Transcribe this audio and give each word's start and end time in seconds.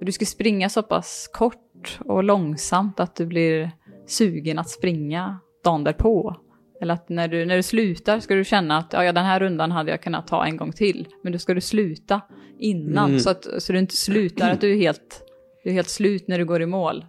Du 0.00 0.12
ska 0.12 0.24
springa 0.24 0.68
så 0.68 0.82
pass 0.82 1.30
kort 1.32 1.98
och 2.04 2.24
långsamt 2.24 3.00
att 3.00 3.16
du 3.16 3.26
blir 3.26 3.70
sugen 4.06 4.58
att 4.58 4.70
springa 4.70 5.38
dagen 5.64 5.84
därpå. 5.84 6.36
Eller 6.80 6.94
att 6.94 7.08
när 7.08 7.28
du, 7.28 7.44
när 7.44 7.56
du 7.56 7.62
slutar 7.62 8.20
ska 8.20 8.34
du 8.34 8.44
känna 8.44 8.78
att 8.78 8.92
ja, 8.92 9.12
den 9.12 9.24
här 9.24 9.40
rundan 9.40 9.72
hade 9.72 9.90
jag 9.90 10.02
kunnat 10.02 10.26
ta 10.26 10.46
en 10.46 10.56
gång 10.56 10.72
till. 10.72 11.06
Men 11.22 11.32
då 11.32 11.38
ska 11.38 11.54
du 11.54 11.60
sluta 11.60 12.20
innan 12.58 13.08
Mm. 13.08 13.20
så 13.20 13.30
att 13.30 13.46
så 13.58 13.72
du 13.72 13.78
inte 13.78 13.96
slutar 13.96 14.50
att 14.50 14.60
du 14.60 14.72
är 14.72 14.76
helt, 14.76 15.22
du 15.64 15.70
är 15.70 15.74
helt 15.74 15.88
slut 15.88 16.28
när 16.28 16.38
du 16.38 16.44
går 16.44 16.62
i 16.62 16.66
mål. 16.66 17.04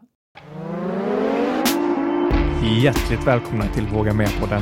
Hjärtligt 2.84 3.28
välkomna 3.28 3.66
till 3.68 3.84
Våga 3.84 4.14
Med-podden. 4.14 4.62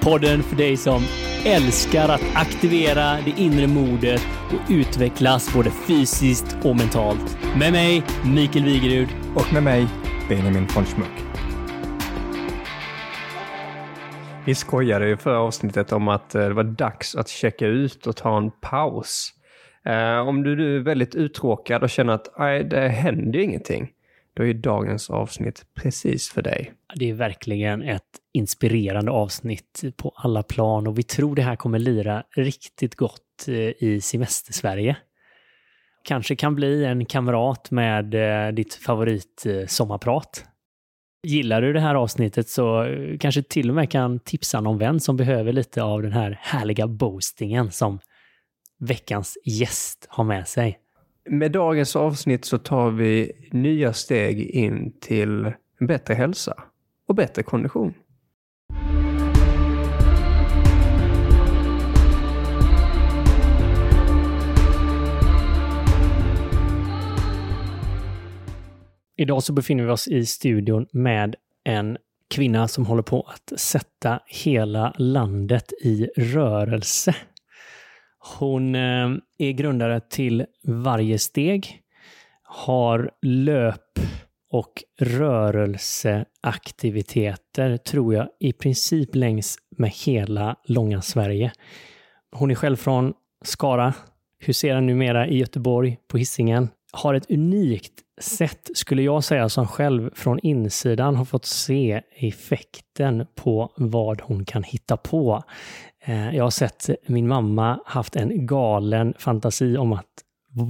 Podden 0.00 0.42
för 0.42 0.56
dig 0.56 0.76
som 0.76 1.02
älskar 1.46 2.08
att 2.08 2.22
aktivera 2.34 3.16
det 3.24 3.34
inre 3.36 3.66
modet 3.66 4.20
och 4.50 4.70
utvecklas 4.70 5.54
både 5.54 5.70
fysiskt 5.70 6.56
och 6.64 6.76
mentalt. 6.76 7.38
Med 7.58 7.72
mig, 7.72 8.02
Mikael 8.34 8.64
Wigerud. 8.64 9.08
Och 9.34 9.52
med 9.52 9.62
mig, 9.62 9.86
Benjamin 10.28 10.66
von 10.74 10.84
Schmuck. 10.84 11.24
Vi 14.46 14.54
skojade 14.54 15.10
i 15.10 15.16
förra 15.16 15.38
avsnittet 15.38 15.92
om 15.92 16.08
att 16.08 16.34
eh, 16.34 16.42
det 16.42 16.54
var 16.54 16.64
dags 16.64 17.14
att 17.14 17.28
checka 17.28 17.66
ut 17.66 18.06
och 18.06 18.16
ta 18.16 18.36
en 18.36 18.50
paus. 18.50 19.32
Eh, 19.84 20.28
om 20.28 20.42
du 20.42 20.56
nu 20.56 20.76
är 20.76 20.80
väldigt 20.80 21.14
uttråkad 21.14 21.82
och 21.82 21.90
känner 21.90 22.12
att 22.12 22.28
det 22.70 22.88
händer 22.88 23.38
ju 23.38 23.44
ingenting, 23.44 23.88
då 24.36 24.42
är 24.42 24.46
ju 24.46 24.52
dagens 24.52 25.10
avsnitt 25.10 25.66
precis 25.74 26.28
för 26.28 26.42
dig. 26.42 26.72
Det 26.94 27.10
är 27.10 27.14
verkligen 27.14 27.82
ett 27.82 28.02
inspirerande 28.32 29.10
avsnitt 29.10 29.84
på 29.96 30.12
alla 30.16 30.42
plan 30.42 30.86
och 30.86 30.98
vi 30.98 31.02
tror 31.02 31.36
det 31.36 31.42
här 31.42 31.56
kommer 31.56 31.78
lira 31.78 32.24
riktigt 32.36 32.94
gott 32.94 33.48
eh, 33.48 33.54
i 33.54 34.00
semestersverige. 34.02 34.96
Kanske 36.04 36.36
kan 36.36 36.54
bli 36.54 36.84
en 36.84 37.06
kamrat 37.06 37.70
med 37.70 38.14
eh, 38.14 38.52
ditt 38.52 38.74
favorit-sommarprat. 38.74 40.44
Eh, 40.44 40.50
Gillar 41.30 41.62
du 41.62 41.72
det 41.72 41.80
här 41.80 41.94
avsnittet 41.94 42.48
så 42.48 42.86
kanske 43.20 43.42
till 43.42 43.68
och 43.68 43.74
med 43.74 43.90
kan 43.90 44.18
tipsa 44.18 44.60
någon 44.60 44.78
vän 44.78 45.00
som 45.00 45.16
behöver 45.16 45.52
lite 45.52 45.82
av 45.82 46.02
den 46.02 46.12
här 46.12 46.38
härliga 46.42 46.86
boastingen 46.86 47.70
som 47.70 47.98
veckans 48.78 49.38
gäst 49.44 50.06
har 50.08 50.24
med 50.24 50.48
sig. 50.48 50.78
Med 51.28 51.52
dagens 51.52 51.96
avsnitt 51.96 52.44
så 52.44 52.58
tar 52.58 52.90
vi 52.90 53.32
nya 53.52 53.92
steg 53.92 54.40
in 54.40 54.92
till 55.00 55.52
en 55.80 55.86
bättre 55.86 56.14
hälsa 56.14 56.54
och 57.08 57.14
bättre 57.14 57.42
kondition. 57.42 57.94
Idag 69.16 69.42
så 69.42 69.52
befinner 69.52 69.84
vi 69.84 69.90
oss 69.90 70.08
i 70.08 70.26
studion 70.26 70.86
med 70.92 71.36
en 71.64 71.96
kvinna 72.30 72.68
som 72.68 72.86
håller 72.86 73.02
på 73.02 73.20
att 73.20 73.60
sätta 73.60 74.20
hela 74.26 74.94
landet 74.98 75.72
i 75.84 76.06
rörelse. 76.16 77.14
Hon 78.34 78.74
eh, 78.74 79.10
är 79.38 79.52
grundare 79.52 80.00
till 80.00 80.46
Varje 80.64 81.18
steg, 81.18 81.80
har 82.42 83.10
löp 83.22 83.98
och 84.50 84.72
rörelseaktiviteter, 85.00 87.76
tror 87.76 88.14
jag, 88.14 88.28
i 88.40 88.52
princip 88.52 89.14
längs 89.14 89.58
med 89.76 89.90
hela 89.90 90.56
långa 90.64 91.02
Sverige. 91.02 91.52
Hon 92.36 92.50
är 92.50 92.54
själv 92.54 92.76
från 92.76 93.12
Skara, 93.44 93.94
huserar 94.44 94.80
numera 94.80 95.26
i 95.26 95.38
Göteborg 95.38 95.98
på 96.08 96.18
Hisingen, 96.18 96.68
har 96.92 97.14
ett 97.14 97.30
unikt 97.30 97.92
sätt, 98.20 98.70
skulle 98.74 99.02
jag 99.02 99.24
säga, 99.24 99.48
som 99.48 99.66
själv 99.66 100.10
från 100.14 100.38
insidan 100.38 101.16
har 101.16 101.24
fått 101.24 101.44
se 101.44 102.02
effekten 102.16 103.26
på 103.34 103.72
vad 103.76 104.20
hon 104.20 104.44
kan 104.44 104.62
hitta 104.62 104.96
på. 104.96 105.42
Eh, 106.06 106.36
jag 106.36 106.44
har 106.44 106.50
sett 106.50 106.90
min 107.06 107.28
mamma 107.28 107.80
haft 107.86 108.16
en 108.16 108.46
galen 108.46 109.14
fantasi 109.18 109.76
om 109.76 109.92
att 109.92 110.06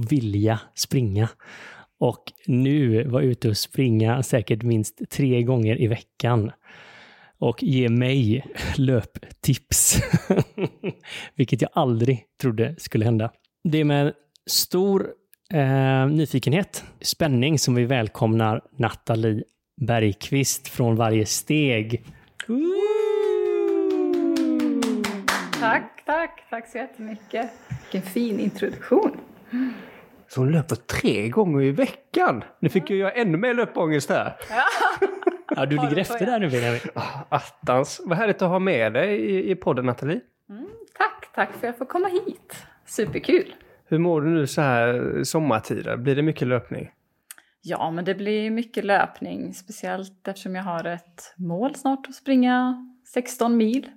vilja 0.09 0.59
springa. 0.75 1.29
Och 1.99 2.23
nu 2.47 3.03
var 3.03 3.21
ute 3.21 3.49
och 3.49 3.57
springa 3.57 4.23
säkert 4.23 4.63
minst 4.63 5.01
tre 5.09 5.43
gånger 5.43 5.81
i 5.81 5.87
veckan. 5.87 6.51
Och 7.39 7.63
ge 7.63 7.89
mig 7.89 8.45
löptips. 8.75 9.97
Vilket 11.35 11.61
jag 11.61 11.71
aldrig 11.73 12.25
trodde 12.41 12.75
skulle 12.77 13.05
hända. 13.05 13.31
Det 13.63 13.77
är 13.77 13.83
med 13.83 14.13
stor 14.45 15.07
eh, 15.53 16.07
nyfikenhet, 16.07 16.83
spänning 17.01 17.59
som 17.59 17.75
vi 17.75 17.85
välkomnar 17.85 18.61
Nathalie 18.77 19.43
Bergqvist 19.81 20.67
från 20.67 20.95
Varje 20.95 21.25
steg. 21.25 22.03
Tack, 25.59 26.03
tack, 26.05 26.43
tack 26.49 26.67
så 26.67 26.77
jättemycket. 26.77 27.51
Vilken 27.81 28.01
fin 28.11 28.39
introduktion. 28.39 29.17
Så 30.27 30.41
hon 30.41 30.51
löper 30.51 30.75
tre 30.75 31.29
gånger 31.29 31.61
i 31.61 31.71
veckan. 31.71 32.43
Nu 32.59 32.69
fick 32.69 32.89
ju 32.89 32.97
jag 32.97 33.17
ännu 33.17 33.37
mer 33.37 33.53
löpångest 33.53 34.09
här. 34.09 34.35
Ja, 35.55 35.65
du 35.65 35.75
ligger 35.75 35.97
efter 35.97 36.25
där 36.25 36.39
nu 36.39 36.49
Benjamin. 36.49 36.79
Ah, 36.95 37.19
Attans. 37.29 38.01
Vad 38.05 38.17
härligt 38.17 38.41
att 38.41 38.49
ha 38.49 38.59
med 38.59 38.93
dig 38.93 39.19
i, 39.19 39.51
i 39.51 39.55
podden 39.55 39.85
Nathalie. 39.85 40.21
Tack, 40.97 41.29
tack 41.35 41.49
för 41.51 41.57
att 41.57 41.63
jag 41.63 41.77
får 41.77 41.85
komma 41.85 42.07
hit. 42.07 42.65
Superkul. 42.85 43.55
Hur 43.85 43.97
mår 43.97 44.21
du 44.21 44.29
nu 44.29 44.47
så 44.47 44.61
här 44.61 45.23
sommartider? 45.23 45.97
Blir 45.97 46.15
det 46.15 46.21
mycket 46.21 46.47
löpning? 46.47 46.91
Ja, 47.61 47.91
men 47.91 48.05
det 48.05 48.15
blir 48.15 48.51
mycket 48.51 48.85
löpning, 48.85 49.53
speciellt 49.53 50.27
eftersom 50.27 50.55
jag 50.55 50.63
har 50.63 50.83
ett 50.87 51.33
mål 51.37 51.75
snart 51.75 52.07
att 52.09 52.15
springa 52.15 52.85
16 53.13 53.57
mil. 53.57 53.89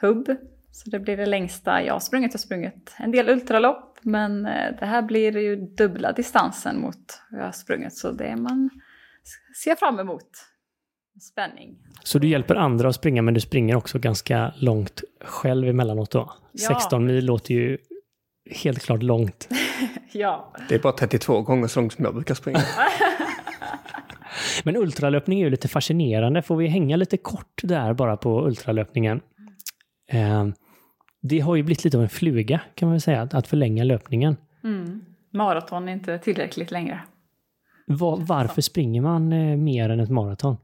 Hubb. 0.00 0.36
Så 0.78 0.90
det 0.90 0.98
blir 0.98 1.16
det 1.16 1.26
längsta 1.26 1.82
jag 1.82 1.92
har 1.92 2.00
sprungit. 2.00 2.32
Jag 2.32 2.38
har 2.38 2.38
sprungit 2.38 2.94
en 2.98 3.10
del 3.10 3.28
ultralopp, 3.28 3.98
men 4.02 4.46
eh, 4.46 4.74
det 4.80 4.86
här 4.86 5.02
blir 5.02 5.36
ju 5.36 5.56
dubbla 5.56 6.12
distansen 6.12 6.80
mot 6.80 7.20
vad 7.30 7.40
jag 7.40 7.44
har 7.44 7.52
sprungit. 7.52 7.96
Så 7.96 8.12
det 8.12 8.24
är 8.24 8.36
man 8.36 8.70
ser 9.64 9.74
fram 9.74 9.98
emot. 9.98 10.30
Spänning. 11.20 11.76
Så 12.02 12.18
du 12.18 12.28
hjälper 12.28 12.54
andra 12.54 12.88
att 12.88 12.94
springa, 12.94 13.22
men 13.22 13.34
du 13.34 13.40
springer 13.40 13.76
också 13.76 13.98
ganska 13.98 14.52
långt 14.56 15.02
själv 15.24 15.68
emellanåt 15.68 16.10
då? 16.10 16.32
Ja. 16.52 16.68
16 16.68 17.06
mil 17.06 17.24
låter 17.24 17.54
ju 17.54 17.78
helt 18.50 18.82
klart 18.82 19.02
långt. 19.02 19.48
Ja, 20.12 20.52
Det 20.68 20.74
är 20.74 20.78
bara 20.78 20.92
32 20.92 21.42
gånger 21.42 21.66
så 21.66 21.80
långt 21.80 21.92
som 21.92 22.04
jag 22.04 22.14
brukar 22.14 22.34
springa. 22.34 22.58
Men 24.64 24.76
ultralöpning 24.76 25.40
är 25.40 25.44
ju 25.44 25.50
lite 25.50 25.68
fascinerande. 25.68 26.42
Får 26.42 26.56
vi 26.56 26.66
hänga 26.66 26.96
lite 26.96 27.16
kort 27.16 27.60
där 27.62 27.94
bara 27.94 28.16
på 28.16 28.46
ultralöpningen? 28.46 29.20
Eh, 30.10 30.46
det 31.28 31.40
har 31.40 31.56
ju 31.56 31.62
blivit 31.62 31.84
lite 31.84 31.96
av 31.96 32.02
en 32.02 32.08
fluga 32.08 32.60
kan 32.74 32.88
man 32.88 32.94
väl 32.94 33.00
säga, 33.00 33.22
att, 33.22 33.34
att 33.34 33.46
förlänga 33.46 33.84
löpningen. 33.84 34.36
mm. 34.64 35.04
maraton 35.30 35.88
är 35.88 35.92
inte 35.92 36.18
tillräckligt 36.18 36.70
längre. 36.70 37.00
Va- 37.86 38.18
varför 38.20 38.62
springer 38.62 39.00
man 39.00 39.32
eh, 39.32 39.56
mer 39.56 39.90
än 39.90 40.00
ett 40.00 40.10
maraton? 40.10 40.56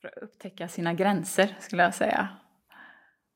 För 0.00 0.08
att 0.08 0.22
upptäcka 0.22 0.68
sina 0.68 0.94
gränser 0.94 1.56
skulle 1.60 1.82
jag 1.82 1.94
säga. 1.94 2.28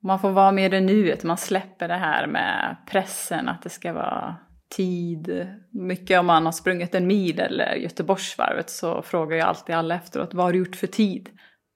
Man 0.03 0.19
får 0.19 0.31
vara 0.31 0.53
mer 0.53 0.75
i 0.75 0.81
nuet, 0.81 1.25
man 1.25 1.37
släpper 1.37 1.89
det 1.89 1.95
här 1.95 2.27
med 2.27 2.77
pressen 2.87 3.49
att 3.49 3.63
det 3.63 3.69
ska 3.69 3.93
vara 3.93 4.37
tid. 4.77 5.49
Mycket 5.71 6.21
om 6.21 6.27
man 6.27 6.45
har 6.45 6.53
sprungit 6.53 6.95
en 6.95 7.07
mil 7.07 7.41
eller 7.41 7.75
Göteborgsvarvet 7.75 8.71
så 8.71 9.03
frågar 9.03 9.37
jag 9.37 9.49
alltid 9.49 9.75
alla 9.75 9.95
efteråt, 9.95 10.35
vad 10.35 10.45
har 10.45 10.53
du 10.53 10.59
gjort 10.59 10.77
för 10.77 10.87
tid? 10.87 11.29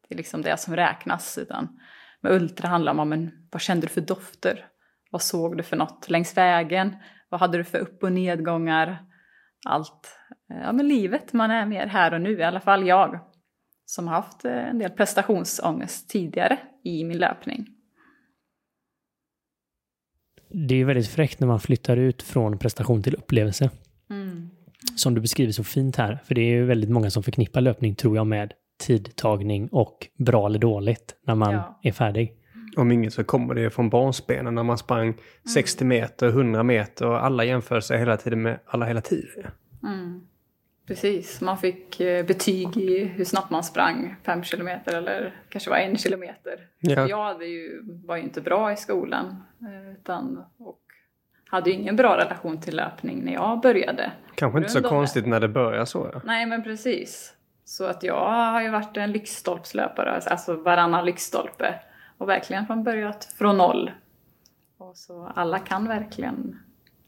Det 0.08 0.14
är 0.14 0.16
liksom 0.16 0.42
det 0.42 0.56
som 0.56 0.76
räknas. 0.76 1.38
Utan 1.38 1.80
med 2.24 2.32
ultra 2.32 2.68
handlar 2.68 2.94
det 2.94 3.00
om, 3.00 3.08
men 3.08 3.30
vad 3.50 3.62
kände 3.62 3.86
du 3.86 3.92
för 3.92 4.00
dofter? 4.00 4.66
Vad 5.10 5.22
såg 5.22 5.56
du 5.56 5.62
för 5.62 5.76
något 5.76 6.10
längs 6.10 6.36
vägen? 6.36 6.96
Vad 7.28 7.40
hade 7.40 7.58
du 7.58 7.64
för 7.64 7.78
upp 7.78 8.02
och 8.02 8.12
nedgångar? 8.12 9.04
Allt. 9.66 10.18
Ja 10.48 10.72
men 10.72 10.88
livet, 10.88 11.32
man 11.32 11.50
är 11.50 11.66
mer 11.66 11.86
här 11.86 12.14
och 12.14 12.20
nu, 12.20 12.38
i 12.38 12.42
alla 12.42 12.60
fall 12.60 12.86
jag. 12.86 13.18
Som 13.86 14.08
har 14.08 14.14
haft 14.14 14.44
eh, 14.44 14.68
en 14.68 14.78
del 14.78 14.90
prestationsångest 14.90 16.10
tidigare 16.10 16.58
i 16.84 17.04
min 17.04 17.18
löpning. 17.18 17.66
Det 20.48 20.74
är 20.74 20.78
ju 20.78 20.84
väldigt 20.84 21.08
fräckt 21.08 21.40
när 21.40 21.46
man 21.46 21.60
flyttar 21.60 21.96
ut 21.96 22.22
från 22.22 22.58
prestation 22.58 23.02
till 23.02 23.14
upplevelse. 23.14 23.70
Som 24.96 25.14
du 25.14 25.20
beskriver 25.20 25.52
så 25.52 25.64
fint 25.64 25.96
här. 25.96 26.18
För 26.24 26.34
det 26.34 26.40
är 26.40 26.50
ju 26.50 26.64
väldigt 26.64 26.90
många 26.90 27.10
som 27.10 27.22
förknippar 27.22 27.60
löpning, 27.60 27.94
tror 27.94 28.16
jag, 28.16 28.26
med 28.26 28.52
tidtagning 28.86 29.68
och 29.72 30.06
bra 30.18 30.46
eller 30.46 30.58
dåligt 30.58 31.14
när 31.26 31.34
man 31.34 31.52
Ja. 31.52 31.78
är 31.82 31.92
färdig. 31.92 32.32
Om 32.76 32.92
inget 32.92 33.12
så 33.12 33.24
kommer 33.24 33.54
det 33.54 33.70
från 33.70 33.88
barnsbenen 33.90 34.54
när 34.54 34.62
man 34.62 34.78
sprang 34.78 35.14
60 35.54 35.84
meter, 35.84 36.28
100 36.28 36.62
meter 36.62 37.06
och 37.06 37.24
alla 37.24 37.44
jämför 37.44 37.80
sig 37.80 37.98
hela 37.98 38.16
tiden 38.16 38.42
med 38.42 38.58
alla 38.66 38.86
hela 38.86 39.00
tiden. 39.00 39.50
Precis, 40.86 41.40
man 41.40 41.58
fick 41.58 42.00
eh, 42.00 42.26
betyg 42.26 42.76
i 42.76 43.04
hur 43.04 43.24
snabbt 43.24 43.50
man 43.50 43.64
sprang, 43.64 44.16
fem 44.22 44.42
kilometer 44.42 44.96
eller 44.96 45.34
kanske 45.48 45.70
var 45.70 45.76
en 45.76 45.96
kilometer. 45.96 46.66
Ja. 46.80 47.08
Jag 47.08 47.24
hade 47.24 47.46
ju, 47.46 47.82
var 48.04 48.16
ju 48.16 48.22
inte 48.22 48.40
bra 48.40 48.72
i 48.72 48.76
skolan 48.76 49.42
eh, 49.60 49.92
utan, 49.92 50.44
och 50.58 50.80
hade 51.48 51.70
ju 51.70 51.76
ingen 51.76 51.96
bra 51.96 52.16
relation 52.16 52.60
till 52.60 52.76
löpning 52.76 53.24
när 53.24 53.32
jag 53.32 53.60
började. 53.60 54.12
Kanske 54.34 54.58
inte 54.58 54.70
så 54.70 54.82
konstigt 54.82 55.26
när 55.26 55.40
det 55.40 55.48
börjar 55.48 55.84
så. 55.84 56.10
Ja. 56.12 56.20
Nej 56.24 56.46
men 56.46 56.62
precis. 56.62 57.33
Så 57.64 57.84
att 57.84 58.02
jag 58.02 58.30
har 58.30 58.62
ju 58.62 58.70
varit 58.70 58.96
en 58.96 59.12
lyktstolpslöpare, 59.12 60.20
alltså 60.30 60.56
varannan 60.56 61.04
lyktstolpe. 61.04 61.80
Och 62.18 62.28
verkligen 62.28 62.66
från 62.66 62.84
börjat 62.84 63.24
från 63.38 63.58
noll. 63.58 63.90
Och 64.78 64.96
så 64.96 65.32
alla 65.34 65.58
kan 65.58 65.88
verkligen 65.88 66.58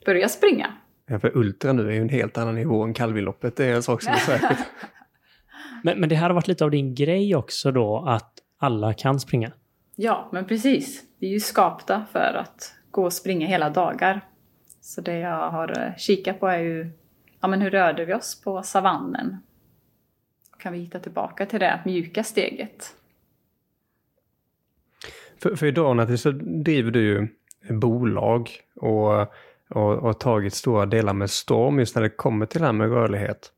börja 0.07 0.29
springa. 0.29 0.73
Ja, 1.07 1.19
för 1.19 1.37
ultra 1.37 1.73
nu 1.73 1.89
är 1.89 1.93
ju 1.93 2.01
en 2.01 2.09
helt 2.09 2.39
annan 2.39 2.55
nivå 2.55 2.83
än 2.83 2.95
Calvilloppet. 2.95 3.57
Det 3.57 3.65
är 3.65 3.75
en 3.75 3.83
sak 3.83 4.03
som 4.03 4.13
är 4.13 4.17
säkert. 4.17 4.59
Men, 5.83 6.01
men 6.01 6.09
det 6.09 6.15
här 6.15 6.29
har 6.29 6.35
varit 6.35 6.49
lite 6.49 6.65
av 6.65 6.71
din 6.71 6.95
grej 6.95 7.37
också 7.37 7.73
då, 7.73 8.05
att 8.07 8.33
alla 8.59 8.95
kan 8.95 9.21
springa. 9.21 9.53
Ja, 9.97 10.29
men 10.33 10.47
precis. 10.47 11.03
Vi 11.19 11.27
är 11.27 11.33
ju 11.33 11.41
skapta 11.41 12.05
för 12.13 12.35
att 12.35 12.75
gå 12.91 13.05
och 13.05 13.13
springa 13.13 13.47
hela 13.47 13.71
dagar. 13.71 14.21
Så 14.81 15.01
det 15.01 15.19
jag 15.19 15.51
har 15.51 15.87
eh, 15.87 15.97
kikat 15.97 16.41
på 16.41 16.47
är 16.47 16.59
ju, 16.59 16.91
ja 17.41 17.49
men 17.49 17.61
hur 17.61 17.71
rörde 17.71 18.05
vi 18.05 18.15
oss 18.15 18.41
på 18.41 18.63
savannen? 18.63 19.37
Kan 20.59 20.73
vi 20.73 20.79
hitta 20.79 20.99
tillbaka 20.99 21.47
till 21.47 21.61
det 21.61 21.81
mjuka 21.85 22.25
steget? 22.25 22.95
För, 25.43 25.57
för 25.57 25.67
idag 25.67 25.97
Nathalie, 25.97 26.19
så 26.19 26.31
driver 26.31 26.91
du 26.91 27.01
ju 27.01 27.29
bolag 27.75 28.51
och, 28.75 29.21
och, 29.21 29.29
och 29.69 30.03
har 30.03 30.13
tagit 30.13 30.55
stora 30.55 30.87
delar 30.87 31.13
med 31.13 31.31
storm 31.31 31.79
just 31.79 31.95
när 31.95 32.03
det 32.03 32.09
kommer 32.09 32.47
till 32.47 32.61
det 32.61 32.67
här 32.67 32.73
med 32.73 32.91
rörlighet. 32.91 33.53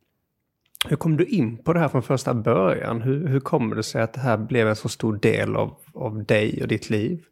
Hur 0.88 0.96
kom 0.96 1.16
du 1.16 1.24
in 1.24 1.56
på 1.56 1.72
det 1.72 1.80
här 1.80 1.88
från 1.88 2.02
första 2.02 2.34
början? 2.34 3.02
Hur, 3.02 3.26
hur 3.26 3.40
kommer 3.40 3.76
det 3.76 3.82
sig 3.82 4.02
att 4.02 4.12
det 4.12 4.20
här 4.20 4.36
blev 4.36 4.68
en 4.68 4.76
så 4.76 4.88
stor 4.88 5.16
del 5.16 5.56
av, 5.56 5.76
av 5.94 6.24
dig 6.24 6.62
och 6.62 6.68
ditt 6.68 6.90
liv? 6.90 7.24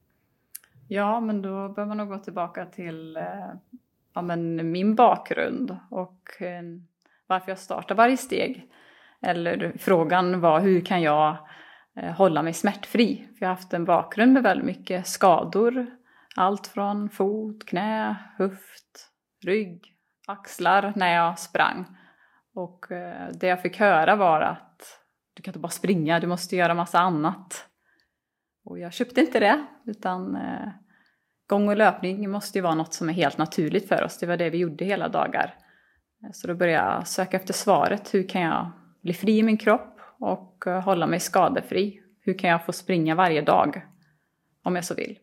Ja, 0.89 1.21
men 1.21 1.43
då 1.43 1.49
behöver 1.51 1.87
man 1.87 1.97
nog 1.97 2.09
gå 2.09 2.19
tillbaka 2.19 2.67
till 2.67 3.17
eh, 3.17 3.23
ja, 4.15 4.23
men 4.23 4.71
min 4.71 4.95
bakgrund 4.95 5.77
och 5.91 6.43
eh, 6.43 6.63
varför 7.27 7.51
jag 7.51 7.59
startar 7.59 7.95
varje 7.95 8.17
steg. 8.17 8.69
Eller 9.23 9.73
frågan 9.79 10.41
var 10.41 10.61
hur 10.61 10.81
kan 10.81 11.03
jag 11.03 11.37
eh, 11.97 12.13
hålla 12.13 12.43
mig 12.43 12.53
smärtfri? 12.53 13.17
För 13.17 13.45
jag 13.45 13.49
har 13.49 13.55
haft 13.55 13.73
en 13.73 13.85
bakgrund 13.85 14.33
med 14.33 14.43
väldigt 14.43 14.67
mycket 14.67 15.07
skador. 15.07 15.87
Allt 16.37 16.67
från 16.67 17.09
fot, 17.09 17.67
knä, 17.67 18.17
höft, 18.39 19.11
rygg, 19.45 19.85
axlar 20.27 20.93
när 20.97 21.15
jag 21.15 21.39
sprang. 21.39 21.87
Och 22.55 22.93
eh, 22.93 23.29
det 23.33 23.47
jag 23.47 23.63
fick 23.63 23.81
höra 23.81 24.17
var 24.17 24.41
att 24.41 25.01
du 25.35 25.43
kan 25.43 25.51
inte 25.51 25.59
bara 25.59 25.69
springa, 25.69 26.21
du 26.21 26.27
måste 26.27 26.57
göra 26.57 26.75
massa 26.75 26.99
annat. 26.99 27.69
Och 28.65 28.79
jag 28.79 28.93
köpte 28.93 29.21
inte 29.21 29.41
det, 29.41 29.67
utan 29.87 30.37
eh, 30.37 30.69
gång 31.47 31.69
och 31.69 31.77
löpning 31.77 32.31
måste 32.31 32.59
ju 32.59 32.63
vara 32.63 32.75
något 32.75 32.95
som 32.95 33.09
är 33.09 33.13
helt 33.13 33.39
naturligt 33.39 33.89
för 33.89 34.05
oss. 34.05 34.19
Det 34.19 34.27
var 34.27 34.37
det 34.37 34.51
vi 34.51 34.59
gjorde 34.59 34.85
hela 34.85 35.09
dagar. 35.09 35.55
Så 36.33 36.47
då 36.47 36.55
började 36.55 36.95
jag 36.95 37.07
söka 37.07 37.37
efter 37.37 37.55
svaret. 37.55 38.15
Hur 38.15 38.29
kan 38.29 38.43
jag 38.43 38.73
bli 39.06 39.14
fri 39.14 39.38
i 39.38 39.43
min 39.43 39.56
kropp 39.56 40.00
och 40.19 40.67
eh, 40.67 40.82
hålla 40.82 41.06
mig 41.06 41.20
skadefri? 41.20 42.03
Hur 42.20 42.38
kan 42.38 42.50
jag 42.50 42.67
få 42.67 42.73
springa 42.73 43.14
varje 43.14 43.43
dag 43.43 43.82
om 44.62 44.75
jag 44.75 44.85
så 44.85 44.94
vill? 44.94 45.19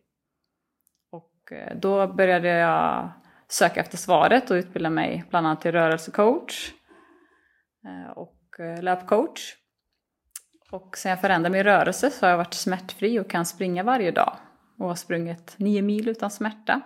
Och 1.10 1.52
eh, 1.52 1.76
då 1.76 2.06
började 2.06 2.48
jag 2.48 3.10
söka 3.48 3.80
efter 3.80 3.96
svaret 3.96 4.50
och 4.50 4.54
utbilda 4.54 4.90
mig 4.90 5.24
bland 5.30 5.46
annat 5.46 5.60
till 5.60 5.72
rörelsecoach 5.72 6.72
eh, 7.84 8.10
och 8.10 8.40
löpcoach. 8.80 9.54
Och 10.70 10.96
sen 10.96 11.10
jag 11.10 11.20
förändrade 11.20 11.52
min 11.52 11.64
rörelse 11.64 12.10
så 12.10 12.26
har 12.26 12.30
jag 12.30 12.36
varit 12.36 12.54
smärtfri 12.54 13.20
och 13.20 13.30
kan 13.30 13.46
springa 13.46 13.82
varje 13.82 14.10
dag. 14.10 14.36
Och 14.78 14.88
har 14.88 14.94
sprungit 14.94 15.54
nio 15.58 15.82
mil 15.82 16.08
utan 16.08 16.30
smärta. 16.30 16.80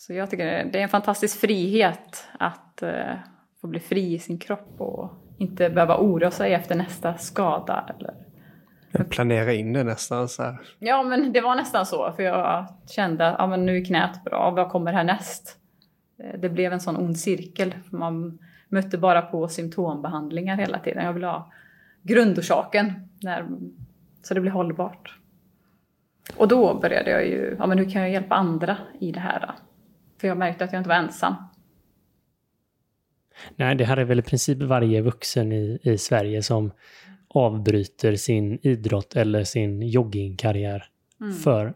Så 0.00 0.12
jag 0.12 0.30
tycker 0.30 0.64
det 0.64 0.78
är 0.78 0.82
en 0.82 0.88
fantastisk 0.88 1.40
frihet 1.40 2.28
att 2.38 2.82
få 3.60 3.66
bli 3.66 3.80
fri 3.80 4.14
i 4.14 4.18
sin 4.18 4.38
kropp 4.38 4.80
och 4.80 5.29
inte 5.40 5.70
behöva 5.70 5.96
oroa 5.98 6.30
sig 6.30 6.54
efter 6.54 6.74
nästa 6.74 7.18
skada. 7.18 7.84
Eller... 7.98 8.14
Jag 8.92 9.08
planerar 9.08 9.50
in 9.50 9.72
det 9.72 9.84
nästan 9.84 10.28
så 10.28 10.42
här. 10.42 10.60
Ja, 10.78 11.02
men 11.02 11.32
det 11.32 11.40
var 11.40 11.56
nästan 11.56 11.86
så. 11.86 12.12
För 12.16 12.22
jag 12.22 12.66
kände 12.86 13.26
att 13.26 13.36
ja, 13.38 13.46
men 13.46 13.66
nu 13.66 13.76
är 13.76 13.84
knät 13.84 14.24
bra, 14.24 14.50
vad 14.50 14.68
kommer 14.68 14.92
härnäst? 14.92 15.56
Eh, 16.22 16.40
Det 16.40 16.48
blev 16.48 16.72
en 16.72 16.80
sån 16.80 16.96
ond 16.96 17.18
cirkel. 17.18 17.74
Man 17.90 18.38
mötte 18.68 18.98
bara 18.98 19.22
på 19.22 19.48
symptombehandlingar 19.48 20.56
hela 20.56 20.78
tiden. 20.78 21.04
Jag 21.04 21.12
ville 21.12 21.26
ha 21.26 21.52
grundorsaken 22.02 22.92
när, 23.22 23.46
så 24.22 24.34
det 24.34 24.40
blev 24.40 24.52
hållbart. 24.52 25.18
Och 26.36 26.48
då 26.48 26.74
började 26.74 27.10
jag 27.10 27.26
ju, 27.26 27.56
ja 27.58 27.66
men 27.66 27.78
hur 27.78 27.90
kan 27.90 28.02
jag 28.02 28.10
hjälpa 28.10 28.34
andra 28.34 28.76
i 29.00 29.12
det 29.12 29.20
här? 29.20 29.40
Då? 29.40 29.52
För 30.20 30.28
jag 30.28 30.36
märkte 30.36 30.64
att 30.64 30.72
jag 30.72 30.80
inte 30.80 30.88
var 30.88 30.96
ensam. 30.96 31.34
Nej, 33.56 33.74
det 33.74 33.84
här 33.84 33.96
är 33.96 34.04
väl 34.04 34.18
i 34.18 34.22
princip 34.22 34.58
varje 34.62 35.00
vuxen 35.02 35.52
i, 35.52 35.78
i 35.82 35.98
Sverige 35.98 36.42
som 36.42 36.70
avbryter 37.28 38.16
sin 38.16 38.58
idrott 38.62 39.16
eller 39.16 39.44
sin 39.44 39.82
joggingkarriär 39.82 40.86
Mm. 41.20 41.32
för 41.34 41.74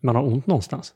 man 0.00 0.16
har 0.16 0.22
ont 0.22 0.46
någonstans. 0.46 0.94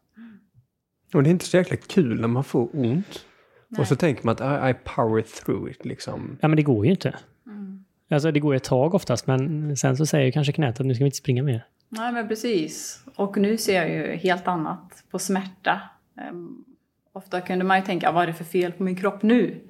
Och 1.14 1.22
det 1.22 1.28
är 1.28 1.31
inte 1.31 1.44
så 1.44 1.56
jäkla 1.56 1.76
kul 1.76 2.20
när 2.20 2.28
man 2.28 2.44
får 2.44 2.69
ont. 2.72 3.25
Nej. 3.69 3.81
Och 3.81 3.87
så 3.88 3.96
tänker 3.96 4.25
man 4.26 4.37
att 4.40 4.40
I, 4.40 4.70
I 4.70 4.75
power 4.84 5.22
through 5.22 5.70
it 5.70 5.84
liksom. 5.84 6.38
Ja, 6.40 6.48
men 6.48 6.56
det 6.56 6.62
går 6.62 6.84
ju 6.87 6.90
inte. 6.90 7.14
Mm. 7.46 7.84
Alltså 8.10 8.31
det 8.32 8.40
går 8.40 8.55
ett 8.55 8.64
tag 8.64 8.94
oftast, 8.94 9.26
men 9.26 9.76
sen 9.76 9.96
så 9.96 10.06
säger 10.06 10.31
kanske 10.32 10.52
knät 10.52 10.81
att 10.81 10.87
nu 10.87 10.94
ska 10.94 11.05
vi 11.05 11.08
inte 11.08 11.16
springa 11.16 11.43
mer. 11.43 11.64
Nej 11.88 12.12
men 12.12 12.28
precis. 12.28 13.05
Och 13.16 13.37
nu 13.37 13.56
ser 13.56 13.75
jag 13.75 13.90
ju 13.90 14.16
helt 14.16 14.48
annat 14.48 15.05
på 15.10 15.19
smärta. 15.19 15.81
Ehm, 16.20 16.64
ofta 17.12 17.40
kunde 17.40 17.64
man 17.64 17.78
ju 17.78 17.84
tänka, 17.84 18.12
vad 18.12 18.22
är 18.22 18.26
det 18.26 18.34
för 18.34 18.44
fel 18.44 18.72
på 18.72 18.82
min 18.82 18.96
kropp 18.96 19.22
nu? 19.22 19.60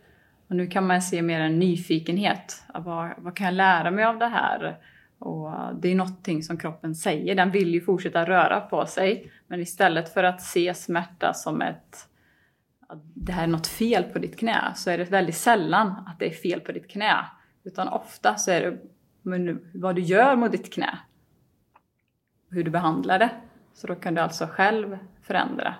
Och 0.53 0.57
nu 0.57 0.67
kan 0.67 0.87
man 0.87 1.03
se 1.03 1.23
mer 1.23 1.41
en 1.41 1.59
nyfikenhet. 1.59 2.65
Vad, 2.75 3.11
vad 3.19 3.37
kan 3.37 3.45
jag 3.45 3.55
lära 3.55 3.91
mig 3.91 4.05
av 4.05 4.19
det 4.19 4.27
här? 4.27 4.79
Och 5.19 5.51
det 5.81 5.89
är 5.89 5.95
någonting 5.95 6.43
som 6.43 6.57
kroppen 6.57 6.95
säger, 6.95 7.35
den 7.35 7.51
vill 7.51 7.75
ju 7.75 7.81
fortsätta 7.81 8.25
röra 8.25 8.61
på 8.61 8.87
sig. 8.87 9.33
Men 9.47 9.61
istället 9.61 10.15
för 10.15 10.25
att 10.25 10.43
se 10.43 10.75
smärta 10.75 11.35
som 11.35 11.63
ett 11.63 12.09
att 12.89 12.99
det 13.15 13.33
här 13.33 13.43
är 13.43 13.47
något 13.47 13.67
fel 13.67 14.05
på 14.05 14.19
ditt 14.19 14.39
knä 14.39 14.73
så 14.75 14.91
är 14.91 14.99
det 14.99 15.05
väldigt 15.05 15.37
sällan 15.37 15.89
att 16.07 16.19
det 16.19 16.27
är 16.27 16.35
fel 16.35 16.61
på 16.61 16.73
ditt 16.73 16.91
knä. 16.91 17.27
Utan 17.65 17.89
ofta 17.89 18.35
så 18.35 18.51
är 18.51 18.61
det 18.61 18.79
men, 19.23 19.71
vad 19.75 19.95
du 19.95 20.03
gör 20.03 20.37
mot 20.37 20.53
ditt 20.53 20.73
knä 20.73 20.99
hur 22.51 22.65
du 22.65 22.71
behandlar 22.71 23.19
det. 23.19 23.31
Så 23.75 23.87
då 23.87 23.95
kan 23.95 24.15
du 24.15 24.21
alltså 24.21 24.47
själv 24.47 24.99
förändra. 25.23 25.75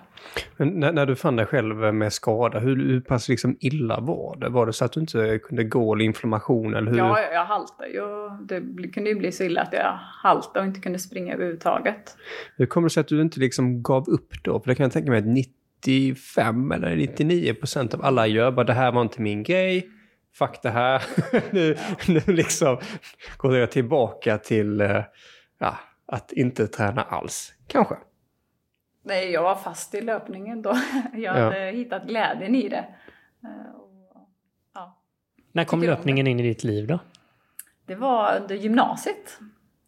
När, 0.57 0.91
när 0.91 1.05
du 1.05 1.15
fann 1.15 1.35
dig 1.35 1.45
själv 1.45 1.93
med 1.93 2.13
skada, 2.13 2.59
hur, 2.59 2.75
hur 2.75 3.01
pass 3.01 3.29
liksom 3.29 3.57
illa 3.59 3.99
var 3.99 4.37
det? 4.39 4.49
Var 4.49 4.65
det 4.65 4.73
så 4.73 4.85
att 4.85 4.91
du 4.91 4.99
inte 4.99 5.39
kunde 5.39 5.63
gå 5.63 5.93
eller 5.93 6.05
inflammation 6.05 6.75
eller 6.75 6.91
hur? 6.91 6.97
Ja, 6.97 7.21
jag, 7.21 7.33
jag 7.33 7.45
haltade 7.45 7.89
ju. 7.89 8.29
Det 8.41 8.87
kunde 8.87 9.09
ju 9.09 9.15
bli 9.15 9.31
så 9.31 9.43
illa 9.43 9.61
att 9.61 9.73
jag 9.73 9.99
haltade 10.23 10.59
och 10.59 10.65
inte 10.65 10.79
kunde 10.79 10.99
springa 10.99 11.33
överhuvudtaget. 11.33 12.17
Hur 12.57 12.65
kommer 12.65 12.89
det 12.89 12.93
sig 12.93 13.01
att 13.01 13.07
du 13.07 13.21
inte 13.21 13.39
liksom 13.39 13.83
gav 13.83 14.09
upp 14.09 14.43
då? 14.43 14.59
För 14.59 14.67
det 14.67 14.75
kan 14.75 14.83
jag 14.83 14.93
tänka 14.93 15.11
mig 15.11 15.19
att 15.19 15.25
95 15.85 16.71
eller 16.71 16.95
99 16.95 17.53
procent 17.53 17.93
av 17.93 18.05
alla 18.05 18.27
gör 18.27 18.51
bara 18.51 18.63
det 18.63 18.73
här 18.73 18.91
var 18.91 19.01
inte 19.01 19.21
min 19.21 19.43
grej. 19.43 19.89
Fuck 20.35 20.59
det 20.63 20.69
här. 20.69 21.03
nu, 21.51 21.77
nu 22.07 22.33
liksom 22.33 22.77
går 23.37 23.57
jag 23.57 23.71
tillbaka 23.71 24.37
till 24.37 24.81
eh, 24.81 25.01
ja, 25.59 25.77
att 26.13 26.31
inte 26.31 26.67
träna 26.67 27.01
alls. 27.03 27.53
Kanske. 27.67 27.95
Nej, 29.03 29.31
jag 29.31 29.43
var 29.43 29.55
fast 29.55 29.95
i 29.95 30.01
löpningen 30.01 30.61
då. 30.61 30.69
Jag 31.13 31.21
Ja. 31.37 31.43
hade 31.43 31.71
hittat 31.71 32.03
glädjen 32.07 32.55
i 32.55 32.69
det. 32.69 32.85
Eh, 33.43 33.75
och, 33.75 34.27
ja. 34.73 34.97
När 35.51 35.63
kom 35.65 35.81
löpningen 35.83 36.27
in 36.27 36.39
i 36.39 36.43
ditt 36.43 36.63
liv 36.63 36.87
då? 36.87 36.99
Det 37.85 37.95
var 37.95 38.37
under 38.41 38.55
gymnasiet. 38.55 39.39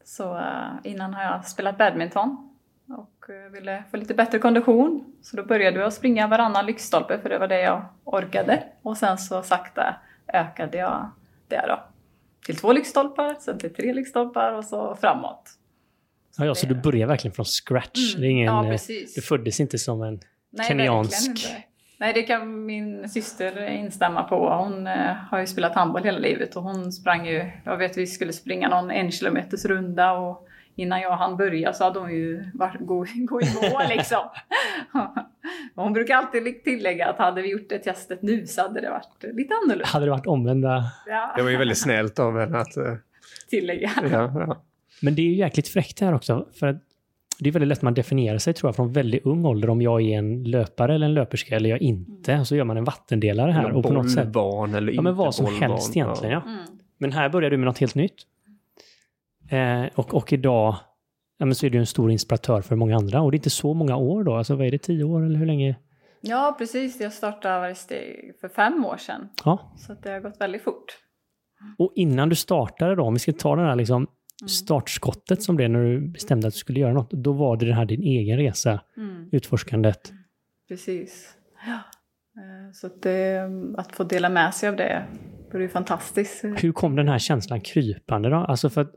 Så 0.03 0.37
eh, 0.37 0.67
innan 0.83 1.13
har 1.13 1.23
jag 1.23 1.45
spelat 1.47 1.77
badminton 1.77 2.49
och 2.89 3.29
eh, 3.29 3.51
ville 3.51 3.83
få 3.91 3.97
lite 3.97 4.13
bättre 4.13 4.39
kondition. 4.39 5.13
Så 5.21 5.37
då 5.37 5.43
började 5.43 5.79
jag 5.79 5.93
springa 5.93 6.27
varannan 6.27 6.65
lyktstolpe 6.65 7.19
för 7.19 7.29
det 7.29 7.37
var 7.39 7.47
det 7.47 7.61
jag 7.61 7.85
orkade. 8.03 8.63
Och 8.81 8.97
sen 8.97 9.17
så 9.17 9.43
sakta 9.43 9.95
ökade 10.27 10.77
jag 10.77 11.09
det 11.47 11.65
då. 11.67 11.79
Till 12.45 12.57
två 12.57 12.73
lyktstolpar, 12.73 13.35
sen 13.39 13.59
till 13.59 13.73
tre 13.73 13.93
lyktstolpar 13.93 14.51
och 14.53 14.65
så 14.65 14.95
framåt. 14.95 15.49
Ja, 16.37 16.45
ja, 16.45 16.55
så 16.55 16.67
du 16.67 16.75
börjar 16.75 17.07
verkligen 17.07 17.33
från 17.35 17.45
scratch. 17.45 18.15
Mm. 18.15 18.21
Det 18.21 18.27
är 18.27 18.31
ingen, 18.31 18.45
Ja. 18.45 18.77
Du 19.15 19.21
föddes 19.21 19.59
inte 19.59 19.77
som 19.77 20.01
en... 20.01 20.19
Nej, 20.51 20.67
Kenyansk. 20.67 21.47
Nej, 21.97 22.13
det 22.13 22.21
kan 22.23 22.65
min 22.65 23.09
syster 23.09 23.67
instämma 23.67 24.23
på. 24.23 24.49
Hon 24.49 24.87
eh, 24.87 25.13
har 25.31 25.39
ju 25.39 25.47
spelat 25.47 25.75
handboll 25.75 26.03
hela 26.03 26.17
livet 26.19 26.55
och 26.55 26.63
hon 26.63 26.91
sprang 26.91 27.27
ju, 27.27 27.51
jag 27.63 27.77
vet 27.77 27.97
vi 27.97 28.07
skulle 28.07 28.33
springa 28.33 28.69
någon 28.69 28.91
en 28.91 29.11
kilometers 29.11 29.65
runda 29.65 30.11
och 30.11 30.47
innan 30.75 31.01
jag 31.01 31.17
hann 31.17 31.37
börja 31.37 31.73
så 31.73 31.83
hade 31.83 31.99
hon 31.99 32.11
ju 32.11 32.51
varit, 32.53 32.79
gå, 32.79 32.95
gå 33.15 33.41
i 33.41 33.45
mål 33.61 33.83
liksom. 33.89 34.29
Hon 35.75 35.93
brukar 35.93 36.15
alltid 36.15 36.63
tillägga 36.63 37.07
att 37.09 37.17
hade 37.17 37.41
vi 37.41 37.51
gjort 37.51 37.69
det 37.69 37.79
testet 37.79 38.21
nu 38.21 38.47
så 38.47 38.61
hade 38.61 38.81
det 38.81 38.89
varit 38.89 39.35
lite 39.35 39.53
annorlunda. 39.53 39.85
Hade 39.85 40.05
det 40.05 40.11
varit 40.11 40.27
omvända... 40.27 40.83
Ja, 41.05 41.33
Det 41.37 41.43
var 41.43 41.49
ju 41.49 41.57
väldigt 41.57 41.77
snällt 41.77 42.19
av 42.19 42.39
henne 42.39 42.57
att... 42.57 42.77
eh, 42.77 42.93
tillägga. 43.49 43.91
ja, 44.11 44.31
ja. 44.35 44.61
Men 45.01 45.15
det 45.15 45.21
är 45.21 45.25
ju 45.25 45.35
jäkligt 45.35 45.67
fräckt 45.67 45.99
här 45.99 46.13
också. 46.13 46.47
För 46.53 46.67
att 46.67 46.77
det 47.39 47.49
är 47.49 47.53
väldigt 47.53 47.67
lätt 47.67 47.77
att 47.77 47.83
man 47.83 47.93
definierar 47.93 48.37
sig 48.37 48.53
tror 48.53 48.67
jag 48.67 48.75
från 48.75 48.93
väldigt 48.93 49.25
ung 49.25 49.45
ålder 49.45 49.69
om 49.69 49.81
jag 49.81 50.01
är 50.01 50.17
en 50.17 50.43
löpare 50.43 50.95
eller 50.95 51.05
en 51.05 51.13
löperska 51.13 51.55
eller 51.55 51.69
jag 51.69 51.81
inte. 51.81 52.45
Så 52.45 52.55
gör 52.55 52.63
man 52.63 52.77
en 52.77 52.83
vattendelare 52.83 53.51
här. 53.51 53.63
Eller 53.63 53.75
och 53.75 53.83
på 53.83 53.93
något 53.93 54.11
sätt, 54.11 54.27
bollbarn 54.27 54.75
eller 54.75 54.93
ja 54.93 55.01
men 55.01 55.15
vad 55.15 55.35
som 55.35 55.45
bollbarn. 55.45 55.71
helst 55.71 55.95
egentligen 55.95 56.33
ja. 56.33 56.41
Mm. 56.41 56.65
Men 56.97 57.11
här 57.11 57.29
börjar 57.29 57.49
du 57.49 57.57
med 57.57 57.65
något 57.65 57.79
helt 57.79 57.95
nytt. 57.95 58.15
Eh, 59.49 59.85
och, 59.95 60.13
och 60.13 60.33
idag 60.33 60.75
ja, 61.37 61.45
men 61.45 61.55
så 61.55 61.65
är 61.65 61.69
du 61.69 61.77
en 61.77 61.85
stor 61.85 62.11
inspiratör 62.11 62.61
för 62.61 62.75
många 62.75 62.95
andra. 62.95 63.21
Och 63.21 63.31
det 63.31 63.35
är 63.35 63.39
inte 63.39 63.49
så 63.49 63.73
många 63.73 63.95
år 63.95 64.23
då. 64.23 64.35
Alltså 64.35 64.55
vad 64.55 64.67
är 64.67 64.71
det, 64.71 64.77
tio 64.77 65.03
år 65.03 65.25
eller 65.25 65.39
hur 65.39 65.45
länge? 65.45 65.75
Ja, 66.21 66.55
precis. 66.57 67.01
Jag 67.01 67.13
startade 67.13 67.75
steg 67.75 68.35
för 68.41 68.49
fem 68.49 68.85
år 68.85 68.97
sedan. 68.97 69.29
Ja. 69.45 69.73
Så 69.77 69.91
att 69.91 70.03
det 70.03 70.11
har 70.11 70.19
gått 70.19 70.41
väldigt 70.41 70.63
fort. 70.63 70.97
Och 71.77 71.91
innan 71.95 72.29
du 72.29 72.35
startade 72.35 72.95
då, 72.95 73.03
om 73.03 73.13
vi 73.13 73.19
ska 73.19 73.31
ta 73.31 73.55
den 73.55 73.65
här 73.65 73.75
liksom 73.75 74.07
startskottet 74.47 75.43
som 75.43 75.55
blev 75.55 75.69
när 75.69 75.83
du 75.83 76.07
bestämde 76.07 76.47
att 76.47 76.53
du 76.53 76.57
skulle 76.59 76.79
göra 76.79 76.93
något. 76.93 77.11
Då 77.11 77.33
var 77.33 77.57
det 77.57 77.65
den 77.65 77.75
här 77.75 77.85
din 77.85 78.01
egen 78.03 78.37
resa, 78.37 78.81
Mm. 78.97 79.29
utforskandet. 79.31 80.13
Precis. 80.67 81.35
Ja. 81.65 81.73
Eh, 82.41 82.71
Så 82.73 82.87
att, 82.87 83.01
det, 83.01 83.49
att 83.77 83.95
få 83.95 84.03
dela 84.03 84.29
med 84.29 84.53
sig 84.53 84.69
av 84.69 84.75
det 84.75 85.05
vore 85.51 85.63
ju 85.63 85.69
fantastiskt. 85.69 86.43
Hur 86.43 86.71
kom 86.71 86.95
den 86.95 87.07
här 87.07 87.19
känslan 87.19 87.61
krypande 87.61 88.29
då? 88.29 88.35
Alltså 88.35 88.69
för 88.69 88.81
att, 88.81 88.91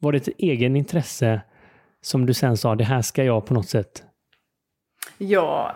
var 0.00 0.12
det 0.12 0.18
ett 0.28 0.34
egen 0.38 0.76
intresse 0.76 1.42
som 2.00 2.26
du 2.26 2.34
sen 2.34 2.56
sa, 2.56 2.74
det 2.74 2.84
här 2.84 3.02
ska 3.02 3.24
jag 3.24 3.46
på 3.46 3.54
något 3.54 3.68
sätt... 3.68 4.04
Jag 5.18 5.72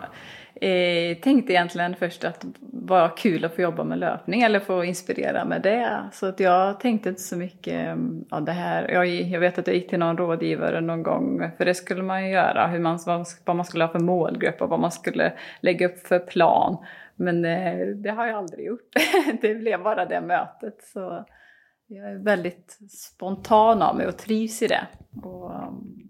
eh, 0.61 1.17
tänkte 1.17 1.53
egentligen 1.53 1.95
först 1.95 2.23
att 2.23 2.45
vara 2.59 3.09
kul 3.09 3.45
att 3.45 3.55
få 3.55 3.61
jobba 3.61 3.83
med 3.83 3.99
löpning 3.99 4.41
eller 4.41 4.59
få 4.59 4.83
inspirera 4.83 5.45
med 5.45 5.61
det. 5.61 6.09
Så 6.13 6.25
att 6.25 6.39
jag 6.39 6.79
tänkte 6.79 7.09
inte 7.09 7.21
så 7.21 7.37
mycket, 7.37 7.73
mm, 7.73 8.25
ja 8.29 8.39
det 8.39 8.51
här, 8.51 8.91
jag, 8.91 9.07
jag 9.07 9.39
vet 9.39 9.57
att 9.57 9.67
jag 9.67 9.75
gick 9.75 9.89
till 9.89 9.99
någon 9.99 10.17
rådgivare 10.17 10.81
någon 10.81 11.03
gång, 11.03 11.51
för 11.57 11.65
det 11.65 11.73
skulle 11.73 12.03
man 12.03 12.25
ju 12.25 12.31
göra, 12.31 12.67
hur 12.67 12.79
man, 12.79 12.99
vad, 13.05 13.25
vad 13.45 13.55
man 13.55 13.65
skulle 13.65 13.83
ha 13.83 13.91
för 13.91 13.99
målgrupp 13.99 14.61
och 14.61 14.69
vad 14.69 14.79
man 14.79 14.91
skulle 14.91 15.33
lägga 15.61 15.87
upp 15.87 16.07
för 16.07 16.19
plan. 16.19 16.77
Men 17.15 17.45
eh, 17.45 17.87
det 17.87 18.09
har 18.09 18.27
jag 18.27 18.37
aldrig 18.37 18.65
gjort. 18.65 18.93
det 19.41 19.55
blev 19.55 19.83
bara 19.83 20.05
det 20.05 20.21
mötet. 20.21 20.81
Så 20.93 21.25
jag 21.87 22.11
är 22.11 22.15
väldigt 22.15 22.77
spontan 22.89 23.81
av 23.81 23.95
mig 23.95 24.07
och 24.07 24.17
trivs 24.17 24.61
i 24.61 24.67
det. 24.67 24.87
Och, 25.23 25.51
um, 25.51 26.07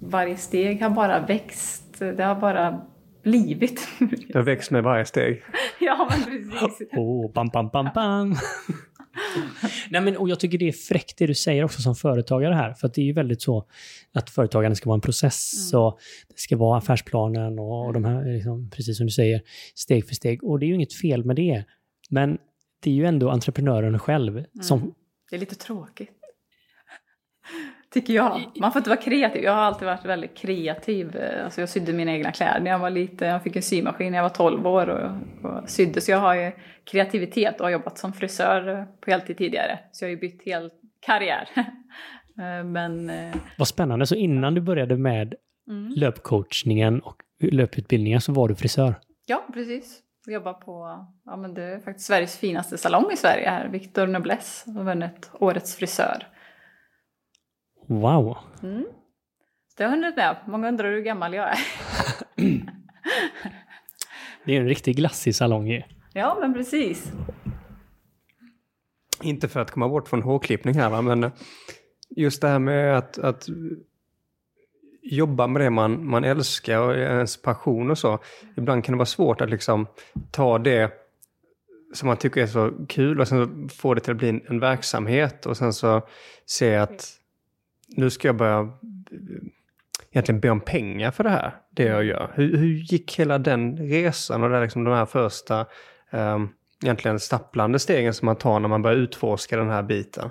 varje 0.00 0.36
steg 0.36 0.82
har 0.82 0.90
bara 0.90 1.20
växt. 1.20 1.98
Det 1.98 2.24
har 2.24 2.34
bara 2.34 2.80
blivit. 3.22 3.88
Har 4.34 4.42
växt 4.42 4.70
med 4.70 4.82
varje 4.82 5.04
steg. 5.04 5.42
ja, 5.80 6.10
men 6.10 6.50
precis. 6.50 6.88
Oh, 6.92 7.32
bam, 7.32 7.48
bam, 7.48 7.68
bam, 7.68 7.88
bam. 7.94 8.36
Nej, 9.90 10.00
men, 10.00 10.16
och 10.16 10.28
jag 10.28 10.40
tycker 10.40 10.58
det 10.58 10.68
är 10.68 10.72
fräckt 10.72 11.18
det 11.18 11.26
du 11.26 11.34
säger 11.34 11.64
också 11.64 11.82
som 11.82 11.94
företagare 11.94 12.54
här. 12.54 12.74
För 12.74 12.86
att 12.86 12.94
det 12.94 13.00
är 13.00 13.04
ju 13.04 13.12
väldigt 13.12 13.42
så 13.42 13.66
att 14.12 14.30
företagande 14.30 14.76
ska 14.76 14.90
vara 14.90 14.94
en 14.94 15.00
process 15.00 15.72
och 15.74 15.98
det 16.28 16.38
ska 16.38 16.56
vara 16.56 16.78
affärsplanen 16.78 17.58
och, 17.58 17.86
och 17.86 17.92
de 17.92 18.04
här, 18.04 18.32
liksom, 18.34 18.70
precis 18.70 18.96
som 18.96 19.06
du 19.06 19.12
säger, 19.12 19.42
steg 19.74 20.08
för 20.08 20.14
steg. 20.14 20.44
Och 20.44 20.58
det 20.58 20.66
är 20.66 20.68
ju 20.68 20.74
inget 20.74 20.94
fel 20.94 21.24
med 21.24 21.36
det. 21.36 21.64
Men 22.10 22.38
det 22.82 22.90
är 22.90 22.94
ju 22.94 23.06
ändå 23.06 23.30
entreprenören 23.30 23.98
själv 23.98 24.44
som... 24.62 24.94
Det 25.30 25.36
är 25.36 25.40
lite 25.40 25.54
tråkigt. 25.54 26.10
Tycker 27.92 28.14
jag. 28.14 28.40
Man 28.60 28.72
får 28.72 28.80
inte 28.80 28.90
vara 28.90 29.00
kreativ. 29.00 29.42
Jag 29.42 29.52
har 29.52 29.62
alltid 29.62 29.86
varit 29.86 30.04
väldigt 30.04 30.36
kreativ. 30.36 31.16
Alltså 31.44 31.60
jag 31.60 31.68
sydde 31.68 31.92
mina 31.92 32.12
egna 32.12 32.32
kläder 32.32 32.60
när 32.60 32.70
jag 32.70 32.78
var 32.78 32.90
liten. 32.90 33.28
Jag 33.28 33.42
fick 33.42 33.56
en 33.56 33.62
symaskin 33.62 34.12
när 34.12 34.18
jag 34.18 34.22
var 34.22 34.30
12 34.30 34.66
år 34.66 34.86
och, 34.88 35.10
och 35.50 35.70
sydde. 35.70 36.00
Så 36.00 36.10
jag 36.10 36.18
har 36.18 36.34
ju 36.34 36.52
kreativitet 36.84 37.60
och 37.60 37.66
har 37.66 37.70
jobbat 37.70 37.98
som 37.98 38.12
frisör 38.12 38.86
på 39.00 39.10
heltid 39.10 39.38
tidigare. 39.38 39.78
Så 39.92 40.04
jag 40.04 40.08
har 40.08 40.10
ju 40.10 40.20
bytt 40.20 40.42
hel 40.42 40.70
karriär. 41.06 41.48
Eh, 42.38 42.64
Men 42.64 43.10
eh, 43.10 43.36
Vad 43.58 43.68
spännande. 43.68 44.06
Så 44.06 44.14
innan 44.14 44.54
du 44.54 44.60
började 44.60 44.96
med 44.96 45.34
mm. 45.68 45.92
löpcoachningen 45.96 47.00
och 47.00 47.16
löputbildningen 47.42 48.20
så 48.20 48.32
var 48.32 48.48
du 48.48 48.54
frisör? 48.54 48.94
ja, 49.26 49.46
precis. 49.52 50.00
Jag 50.26 50.34
jobbar 50.34 50.52
på, 50.52 51.06
ja 51.24 51.36
men 51.36 51.54
det 51.54 51.62
är 51.62 51.78
faktiskt 51.78 52.06
Sveriges 52.06 52.38
finaste 52.38 52.78
salong 52.78 53.12
i 53.12 53.16
Sverige 53.16 53.50
här. 53.50 53.68
Victor 53.68 54.06
Noblesse 54.06 54.70
har 54.70 54.84
vunnit 54.84 55.30
Årets 55.32 55.76
frisör. 55.76 56.26
Wow! 57.90 58.36
Mm. 58.62 58.84
Så 59.68 59.74
det 59.76 59.84
har 59.84 59.90
jag 59.90 59.96
hunnit 59.96 60.16
med. 60.16 60.36
Många 60.46 60.68
undrar 60.68 60.90
hur 60.90 61.00
gammal 61.00 61.34
jag 61.34 61.48
är. 61.48 61.58
Det 64.44 64.56
är 64.56 64.60
en 64.60 64.68
riktig 64.68 64.96
glassig 64.96 65.34
salong 65.34 65.68
ju. 65.68 65.82
Ja, 66.12 66.36
men 66.40 66.54
precis. 66.54 67.12
Inte 69.22 69.48
för 69.48 69.60
att 69.60 69.70
komma 69.70 69.88
bort 69.88 70.08
från 70.08 70.22
hårklippning 70.22 70.74
här 70.74 70.90
va, 70.90 71.02
men 71.02 71.30
just 72.16 72.42
det 72.42 72.48
här 72.48 72.58
med 72.58 72.98
att, 72.98 73.18
att 73.18 73.48
jobba 75.02 75.46
med 75.46 75.62
det 75.62 75.70
man, 75.70 76.06
man 76.06 76.24
älskar 76.24 76.78
och 76.78 76.94
ens 76.94 77.42
passion 77.42 77.90
och 77.90 77.98
så. 77.98 78.18
Ibland 78.56 78.84
kan 78.84 78.92
det 78.92 78.98
vara 78.98 79.06
svårt 79.06 79.40
att 79.40 79.50
liksom 79.50 79.86
ta 80.30 80.58
det 80.58 80.92
som 81.94 82.06
man 82.06 82.16
tycker 82.16 82.42
är 82.42 82.46
så 82.46 82.72
kul 82.88 83.20
och 83.20 83.28
sen 83.28 83.68
så 83.68 83.74
få 83.76 83.94
det 83.94 84.00
till 84.00 84.10
att 84.10 84.16
bli 84.18 84.28
en, 84.28 84.42
en 84.48 84.60
verksamhet 84.60 85.46
och 85.46 85.56
sen 85.56 85.72
så 85.72 86.02
se 86.46 86.76
att 86.76 87.19
nu 87.96 88.10
ska 88.10 88.28
jag 88.28 88.36
börja 88.36 88.68
egentligen 90.10 90.40
be 90.40 90.50
om 90.50 90.60
pengar 90.60 91.10
för 91.10 91.24
det 91.24 91.30
här, 91.30 91.54
det 91.70 91.84
jag 91.84 92.04
gör. 92.04 92.30
Hur, 92.34 92.56
hur 92.56 92.66
gick 92.66 93.18
hela 93.18 93.38
den 93.38 93.76
resan 93.76 94.42
och 94.42 94.50
det 94.50 94.60
liksom 94.60 94.84
de 94.84 94.94
här 94.94 95.06
första 95.06 95.66
um, 96.10 96.48
egentligen 96.82 97.20
stapplande 97.20 97.78
stegen 97.78 98.14
som 98.14 98.26
man 98.26 98.36
tar 98.36 98.60
när 98.60 98.68
man 98.68 98.82
börjar 98.82 98.96
utforska 98.96 99.56
den 99.56 99.70
här 99.70 99.82
biten? 99.82 100.30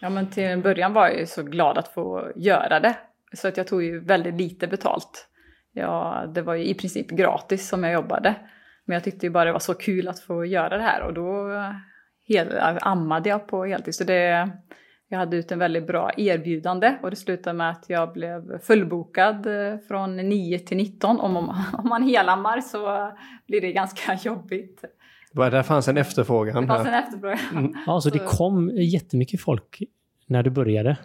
Ja, 0.00 0.10
men 0.10 0.30
till 0.30 0.44
en 0.44 0.62
början 0.62 0.92
var 0.92 1.08
jag 1.08 1.18
ju 1.18 1.26
så 1.26 1.42
glad 1.42 1.78
att 1.78 1.88
få 1.88 2.32
göra 2.36 2.80
det. 2.80 2.96
Så 3.32 3.48
att 3.48 3.56
jag 3.56 3.66
tog 3.66 3.82
ju 3.82 4.00
väldigt 4.00 4.34
lite 4.34 4.66
betalt. 4.66 5.28
Ja, 5.72 6.24
det 6.34 6.42
var 6.42 6.54
ju 6.54 6.64
i 6.64 6.74
princip 6.74 7.10
gratis 7.10 7.68
som 7.68 7.84
jag 7.84 7.92
jobbade. 7.92 8.34
Men 8.84 8.94
jag 8.94 9.04
tyckte 9.04 9.26
ju 9.26 9.30
bara 9.30 9.44
det 9.44 9.52
var 9.52 9.58
så 9.58 9.74
kul 9.74 10.08
att 10.08 10.20
få 10.20 10.44
göra 10.44 10.76
det 10.76 10.82
här 10.82 11.02
och 11.02 11.14
då 11.14 11.52
eh, 11.52 11.72
hel, 12.26 12.58
ammade 12.80 13.28
jag 13.28 13.46
på 13.46 13.64
heltid. 13.64 13.94
Så 13.94 14.04
det, 14.04 14.50
jag 15.12 15.18
hade 15.18 15.36
ut 15.36 15.52
en 15.52 15.58
väldigt 15.58 15.86
bra 15.86 16.10
erbjudande 16.16 16.94
och 17.02 17.10
det 17.10 17.16
slutade 17.16 17.56
med 17.56 17.70
att 17.70 17.84
jag 17.88 18.12
blev 18.12 18.58
fullbokad 18.58 19.46
eh, 19.46 19.78
från 19.88 20.16
9 20.16 20.58
till 20.58 20.76
19. 20.76 21.20
Om, 21.20 21.36
om, 21.36 21.48
om 21.72 21.88
man 21.88 22.02
helammar 22.02 22.60
så 22.60 23.12
blir 23.46 23.60
det 23.60 23.72
ganska 23.72 24.14
jobbigt. 24.22 24.84
Bara 25.32 25.50
där 25.50 25.62
fanns 25.62 25.88
en 25.88 25.96
efterfrågan. 25.96 26.62
Det 26.62 26.68
fanns 26.68 26.88
en 26.88 26.94
efterfrågan. 26.94 27.76
Ja, 27.86 28.00
så 28.00 28.10
det 28.10 28.18
Så- 28.18 28.24
kom 28.36 28.70
jättemycket 28.74 29.40
folk 29.40 29.82
när 30.26 30.42
du 30.42 30.50
började. 30.50 30.96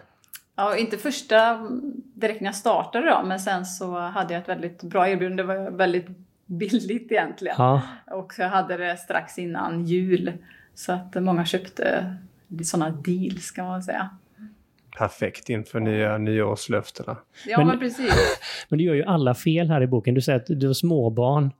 Ja, 0.56 0.76
inte 0.76 0.96
första 0.96 1.68
direkt 2.14 2.40
när 2.40 2.48
jag 2.48 2.54
startade 2.54 3.10
då, 3.10 3.22
men 3.24 3.40
sen 3.40 3.64
så 3.66 3.98
hade 3.98 4.34
jag 4.34 4.40
ett 4.42 4.48
väldigt 4.48 4.82
bra 4.82 5.08
erbjudande. 5.08 5.42
Det 5.42 5.46
var 5.46 5.70
väldigt 5.70 6.06
billigt 6.46 7.12
egentligen. 7.12 7.54
Ja, 7.58 7.82
Och 8.06 8.32
jag 8.38 8.48
hade 8.48 8.76
det 8.76 8.96
strax 8.96 9.38
innan 9.38 9.84
jul. 9.84 10.32
Så 10.74 10.92
att 10.92 11.14
många 11.22 11.44
köpte 11.44 12.16
sådana 12.64 12.90
deals 13.04 13.50
kan 13.50 13.66
man 13.66 13.82
säga. 13.82 14.10
Perfekt 14.98 15.48
inför 15.48 15.80
nya 15.80 16.18
nyårslöftena. 16.18 17.16
Ja 17.46 17.58
Men- 17.58 17.66
men, 17.66 17.78
precis. 17.78 18.38
men 18.68 18.78
du 18.78 18.84
gör 18.84 18.94
ju 18.94 19.04
alla 19.04 19.34
fel 19.34 19.68
här 19.70 19.82
i 19.82 19.86
boken. 19.86 20.14
Du 20.14 20.20
säger 20.20 20.38
att 20.40 20.46
du 20.60 20.66
har 20.66 20.74
småbarn, 20.74 21.50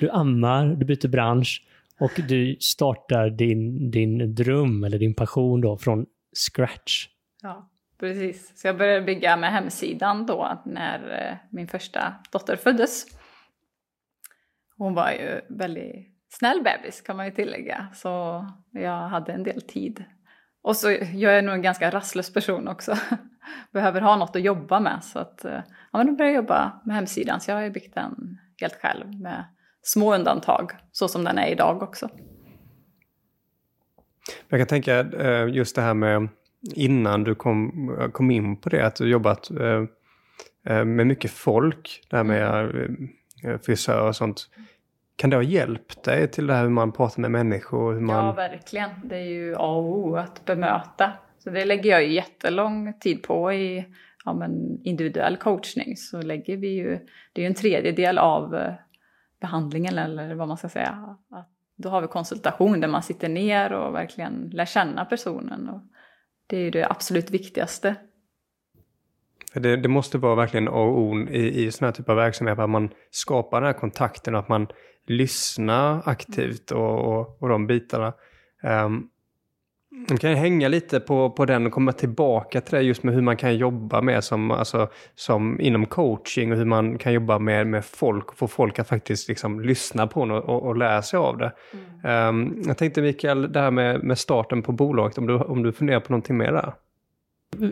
du 0.00 0.10
ammar, 0.10 0.66
du 0.66 0.84
byter 0.84 1.08
bransch 1.08 1.66
och 2.00 2.10
du 2.28 2.56
startar 2.60 3.30
din, 3.30 3.90
din 3.90 4.34
dröm 4.34 4.84
eller 4.84 4.98
din 4.98 5.14
passion 5.14 5.60
då 5.60 5.76
från 5.76 6.06
scratch. 6.52 7.08
Ja, 7.42 7.70
precis. 8.00 8.52
Så 8.60 8.66
jag 8.66 8.78
började 8.78 9.06
bygga 9.06 9.36
med 9.36 9.52
hemsidan 9.52 10.26
då 10.26 10.62
när 10.66 11.28
eh, 11.30 11.36
min 11.50 11.68
första 11.68 12.14
dotter 12.32 12.56
föddes. 12.56 13.06
Hon 14.76 14.94
var 14.94 15.10
ju 15.10 15.40
väldigt 15.48 16.09
snäll 16.30 16.62
bebis 16.62 17.00
kan 17.00 17.16
man 17.16 17.26
ju 17.26 17.32
tillägga. 17.32 17.86
Så 17.94 18.44
jag 18.70 19.08
hade 19.08 19.32
en 19.32 19.42
del 19.42 19.62
tid. 19.62 20.04
Och 20.62 20.76
så 20.76 20.90
jag 21.14 21.38
är 21.38 21.42
nog 21.42 21.54
en 21.54 21.62
ganska 21.62 21.90
rastlös 21.90 22.32
person 22.32 22.68
också. 22.68 22.96
Behöver 23.72 24.00
ha 24.00 24.16
något 24.16 24.36
att 24.36 24.42
jobba 24.42 24.80
med. 24.80 25.04
Så 25.04 25.18
att, 25.18 25.44
eh, 25.44 25.60
ja, 25.92 25.98
men 25.98 26.06
då 26.06 26.12
började 26.12 26.34
jag 26.34 26.42
jobba 26.42 26.80
med 26.84 26.96
hemsidan. 26.96 27.40
Så 27.40 27.50
jag 27.50 27.56
har 27.56 27.62
ju 27.62 27.70
byggt 27.70 27.94
den 27.94 28.38
helt 28.60 28.74
själv 28.74 29.20
med 29.20 29.44
små 29.82 30.14
undantag. 30.14 30.72
Så 30.92 31.08
som 31.08 31.24
den 31.24 31.38
är 31.38 31.46
idag 31.46 31.82
också. 31.82 32.08
Jag 34.48 34.60
kan 34.60 34.66
tänka 34.66 35.00
eh, 35.00 35.48
just 35.48 35.76
det 35.76 35.82
här 35.82 35.94
med 35.94 36.28
innan 36.74 37.24
du 37.24 37.34
kom, 37.34 38.10
kom 38.12 38.30
in 38.30 38.56
på 38.56 38.68
det, 38.68 38.86
att 38.86 38.96
du 38.96 39.10
jobbat 39.10 39.50
eh, 39.50 40.84
med 40.84 41.06
mycket 41.06 41.30
folk, 41.30 42.06
det 42.10 42.16
här 42.16 42.24
med 42.24 42.74
eh, 43.44 43.60
frisör 43.60 44.08
och 44.08 44.16
sånt. 44.16 44.48
Kan 45.20 45.30
det 45.30 45.36
ha 45.36 45.42
hjälpt 45.42 46.02
dig 46.02 46.30
till 46.30 46.46
det 46.46 46.54
här 46.54 46.62
hur 46.62 46.70
man 46.70 46.92
pratar 46.92 47.20
med 47.20 47.30
människor? 47.30 47.94
Hur 47.94 48.00
man... 48.00 48.26
Ja, 48.26 48.32
verkligen. 48.32 48.90
Det 49.04 49.16
är 49.16 49.24
ju 49.24 49.54
A 49.54 49.74
och 49.76 49.98
O 49.98 50.16
att 50.16 50.44
bemöta. 50.44 51.12
Så 51.38 51.50
det 51.50 51.64
lägger 51.64 51.90
jag 51.90 52.04
ju 52.04 52.12
jättelång 52.12 52.92
tid 53.00 53.22
på 53.22 53.52
i 53.52 53.86
ja, 54.24 54.32
men 54.32 54.80
individuell 54.84 55.36
coachning. 55.36 55.96
Så 55.96 56.22
lägger 56.22 56.56
vi 56.56 56.68
ju, 56.68 56.98
det 57.32 57.40
är 57.40 57.42
ju 57.42 57.46
en 57.46 57.54
tredjedel 57.54 58.18
av 58.18 58.54
eh, 58.54 58.72
behandlingen 59.40 59.98
eller 59.98 60.34
vad 60.34 60.48
man 60.48 60.56
ska 60.56 60.68
säga. 60.68 61.16
Att 61.30 61.48
då 61.76 61.88
har 61.88 62.00
vi 62.00 62.06
konsultation 62.06 62.80
där 62.80 62.88
man 62.88 63.02
sitter 63.02 63.28
ner 63.28 63.72
och 63.72 63.94
verkligen 63.94 64.50
lär 64.52 64.66
känna 64.66 65.04
personen. 65.04 65.68
Och 65.68 65.82
det 66.46 66.56
är 66.56 66.60
ju 66.60 66.70
det 66.70 66.90
absolut 66.90 67.30
viktigaste. 67.30 67.94
Det, 69.54 69.76
det 69.76 69.88
måste 69.88 70.18
vara 70.18 70.34
verkligen 70.34 70.68
A 70.68 70.70
och 70.70 70.98
O 70.98 71.18
i, 71.18 71.64
i 71.64 71.70
sån 71.70 71.84
här 71.84 71.92
typ 71.92 72.08
av 72.08 72.16
verksamhet, 72.16 72.58
att 72.58 72.70
man 72.70 72.90
skapar 73.10 73.60
den 73.60 73.66
här 73.66 73.80
kontakten, 73.80 74.34
att 74.34 74.48
man 74.48 74.66
lyssnar 75.10 76.02
aktivt 76.04 76.70
och, 76.70 76.98
och, 76.98 77.42
och 77.42 77.48
de 77.48 77.66
bitarna. 77.66 78.12
Um, 78.62 79.08
man 80.08 80.18
kan 80.18 80.34
hänga 80.34 80.68
lite 80.68 81.00
på, 81.00 81.30
på 81.30 81.44
den 81.44 81.66
och 81.66 81.72
komma 81.72 81.92
tillbaka 81.92 82.60
till 82.60 82.74
det 82.74 82.82
just 82.82 83.02
med 83.02 83.14
hur 83.14 83.22
man 83.22 83.36
kan 83.36 83.56
jobba 83.56 84.00
med 84.00 84.24
som, 84.24 84.50
alltså, 84.50 84.88
som 85.14 85.60
inom 85.60 85.86
coaching 85.86 86.52
och 86.52 86.58
hur 86.58 86.64
man 86.64 86.98
kan 86.98 87.12
jobba 87.12 87.38
med, 87.38 87.66
med 87.66 87.84
folk 87.84 88.28
och 88.28 88.36
få 88.36 88.48
folk 88.48 88.78
att 88.78 88.88
faktiskt 88.88 89.28
liksom 89.28 89.60
lyssna 89.60 90.06
på 90.06 90.20
och, 90.20 90.44
och, 90.44 90.62
och 90.62 90.76
lära 90.76 91.02
sig 91.02 91.16
av 91.18 91.38
det. 91.38 91.52
Mm. 92.04 92.28
Um, 92.28 92.62
jag 92.66 92.78
tänkte 92.78 93.02
Mikael, 93.02 93.52
det 93.52 93.60
här 93.60 93.70
med, 93.70 94.02
med 94.02 94.18
starten 94.18 94.62
på 94.62 94.72
bolaget, 94.72 95.18
om 95.18 95.26
du, 95.26 95.34
om 95.34 95.62
du 95.62 95.72
funderar 95.72 96.00
på 96.00 96.12
någonting 96.12 96.36
mer 96.36 96.52
där? 96.52 96.72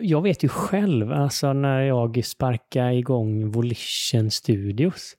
Jag 0.01 0.21
vet 0.21 0.43
ju 0.43 0.47
själv, 0.47 1.11
alltså 1.11 1.53
när 1.53 1.81
jag 1.81 2.25
sparkade 2.25 2.93
igång 2.93 3.51
Volition 3.51 4.31
Studios, 4.31 5.15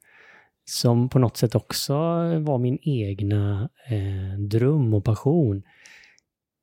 som 0.71 1.09
på 1.09 1.19
något 1.19 1.37
sätt 1.37 1.55
också 1.55 1.95
var 2.39 2.59
min 2.59 2.79
egna 2.83 3.69
eh, 3.89 4.41
dröm 4.41 4.95
och 4.95 5.05
passion 5.05 5.63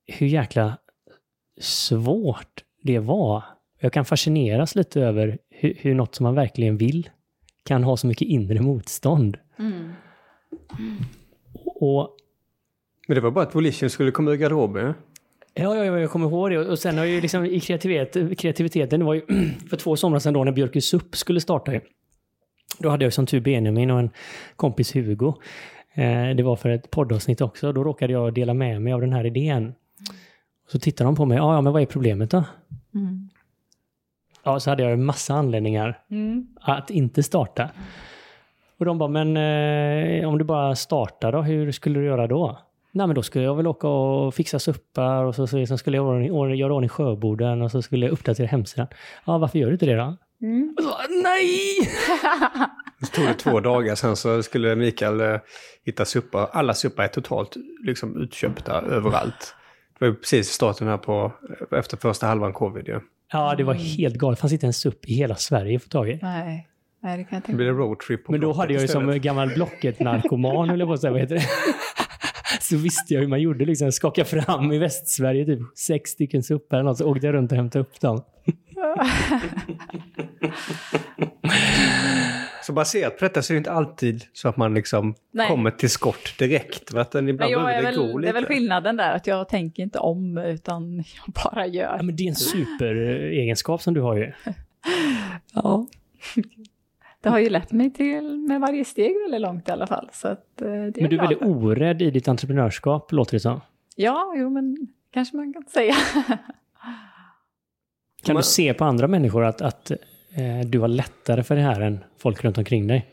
hur 0.07 0.27
jäkla 0.27 0.77
svårt 1.59 2.63
det 2.83 2.99
var. 2.99 3.43
Jag 3.79 3.93
kan 3.93 4.05
fascineras 4.05 4.75
lite 4.75 5.01
över 5.01 5.37
hur, 5.49 5.77
hur 5.79 5.95
något 5.95 6.15
som 6.15 6.23
man 6.23 6.35
verkligen 6.35 6.77
vill 6.77 7.09
kan 7.65 7.83
ha 7.83 7.97
så 7.97 8.07
mycket 8.07 8.27
inre 8.27 8.61
motstånd. 8.61 9.37
Mm. 9.59 9.73
Mm. 9.73 10.97
Och, 11.65 12.17
Men 13.07 13.15
det 13.15 13.21
var 13.21 13.31
bara 13.31 13.45
att 13.45 13.55
Volition 13.55 13.89
skulle 13.89 14.11
komma 14.11 14.31
ur 14.31 14.35
garderoben? 14.35 14.93
Ja, 15.53 15.75
ja, 15.75 15.99
jag 15.99 16.11
kommer 16.11 16.27
ihåg 16.27 16.51
det. 16.51 16.59
Och 16.59 16.79
sen 16.79 16.97
har 16.97 17.05
ju 17.05 17.21
liksom 17.21 17.45
i 17.45 17.59
kreativitet, 17.59 18.39
kreativiteten, 18.39 18.99
det 18.99 19.05
var 19.05 19.13
ju 19.13 19.21
för 19.69 19.77
två 19.77 19.95
somrar 19.95 20.19
sedan 20.19 20.33
då 20.33 20.43
när 20.43 20.51
Björkes 20.51 20.93
Upp 20.93 21.15
skulle 21.15 21.41
starta. 21.41 21.71
Då 22.79 22.89
hade 22.89 23.05
jag 23.05 23.13
som 23.13 23.25
tur 23.25 23.39
Benjamin 23.39 23.91
och 23.91 23.99
en 23.99 24.09
kompis 24.55 24.95
Hugo. 24.95 25.33
Eh, 25.93 26.29
det 26.35 26.43
var 26.43 26.55
för 26.55 26.69
ett 26.69 26.91
poddavsnitt 26.91 27.41
också. 27.41 27.71
Då 27.71 27.83
råkade 27.83 28.13
jag 28.13 28.33
dela 28.33 28.53
med 28.53 28.81
mig 28.81 28.93
av 28.93 29.01
den 29.01 29.13
här 29.13 29.25
idén. 29.25 29.73
Så 30.67 30.79
tittar 30.79 31.05
de 31.05 31.15
på 31.15 31.25
mig. 31.25 31.37
Ja, 31.37 31.53
ja, 31.53 31.61
men 31.61 31.73
vad 31.73 31.81
är 31.81 31.85
problemet 31.85 32.31
då? 32.31 32.43
Mm. 32.95 33.29
Ja, 34.43 34.59
så 34.59 34.69
hade 34.69 34.83
jag 34.83 34.91
en 34.91 35.05
massa 35.05 35.33
anledningar 35.33 35.99
mm. 36.09 36.47
att 36.61 36.89
inte 36.89 37.23
starta. 37.23 37.69
Och 38.77 38.85
de 38.85 38.97
bara, 38.97 39.09
men 39.09 39.37
eh, 39.37 40.29
om 40.29 40.37
du 40.37 40.43
bara 40.43 40.75
startar 40.75 41.31
då, 41.31 41.41
hur 41.41 41.71
skulle 41.71 41.99
du 41.99 42.05
göra 42.05 42.27
då? 42.27 42.57
Nej, 42.91 43.07
men 43.07 43.15
då 43.15 43.23
skulle 43.23 43.45
jag 43.45 43.55
väl 43.55 43.67
åka 43.67 43.87
och 43.87 44.33
fixa 44.33 44.59
suppar 44.59 45.23
och 45.23 45.35
så, 45.35 45.47
så, 45.47 45.65
så 45.65 45.77
skulle 45.77 45.97
jag 45.97 46.05
ordning, 46.05 46.55
göra 46.55 46.73
ordning 46.73 46.89
sjöborden 46.89 47.61
och 47.61 47.71
så 47.71 47.81
skulle 47.81 48.05
jag 48.05 48.13
uppdatera 48.13 48.47
hemsidan. 48.47 48.87
Ja, 49.25 49.37
varför 49.37 49.59
gör 49.59 49.67
du 49.67 49.73
inte 49.73 49.85
det 49.85 49.95
då? 49.95 50.17
Mm. 50.41 50.75
Och 50.77 50.83
så, 50.83 50.95
nej! 51.23 51.57
det 52.99 53.05
tog 53.07 53.25
det 53.25 53.33
två 53.33 53.59
dagar, 53.59 53.95
sen 53.95 54.15
så 54.15 54.43
skulle 54.43 54.75
Mikael 54.75 55.21
eh, 55.21 55.39
hitta 55.85 56.05
suppar. 56.05 56.49
Alla 56.51 56.73
suppar 56.73 57.03
är 57.03 57.07
totalt 57.07 57.57
liksom, 57.83 58.21
utköpta 58.21 58.81
överallt. 58.81 59.55
Det 59.99 60.05
var 60.05 60.07
ju 60.07 60.15
precis 60.15 60.49
starten 60.49 60.87
här 60.87 60.97
på, 60.97 61.33
efter 61.71 61.97
första 61.97 62.27
halvan 62.27 62.53
covid 62.53 62.87
ju. 62.87 62.99
Ja, 63.31 63.55
det 63.55 63.63
var 63.63 63.73
helt 63.73 64.15
galet. 64.15 64.37
Det 64.37 64.41
fanns 64.41 64.53
inte 64.53 64.65
en 64.65 64.73
SUP 64.73 65.05
i 65.05 65.13
hela 65.13 65.35
Sverige 65.35 65.75
att 65.75 65.83
få 65.83 65.89
tag 65.89 66.09
i. 66.09 66.19
Nej. 66.21 66.67
Nej, 67.03 67.17
det 67.17 67.23
kan 67.23 67.35
jag 67.35 67.43
tänka 67.43 67.57
mig. 67.57 67.65
Det 67.65 67.71
roadtrip 67.71 68.29
Men 68.29 68.41
då 68.41 68.53
hade 68.53 68.73
jag 68.73 68.81
ju 68.81 68.87
som 68.87 69.19
gammal 69.21 69.49
Blocket-narkoman, 69.49 70.69
höll 70.69 70.79
jag 70.79 70.89
på 70.89 70.93
att 70.93 71.01
säga, 71.01 71.11
vad 71.11 71.21
heter 71.21 71.35
det? 71.35 71.45
så 72.61 72.77
visste 72.77 73.13
jag 73.13 73.21
hur 73.21 73.27
man 73.27 73.41
gjorde, 73.41 73.65
liksom 73.65 73.91
skaka 73.91 74.25
fram 74.25 74.71
i 74.71 74.77
Västsverige 74.77 75.45
typ 75.45 75.59
sex 75.77 76.11
stycken 76.11 76.43
suppar 76.43 76.77
eller 76.77 76.83
något, 76.83 76.97
så 76.97 77.05
åkte 77.05 77.25
jag 77.25 77.33
runt 77.33 77.51
och 77.51 77.57
hämtade 77.57 77.81
upp 77.81 77.99
dem. 77.99 78.23
Så 82.67 82.73
baserat 82.73 83.17
på 83.19 83.25
detta 83.25 83.41
så 83.41 83.53
är 83.53 83.55
det 83.55 83.57
inte 83.57 83.71
alltid 83.71 84.23
så 84.33 84.49
att 84.49 84.57
man 84.57 84.73
liksom 84.73 85.15
kommer 85.47 85.71
till 85.71 85.89
skott 85.89 86.37
direkt. 86.39 86.93
Utan 86.95 87.29
ibland 87.29 87.51
jag 87.51 87.73
är 87.73 87.81
väl, 87.81 87.95
det, 87.95 88.21
det 88.21 88.29
är 88.29 88.33
väl 88.33 88.45
skillnaden 88.45 88.97
där, 88.97 89.15
att 89.15 89.27
jag 89.27 89.49
tänker 89.49 89.83
inte 89.83 89.99
om 89.99 90.37
utan 90.37 90.95
jag 90.97 91.33
bara 91.43 91.67
gör. 91.67 91.95
Ja, 91.97 92.03
men 92.03 92.15
det 92.15 92.23
är 92.23 92.27
en 92.27 92.35
superegenskap 92.35 93.81
som 93.81 93.93
du 93.93 94.01
har 94.01 94.15
ju. 94.15 94.31
ja. 95.53 95.87
Det 97.21 97.29
har 97.29 97.39
ju 97.39 97.49
lett 97.49 97.71
mig 97.71 97.93
till 97.93 98.37
med 98.37 98.61
varje 98.61 98.85
steg 98.85 99.15
väldigt 99.23 99.41
långt 99.41 99.69
i 99.69 99.71
alla 99.71 99.87
fall. 99.87 100.09
Så 100.13 100.27
att, 100.27 100.61
eh, 100.61 100.67
det 100.67 101.01
men 101.01 101.09
du 101.09 101.15
är 101.15 101.21
väldigt 101.21 101.41
orädd 101.41 102.01
i 102.01 102.11
ditt 102.11 102.27
entreprenörskap, 102.27 103.11
låter 103.11 103.33
det 103.33 103.39
som. 103.39 103.61
Ja, 103.95 104.33
jo 104.35 104.49
men 104.49 104.87
kanske 105.11 105.37
man 105.37 105.53
kan 105.53 105.63
säga. 105.63 105.95
kan 108.27 108.35
du 108.35 108.43
se 108.43 108.73
på 108.73 108.85
andra 108.85 109.07
människor 109.07 109.45
att, 109.45 109.61
att 109.61 109.91
eh, 109.91 110.59
du 110.65 110.79
har 110.79 110.87
lättare 110.87 111.43
för 111.43 111.55
det 111.55 111.61
här 111.61 111.81
än 111.81 111.99
folk 112.17 112.43
runt 112.43 112.57
omkring 112.57 112.87
dig? 112.87 113.05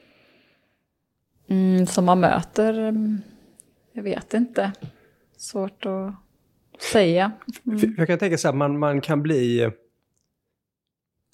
Mm, 1.48 1.86
som 1.86 2.04
man 2.04 2.20
möter? 2.20 2.78
Mm, 2.78 3.20
jag 3.92 4.02
vet 4.02 4.34
inte. 4.34 4.72
Svårt 5.36 5.86
att 5.86 6.14
säga. 6.92 7.32
Mm. 7.66 7.94
Jag 7.98 8.06
kan 8.06 8.18
tänka 8.18 8.38
så 8.38 8.48
här, 8.48 8.54
man, 8.54 8.78
man 8.78 9.00
kan 9.00 9.22
bli... 9.22 9.70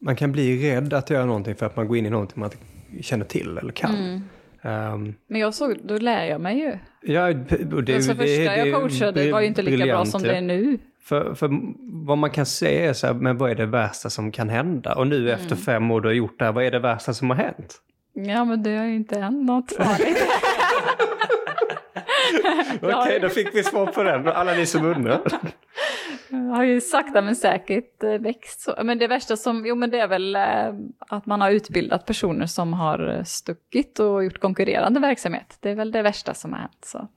Man 0.02 0.16
kan 0.16 0.32
bli 0.32 0.70
rädd 0.70 0.92
att 0.92 1.10
göra 1.10 1.24
någonting 1.24 1.54
för 1.54 1.66
att 1.66 1.76
man 1.76 1.88
går 1.88 1.96
in 1.96 2.06
i 2.06 2.10
någonting 2.10 2.40
man 2.40 2.50
inte 2.52 3.02
känner 3.02 3.24
till 3.24 3.58
eller 3.58 3.72
kan. 3.72 3.94
Mm. 3.94 4.22
Um, 4.62 5.14
Men 5.26 5.40
jag 5.40 5.54
såg, 5.54 5.78
då 5.82 5.98
lär 5.98 6.24
jag 6.24 6.40
mig 6.40 6.58
ju. 6.58 6.78
Ja, 7.12 7.32
det, 7.32 7.82
det, 7.82 7.94
alltså 7.94 8.14
första 8.14 8.24
det, 8.24 8.56
jag 8.56 8.80
coachade 8.80 9.32
var 9.32 9.40
ju 9.40 9.46
inte 9.46 9.62
lika 9.62 9.86
bra 9.86 10.04
som 10.04 10.22
det 10.22 10.36
är 10.36 10.40
nu. 10.40 10.78
För, 11.02 11.34
för 11.34 11.50
vad 12.06 12.18
man 12.18 12.30
kan 12.30 12.46
se 12.46 12.86
är 12.86 12.92
så 12.92 13.06
här, 13.06 13.14
men 13.14 13.38
vad 13.38 13.50
är 13.50 13.54
det 13.54 13.66
värsta 13.66 14.10
som 14.10 14.32
kan 14.32 14.48
hända? 14.48 14.94
Och 14.94 15.06
nu 15.06 15.16
mm. 15.16 15.40
efter 15.40 15.56
fem 15.56 15.90
år 15.90 16.00
du 16.00 16.08
har 16.08 16.14
gjort 16.14 16.38
det 16.38 16.44
här, 16.44 16.52
vad 16.52 16.64
är 16.64 16.70
det 16.70 16.78
värsta 16.78 17.14
som 17.14 17.30
har 17.30 17.36
hänt? 17.36 17.80
Ja, 18.12 18.44
men 18.44 18.62
det 18.62 18.76
har 18.76 18.84
ju 18.84 18.94
inte 18.94 19.20
hänt 19.20 19.46
något 19.46 19.72
farligt. 19.72 20.18
Okej, 22.82 22.94
okay, 22.94 23.18
då 23.18 23.28
fick 23.28 23.54
vi 23.54 23.62
svar 23.62 23.86
på 23.86 24.02
den, 24.02 24.28
alla 24.28 24.52
ni 24.52 24.66
som 24.66 24.84
undrar. 24.84 25.20
Jag 26.28 26.38
har 26.38 26.64
ju 26.64 26.80
sakta 26.80 27.22
men 27.22 27.36
säkert 27.36 28.02
eh, 28.02 28.10
växt. 28.10 28.60
Så. 28.60 28.74
Men 28.82 28.98
det 28.98 29.06
värsta 29.06 29.36
som, 29.36 29.66
jo 29.66 29.74
men 29.74 29.90
det 29.90 30.00
är 30.00 30.08
väl 30.08 30.36
eh, 30.36 30.74
att 30.98 31.26
man 31.26 31.40
har 31.40 31.50
utbildat 31.50 32.06
personer 32.06 32.46
som 32.46 32.72
har 32.72 33.16
eh, 33.16 33.24
stuckit 33.24 33.98
och 33.98 34.24
gjort 34.24 34.38
konkurrerande 34.38 35.00
verksamhet. 35.00 35.56
Det 35.60 35.70
är 35.70 35.74
väl 35.74 35.92
det 35.92 36.02
värsta 36.02 36.34
som 36.34 36.52
har 36.52 36.60
hänt. 36.60 36.84
Så. 36.84 37.08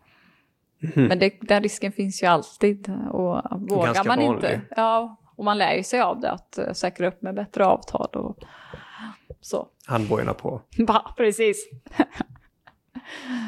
Mm. 0.96 1.08
Men 1.08 1.19
det, 1.19 1.34
den 1.41 1.63
risken 1.63 1.91
finns 1.91 2.24
ju 2.24 2.28
alltid. 2.28 2.89
Och 3.12 3.41
vågar 3.69 3.86
Ganska 3.86 4.04
man 4.04 4.19
vanlig. 4.19 4.36
inte, 4.36 4.62
ja, 4.76 5.17
och 5.36 5.46
man 5.46 5.58
lär 5.58 5.74
ju 5.74 5.84
sig 5.84 6.02
av 6.02 6.19
det, 6.19 6.32
att 6.32 6.60
uh, 6.67 6.74
säkra 6.74 7.08
upp 7.08 7.22
med 7.22 7.36
bättre 7.36 7.65
avtal 7.65 8.10
och 8.13 8.38
så. 9.41 9.67
Handbojorna 9.86 10.34
på. 10.34 10.62
Ja, 10.78 11.13
precis. 11.17 11.69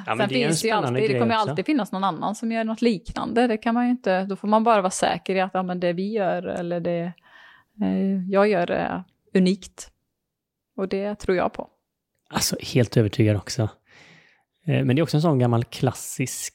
Ja, 0.05 0.17
Sen 0.17 0.17
det 0.17 0.27
finns 0.27 0.61
det 0.61 0.67
ju 0.67 0.73
alltid, 0.73 1.09
det 1.11 1.19
kommer 1.19 1.33
ju 1.33 1.39
alltid 1.39 1.65
finnas 1.65 1.91
någon 1.91 2.03
annan 2.03 2.35
som 2.35 2.51
gör 2.51 2.63
något 2.63 2.81
liknande. 2.81 3.47
Det 3.47 3.57
kan 3.57 3.73
man 3.73 3.85
ju 3.85 3.91
inte, 3.91 4.25
då 4.25 4.35
får 4.35 4.47
man 4.47 4.63
bara 4.63 4.81
vara 4.81 4.91
säker 4.91 5.35
i 5.35 5.41
att 5.41 5.51
ja, 5.53 5.63
men 5.63 5.79
det 5.79 5.93
vi 5.93 6.11
gör 6.11 6.43
eller 6.43 6.79
det 6.79 7.13
eh, 7.81 8.29
jag 8.29 8.47
gör 8.47 8.71
är 8.71 9.03
unikt. 9.33 9.91
Och 10.77 10.87
det 10.87 11.15
tror 11.15 11.37
jag 11.37 11.53
på. 11.53 11.69
Alltså 12.29 12.55
helt 12.61 12.97
övertygad 12.97 13.35
också. 13.37 13.61
Eh, 14.65 14.85
men 14.85 14.87
det 14.87 14.99
är 14.99 15.03
också 15.03 15.17
en 15.17 15.21
sån 15.21 15.39
gammal 15.39 15.63
klassisk 15.63 16.53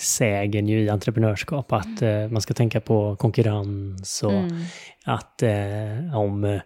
sägen 0.00 0.68
ju 0.68 0.80
i 0.80 0.88
entreprenörskap 0.88 1.72
att 1.72 2.02
mm. 2.02 2.24
eh, 2.24 2.30
man 2.30 2.42
ska 2.42 2.54
tänka 2.54 2.80
på 2.80 3.16
konkurrens 3.16 4.22
och 4.22 4.32
mm. 4.32 4.62
att 5.04 5.42
eh, 5.42 6.18
om 6.18 6.44
eh, 6.44 6.60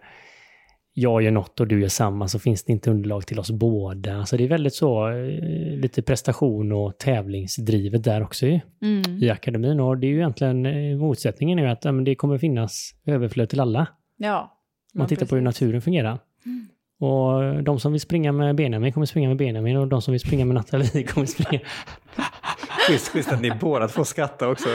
jag 0.99 1.21
gör 1.21 1.31
något 1.31 1.59
och 1.59 1.67
du 1.67 1.81
gör 1.81 1.87
samma 1.87 2.27
så 2.27 2.39
finns 2.39 2.63
det 2.63 2.71
inte 2.71 2.91
underlag 2.91 3.25
till 3.25 3.39
oss 3.39 3.51
båda. 3.51 4.17
Alltså 4.17 4.37
det 4.37 4.43
är 4.43 4.47
väldigt 4.47 4.73
så, 4.73 5.09
eh, 5.09 5.77
lite 5.79 6.01
prestation 6.01 6.71
och 6.71 6.97
tävlingsdrivet 6.97 8.03
där 8.03 8.23
också 8.23 8.45
i, 8.45 8.61
mm. 8.81 9.23
i 9.23 9.29
akademin. 9.29 9.79
Och 9.79 9.97
det 9.97 10.07
är 10.07 10.09
ju 10.09 10.17
egentligen 10.17 10.65
eh, 10.65 10.97
motsättningen 10.97 11.59
är 11.59 11.67
att 11.67 11.85
ja, 11.85 11.91
det 11.91 12.15
kommer 12.15 12.37
finnas 12.37 12.91
överflöd 13.05 13.49
till 13.49 13.59
alla. 13.59 13.87
Ja. 14.17 14.57
Man 14.93 15.07
tittar 15.07 15.19
precis. 15.19 15.29
på 15.29 15.35
hur 15.35 15.43
naturen 15.43 15.81
fungerar. 15.81 16.19
Mm. 16.45 16.67
Och 16.99 17.63
de 17.63 17.79
som 17.79 17.91
vill 17.91 18.01
springa 18.01 18.31
med 18.31 18.55
Benjamin 18.55 18.93
kommer 18.93 19.05
springa 19.05 19.27
med 19.27 19.37
Benjamin 19.37 19.77
och 19.77 19.87
de 19.87 20.01
som 20.01 20.11
vill 20.11 20.21
springa 20.21 20.45
med 20.45 20.55
Nathalie 20.55 21.03
kommer 21.07 21.27
springa... 21.27 21.63
Schysst, 22.87 23.07
schysst 23.07 23.31
att 23.31 23.41
ni 23.41 23.51
båda 23.51 23.87
får 23.87 24.03
skratta 24.03 24.49
också. 24.49 24.69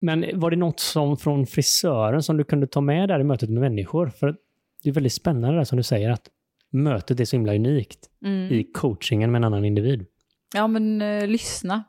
Men 0.00 0.40
var 0.40 0.50
det 0.50 0.56
något 0.56 0.80
som 0.80 1.16
från 1.16 1.46
frisören 1.46 2.22
som 2.22 2.36
du 2.36 2.44
kunde 2.44 2.66
ta 2.66 2.80
med 2.80 3.08
där 3.08 3.20
i 3.20 3.24
mötet 3.24 3.50
med 3.50 3.60
människor? 3.60 4.08
För 4.08 4.36
det 4.82 4.88
är 4.88 4.94
väldigt 4.94 5.12
spännande 5.12 5.56
där 5.56 5.64
som 5.64 5.76
du 5.76 5.82
säger 5.82 6.10
att 6.10 6.28
mötet 6.72 7.20
är 7.20 7.24
så 7.24 7.36
himla 7.36 7.54
unikt 7.54 7.98
mm. 8.24 8.52
i 8.52 8.64
coachingen 8.64 9.32
med 9.32 9.38
en 9.38 9.44
annan 9.44 9.64
individ. 9.64 10.06
Ja, 10.54 10.66
men 10.66 11.02
eh, 11.02 11.26
lyssna 11.26 11.84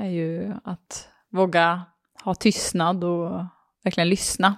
är 0.00 0.08
ju 0.08 0.52
att 0.64 1.08
våga 1.32 1.82
ha 2.24 2.34
tystnad 2.34 3.04
och 3.04 3.44
verkligen 3.84 4.08
lyssna. 4.08 4.56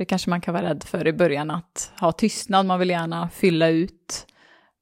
Det 0.00 0.04
kanske 0.04 0.30
man 0.30 0.40
kan 0.40 0.54
vara 0.54 0.64
rädd 0.64 0.84
för 0.84 1.06
i 1.06 1.12
början, 1.12 1.50
att 1.50 1.92
ha 2.00 2.12
tystnad. 2.12 2.66
Man 2.66 2.78
vill 2.78 2.90
gärna 2.90 3.28
fylla 3.28 3.68
ut, 3.68 4.26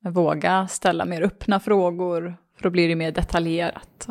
våga 0.00 0.68
ställa 0.68 1.04
mer 1.04 1.22
öppna 1.22 1.60
frågor, 1.60 2.36
för 2.56 2.62
då 2.62 2.70
blir 2.70 2.88
det 2.88 2.94
mer 2.94 3.12
detaljerat. 3.12 4.08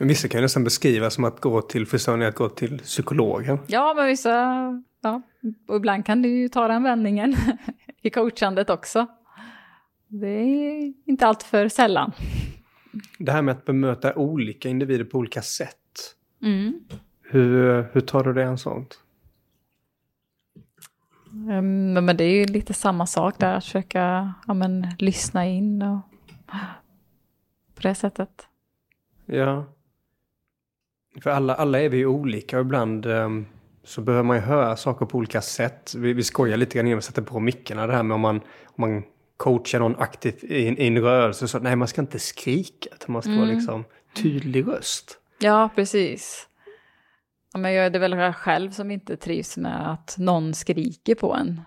Vissa 0.00 0.28
kan 0.28 0.38
ju 0.38 0.42
nästan 0.42 0.64
beskriva 0.64 1.10
som 1.10 1.24
att 1.24 1.40
gå 1.40 1.62
till 1.62 1.86
frisören 1.86 2.22
att 2.22 2.34
gå 2.34 2.48
till 2.48 2.78
psykologen. 2.78 3.58
Ja, 3.66 3.94
men 3.96 4.06
vissa, 4.06 4.30
ja, 5.00 5.22
och 5.68 5.76
ibland 5.76 6.06
kan 6.06 6.22
du 6.22 6.28
ju 6.28 6.48
ta 6.48 6.68
den 6.68 6.82
vändningen 6.82 7.36
i 8.02 8.10
coachandet 8.10 8.70
också. 8.70 9.06
Det 10.08 10.28
är 10.28 10.92
inte 11.06 11.26
allt 11.26 11.42
för 11.42 11.68
sällan. 11.68 12.12
Det 13.18 13.32
här 13.32 13.42
med 13.42 13.52
att 13.52 13.64
bemöta 13.64 14.14
olika 14.14 14.68
individer 14.68 15.04
på 15.04 15.18
olika 15.18 15.42
sätt. 15.42 16.14
Mm. 16.42 16.74
Hur, 17.22 17.86
hur 17.92 18.00
tar 18.00 18.24
du 18.24 18.32
det 18.32 18.42
en 18.42 18.58
sånt? 18.58 19.00
Um, 21.48 21.92
men 21.92 22.16
det 22.16 22.24
är 22.24 22.34
ju 22.34 22.44
lite 22.44 22.74
samma 22.74 23.06
sak 23.06 23.38
där, 23.38 23.54
att 23.54 23.64
försöka 23.64 24.34
ja, 24.46 24.54
men, 24.54 24.86
lyssna 24.98 25.46
in 25.46 25.82
och 25.82 26.00
på 27.74 27.82
det 27.82 27.94
sättet. 27.94 28.48
Ja. 29.26 29.64
För 31.22 31.30
alla, 31.30 31.54
alla 31.54 31.80
är 31.80 31.88
vi 31.88 31.96
ju 31.96 32.06
olika 32.06 32.58
och 32.58 32.64
ibland 32.64 33.06
um, 33.06 33.46
så 33.84 34.00
behöver 34.00 34.24
man 34.24 34.36
ju 34.36 34.42
höra 34.42 34.76
saker 34.76 35.06
på 35.06 35.18
olika 35.18 35.42
sätt. 35.42 35.94
Vi, 35.94 36.12
vi 36.12 36.22
skojar 36.22 36.56
lite 36.56 36.78
grann 36.78 36.86
innan 36.86 36.98
vi 36.98 37.02
sätter 37.02 37.22
på 37.22 37.40
mickarna 37.40 37.86
det 37.86 37.92
här 37.92 38.02
med 38.02 38.14
om 38.14 38.20
man, 38.20 38.36
om 38.64 38.74
man 38.76 39.02
coachar 39.36 39.78
någon 39.78 39.96
aktivt 39.96 40.44
i, 40.44 40.86
en 40.86 40.98
rörelse 40.98 41.48
så 41.48 41.58
nej 41.58 41.76
man 41.76 41.88
ska 41.88 42.00
inte 42.00 42.18
skrika, 42.18 42.90
det 43.00 43.08
måste 43.08 43.30
mm. 43.30 43.40
vara 43.40 43.50
liksom 43.50 43.84
tydlig 44.16 44.66
röst. 44.66 45.18
Ja, 45.38 45.70
precis. 45.74 46.48
Ja, 47.54 47.58
men 47.58 47.72
jag 47.72 47.86
är 47.86 47.90
det 47.90 47.98
väl 47.98 48.32
själv 48.32 48.70
som 48.70 48.90
inte 48.90 49.16
trivs 49.16 49.56
med 49.56 49.90
att 49.90 50.14
någon 50.18 50.54
skriker 50.54 51.14
på 51.14 51.34
en. 51.34 51.60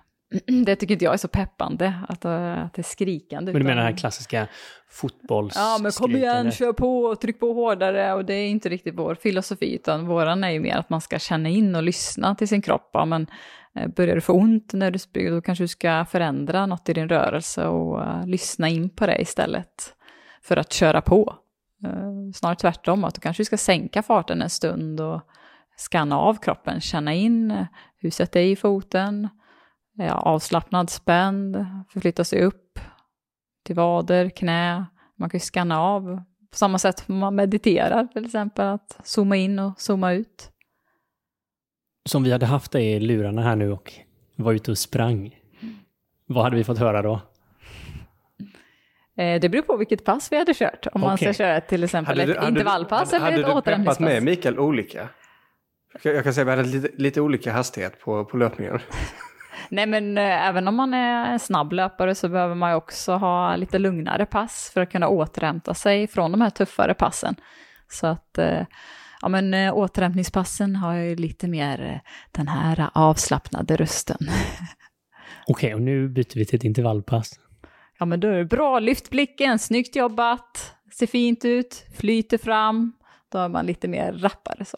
Det 0.65 0.75
tycker 0.75 0.93
inte 0.93 1.05
jag 1.05 1.13
är 1.13 1.17
så 1.17 1.27
peppande, 1.27 1.93
att, 2.09 2.25
eh, 2.25 2.63
att 2.63 2.73
det 2.73 2.81
är 2.81 2.83
skrikande. 2.83 3.53
Men 3.53 3.61
du 3.61 3.67
menar 3.67 3.81
det 3.81 3.89
här 3.89 3.97
klassiska 3.97 4.47
fotbolls... 4.89 5.53
Ja, 5.55 5.79
men 5.81 5.91
kom 5.91 6.15
igen, 6.15 6.51
kör 6.51 6.73
på, 6.73 7.15
tryck 7.15 7.39
på 7.39 7.53
hårdare. 7.53 8.13
Och 8.13 8.25
det 8.25 8.33
är 8.33 8.47
inte 8.47 8.69
riktigt 8.69 8.95
vår 8.95 9.15
filosofi, 9.15 9.75
utan 9.75 10.07
våran 10.07 10.43
är 10.43 10.49
ju 10.49 10.59
mer 10.59 10.75
att 10.75 10.89
man 10.89 11.01
ska 11.01 11.19
känna 11.19 11.49
in 11.49 11.75
och 11.75 11.83
lyssna 11.83 12.35
till 12.35 12.47
sin 12.47 12.61
kropp. 12.61 12.89
Ja, 12.93 13.05
men 13.05 13.27
eh, 13.75 13.87
börjar 13.87 14.15
du 14.15 14.21
få 14.21 14.33
ont 14.33 14.73
när 14.73 14.91
du 14.91 14.99
springer, 14.99 15.31
då 15.31 15.41
kanske 15.41 15.63
du 15.63 15.67
ska 15.67 16.05
förändra 16.05 16.65
något 16.65 16.89
i 16.89 16.93
din 16.93 17.09
rörelse 17.09 17.65
och 17.65 17.99
uh, 17.99 18.27
lyssna 18.27 18.69
in 18.69 18.89
på 18.89 19.05
det 19.05 19.21
istället 19.21 19.93
för 20.41 20.57
att 20.57 20.73
köra 20.73 21.01
på. 21.01 21.35
Uh, 21.85 22.31
snarare 22.33 22.55
tvärtom, 22.55 23.03
att 23.03 23.15
du 23.15 23.21
kanske 23.21 23.45
ska 23.45 23.57
sänka 23.57 24.03
farten 24.03 24.41
en 24.41 24.49
stund 24.49 25.01
och 25.01 25.21
skanna 25.77 26.17
av 26.17 26.33
kroppen, 26.33 26.81
känna 26.81 27.13
in 27.13 27.65
hur 27.97 28.11
sätter 28.11 28.39
jag 28.39 28.49
i 28.49 28.55
foten, 28.55 29.29
ja, 29.93 30.13
avslappnad, 30.13 30.89
spänd, 30.89 31.65
förflytta 31.89 32.23
sig 32.23 32.41
upp 32.41 32.79
till 33.65 33.75
vader, 33.75 34.29
knä. 34.29 34.85
Man 35.15 35.29
kan 35.29 35.37
ju 35.37 35.41
skanna 35.41 35.81
av 35.81 36.21
på 36.51 36.57
samma 36.57 36.79
sätt 36.79 36.99
som 36.99 37.17
man 37.17 37.35
mediterar 37.35 38.07
till 38.07 38.25
exempel, 38.25 38.67
att 38.67 38.99
zooma 39.03 39.35
in 39.35 39.59
och 39.59 39.81
zooma 39.81 40.13
ut. 40.13 40.51
Som 42.05 42.23
vi 42.23 42.31
hade 42.31 42.45
haft 42.45 42.71
dig 42.71 42.91
i 42.91 42.99
lurarna 42.99 43.41
här 43.41 43.55
nu 43.55 43.71
och 43.71 43.93
var 44.35 44.53
ute 44.53 44.71
och 44.71 44.77
sprang. 44.77 45.39
Vad 46.25 46.43
hade 46.43 46.55
vi 46.55 46.63
fått 46.63 46.79
höra 46.79 47.01
då? 47.01 47.21
Eh, 49.17 49.39
det 49.41 49.49
beror 49.49 49.61
på 49.61 49.77
vilket 49.77 50.05
pass 50.05 50.31
vi 50.31 50.37
hade 50.37 50.53
kört. 50.53 50.87
Om 50.91 51.03
okay. 51.03 51.09
man 51.09 51.17
ska 51.17 51.33
köra 51.33 51.61
till 51.61 51.83
exempel 51.83 52.19
hade 52.19 52.33
du, 52.33 52.39
ett 52.39 52.49
intervallpass 52.49 53.11
hade, 53.11 53.25
eller 53.25 53.49
ett 53.49 53.55
återhämtningspass. 53.55 53.99
Hade 53.99 54.09
du 54.09 54.15
peppat 54.15 54.23
med 54.23 54.23
Mikael 54.23 54.59
olika? 54.59 55.09
Jag 56.03 56.23
kan 56.23 56.33
säga 56.33 56.41
att 56.41 56.47
vi 56.47 56.63
hade 56.63 56.69
lite, 56.69 56.89
lite 56.97 57.21
olika 57.21 57.53
hastighet 57.53 57.99
på, 57.99 58.25
på 58.25 58.37
löpningen. 58.37 58.79
Nej 59.69 59.85
men 59.85 60.17
äh, 60.17 60.47
även 60.47 60.67
om 60.67 60.75
man 60.75 60.93
är 60.93 61.31
en 61.31 61.39
snabb 61.39 61.73
löpare 61.73 62.15
så 62.15 62.29
behöver 62.29 62.55
man 62.55 62.71
ju 62.71 62.75
också 62.75 63.13
ha 63.13 63.55
lite 63.55 63.79
lugnare 63.79 64.25
pass 64.25 64.71
för 64.73 64.81
att 64.81 64.91
kunna 64.91 65.07
återhämta 65.07 65.73
sig 65.73 66.07
från 66.07 66.31
de 66.31 66.41
här 66.41 66.49
tuffare 66.49 66.93
passen. 66.93 67.35
Så 67.87 68.07
att 68.07 68.37
äh, 68.37 68.65
ja, 69.21 69.27
men, 69.27 69.53
äh, 69.53 69.77
återhämtningspassen 69.77 70.75
har 70.75 70.93
ju 70.93 71.15
lite 71.15 71.47
mer 71.47 72.01
den 72.31 72.47
här 72.47 72.89
avslappnade 72.93 73.75
rösten. 73.75 74.17
Okej, 75.47 75.67
okay, 75.67 75.73
och 75.73 75.81
nu 75.81 76.09
byter 76.09 76.35
vi 76.35 76.45
till 76.45 76.55
ett 76.55 76.63
intervallpass. 76.63 77.39
Ja 77.99 78.05
men 78.05 78.19
då 78.19 78.27
är 78.27 78.37
det 78.37 78.45
bra, 78.45 78.79
lyft 78.79 79.09
blicken, 79.09 79.59
snyggt 79.59 79.95
jobbat, 79.95 80.75
ser 80.93 81.07
fint 81.07 81.45
ut, 81.45 81.85
flyter 81.97 82.37
fram, 82.37 82.93
då 83.31 83.37
är 83.37 83.49
man 83.49 83.65
lite 83.65 83.87
mer 83.87 84.13
rappare 84.13 84.65
så. 84.65 84.77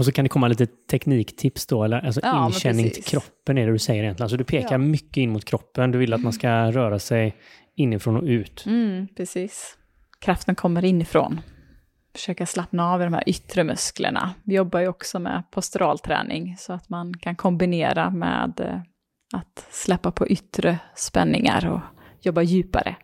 Och 0.00 0.06
så 0.06 0.12
kan 0.12 0.24
det 0.24 0.28
komma 0.28 0.48
lite 0.48 0.66
tekniktips 0.66 1.66
då, 1.66 1.84
eller 1.84 2.06
alltså 2.06 2.20
ja, 2.24 2.46
inkänning 2.46 2.90
till 2.90 3.04
kroppen 3.04 3.58
är 3.58 3.66
det 3.66 3.72
du 3.72 3.78
säger 3.78 4.02
egentligen. 4.02 4.24
Alltså 4.24 4.36
du 4.36 4.44
pekar 4.44 4.72
ja. 4.72 4.78
mycket 4.78 5.16
in 5.16 5.30
mot 5.30 5.44
kroppen, 5.44 5.90
du 5.90 5.98
vill 5.98 6.12
att 6.12 6.20
man 6.20 6.32
ska 6.32 6.72
röra 6.72 6.98
sig 6.98 7.36
inifrån 7.76 8.16
och 8.16 8.22
ut. 8.22 8.66
Mm, 8.66 9.08
precis. 9.16 9.76
Kraften 10.20 10.54
kommer 10.54 10.84
inifrån. 10.84 11.40
Försöka 12.14 12.46
slappna 12.46 12.92
av 12.92 13.00
i 13.00 13.04
de 13.04 13.14
här 13.14 13.28
yttre 13.28 13.64
musklerna. 13.64 14.34
Vi 14.44 14.54
jobbar 14.54 14.80
ju 14.80 14.88
också 14.88 15.18
med 15.18 15.42
posturalträning 15.50 16.56
så 16.58 16.72
att 16.72 16.88
man 16.88 17.14
kan 17.14 17.36
kombinera 17.36 18.10
med 18.10 18.60
eh, 18.60 18.80
att 19.38 19.66
släppa 19.70 20.10
på 20.10 20.28
yttre 20.28 20.78
spänningar 20.94 21.68
och 21.68 21.80
jobba 22.20 22.42
djupare. 22.42 22.96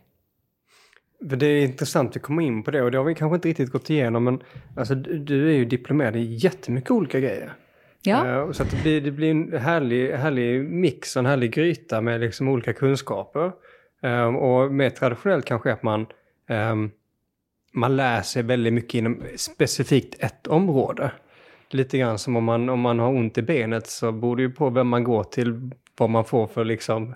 Det 1.19 1.45
är 1.45 1.63
intressant 1.63 2.15
att 2.15 2.21
komma 2.21 2.41
in 2.41 2.63
på 2.63 2.71
det 2.71 2.81
och 2.81 2.91
det 2.91 2.97
har 2.97 3.05
vi 3.05 3.15
kanske 3.15 3.35
inte 3.35 3.49
riktigt 3.49 3.71
gått 3.71 3.89
igenom 3.89 4.23
men 4.23 4.39
alltså, 4.75 4.95
du 4.95 5.49
är 5.49 5.53
ju 5.53 5.65
diplomerad 5.65 6.15
i 6.15 6.23
jättemycket 6.23 6.91
olika 6.91 7.19
grejer. 7.19 7.53
Ja. 8.01 8.25
Uh, 8.25 8.51
så 8.51 8.63
det 8.63 8.81
blir, 8.81 9.01
det 9.01 9.11
blir 9.11 9.31
en 9.31 9.57
härlig, 9.57 10.11
härlig 10.11 10.63
mix 10.63 11.15
och 11.15 11.19
en 11.19 11.25
härlig 11.25 11.51
gryta 11.51 12.01
med 12.01 12.21
liksom 12.21 12.47
olika 12.47 12.73
kunskaper. 12.73 13.51
Um, 14.01 14.35
och 14.35 14.71
mer 14.71 14.89
traditionellt 14.89 15.45
kanske 15.45 15.73
att 15.73 15.83
man, 15.83 16.05
um, 16.49 16.91
man 17.73 17.95
lär 17.95 18.21
sig 18.21 18.43
väldigt 18.43 18.73
mycket 18.73 18.93
inom 18.93 19.23
specifikt 19.35 20.15
ett 20.19 20.47
område. 20.47 21.11
Lite 21.69 21.97
grann 21.97 22.19
som 22.19 22.35
om 22.35 22.43
man, 22.43 22.69
om 22.69 22.79
man 22.79 22.99
har 22.99 23.09
ont 23.09 23.37
i 23.37 23.41
benet 23.41 23.87
så 23.87 24.11
beror 24.11 24.35
det 24.35 24.41
ju 24.41 24.51
på 24.51 24.69
vem 24.69 24.87
man 24.87 25.03
går 25.03 25.23
till 25.23 25.71
vad 25.97 26.09
man 26.09 26.25
får 26.25 26.47
för 26.47 26.65
liksom 26.65 27.15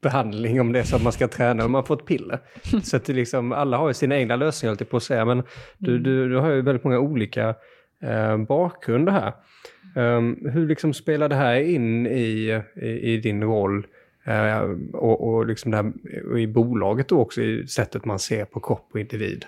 behandling 0.00 0.60
om 0.60 0.72
det 0.72 0.78
är 0.78 0.82
så 0.82 0.96
att 0.96 1.02
man 1.02 1.12
ska 1.12 1.28
träna 1.28 1.64
och 1.64 1.70
man 1.70 1.84
får 1.84 1.94
ett 1.94 2.06
piller. 2.06 2.40
Så 2.82 2.96
att 2.96 3.08
liksom, 3.08 3.52
alla 3.52 3.76
har 3.76 3.88
ju 3.88 3.94
sina 3.94 4.16
egna 4.16 4.36
lösningar 4.36 4.74
på 4.74 4.96
att 4.96 5.02
säga, 5.02 5.24
men 5.24 5.42
du, 5.78 5.90
mm. 5.90 6.02
du, 6.02 6.28
du 6.28 6.36
har 6.36 6.50
ju 6.50 6.62
väldigt 6.62 6.84
många 6.84 6.98
olika 6.98 7.54
eh, 8.02 8.36
bakgrunder 8.36 9.12
här. 9.12 9.32
Um, 9.94 10.48
hur 10.52 10.68
liksom 10.68 10.94
spelar 10.94 11.28
det 11.28 11.34
här 11.34 11.60
in 11.60 12.06
i, 12.06 12.62
i, 12.76 12.86
i 12.86 13.16
din 13.16 13.42
roll 13.42 13.86
uh, 14.28 14.60
och, 14.92 15.28
och, 15.28 15.46
liksom 15.46 15.70
det 15.70 15.76
här, 15.76 15.92
och 16.30 16.40
i 16.40 16.46
bolaget 16.46 17.08
då 17.08 17.20
också, 17.20 17.40
i 17.40 17.66
sättet 17.66 18.04
man 18.04 18.18
ser 18.18 18.44
på 18.44 18.60
kropp 18.60 18.88
och 18.92 19.00
individ? 19.00 19.44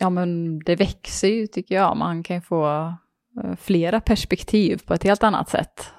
Ja, 0.00 0.10
men 0.10 0.58
det 0.58 0.76
växer 0.76 1.28
ju 1.28 1.46
tycker 1.46 1.74
jag. 1.74 1.96
Man 1.96 2.22
kan 2.22 2.42
få 2.42 2.66
uh, 3.44 3.54
flera 3.60 4.00
perspektiv 4.00 4.80
på 4.86 4.94
ett 4.94 5.04
helt 5.04 5.22
annat 5.22 5.48
sätt. 5.48 5.92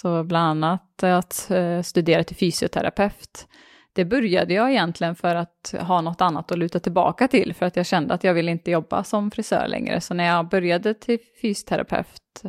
Så 0.00 0.24
bland 0.24 0.64
annat 0.64 1.02
att 1.02 1.48
uh, 1.50 1.82
studera 1.82 2.24
till 2.24 2.36
fysioterapeut. 2.36 3.48
Det 3.92 4.04
började 4.04 4.54
jag 4.54 4.70
egentligen 4.70 5.14
för 5.14 5.34
att 5.34 5.74
ha 5.80 6.00
något 6.00 6.20
annat 6.20 6.52
att 6.52 6.58
luta 6.58 6.80
tillbaka 6.80 7.28
till, 7.28 7.54
för 7.54 7.66
att 7.66 7.76
jag 7.76 7.86
kände 7.86 8.14
att 8.14 8.24
jag 8.24 8.34
ville 8.34 8.50
inte 8.50 8.70
jobba 8.70 9.04
som 9.04 9.30
frisör 9.30 9.68
längre. 9.68 10.00
Så 10.00 10.14
när 10.14 10.24
jag 10.24 10.48
började 10.48 10.94
till 10.94 11.18
fysioterapeut 11.42 12.42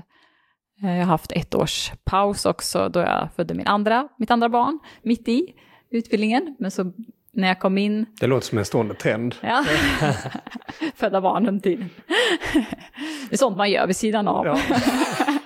Eh, 0.83 0.91
jag 0.91 0.97
har 0.97 1.11
haft 1.11 1.31
ett 1.31 1.55
års 1.55 1.91
paus 2.03 2.45
också 2.45 2.89
då 2.89 2.99
jag 2.99 3.29
födde 3.35 3.53
min 3.53 3.67
andra, 3.67 4.07
mitt 4.17 4.31
andra 4.31 4.49
barn 4.49 4.79
mitt 5.01 5.27
i 5.27 5.53
utbildningen. 5.91 6.55
Men 6.59 6.71
så 6.71 6.93
när 7.33 7.47
jag 7.47 7.59
kom 7.59 7.77
in... 7.77 8.05
Det 8.19 8.27
låter 8.27 8.47
som 8.47 8.57
en 8.57 8.65
stående 8.65 8.93
trend. 8.93 9.35
Ja, 9.41 9.65
födda 10.95 11.21
barn 11.21 11.47
under 11.47 11.61
tiden. 11.61 11.89
Det 13.29 13.35
är 13.35 13.37
sånt 13.37 13.57
man 13.57 13.71
gör 13.71 13.87
vid 13.87 13.95
sidan 13.95 14.27
av. 14.27 14.45
Ja. 14.45 14.59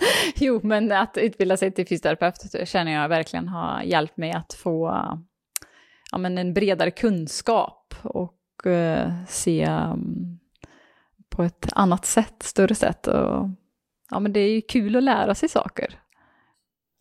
jo, 0.36 0.60
men 0.62 0.92
att 0.92 1.16
utbilda 1.16 1.56
sig 1.56 1.72
till 1.72 1.86
fysioterapeut 1.86 2.68
känner 2.68 2.92
jag 2.92 3.08
verkligen 3.08 3.48
har 3.48 3.82
hjälpt 3.82 4.16
mig 4.16 4.32
att 4.32 4.54
få 4.54 4.88
ja, 6.12 6.18
men 6.18 6.38
en 6.38 6.54
bredare 6.54 6.90
kunskap 6.90 7.94
och 8.02 8.66
uh, 8.66 9.24
se 9.28 9.66
um, 9.66 10.38
på 11.28 11.42
ett 11.42 11.68
annat 11.72 12.06
sätt, 12.06 12.42
större 12.42 12.74
sätt. 12.74 13.06
Och, 13.06 13.48
ja, 14.10 14.20
men 14.20 14.32
det 14.32 14.40
är 14.40 14.50
ju 14.50 14.60
kul 14.60 14.96
att 14.96 15.02
lära 15.02 15.34
sig 15.34 15.48
saker. 15.48 15.98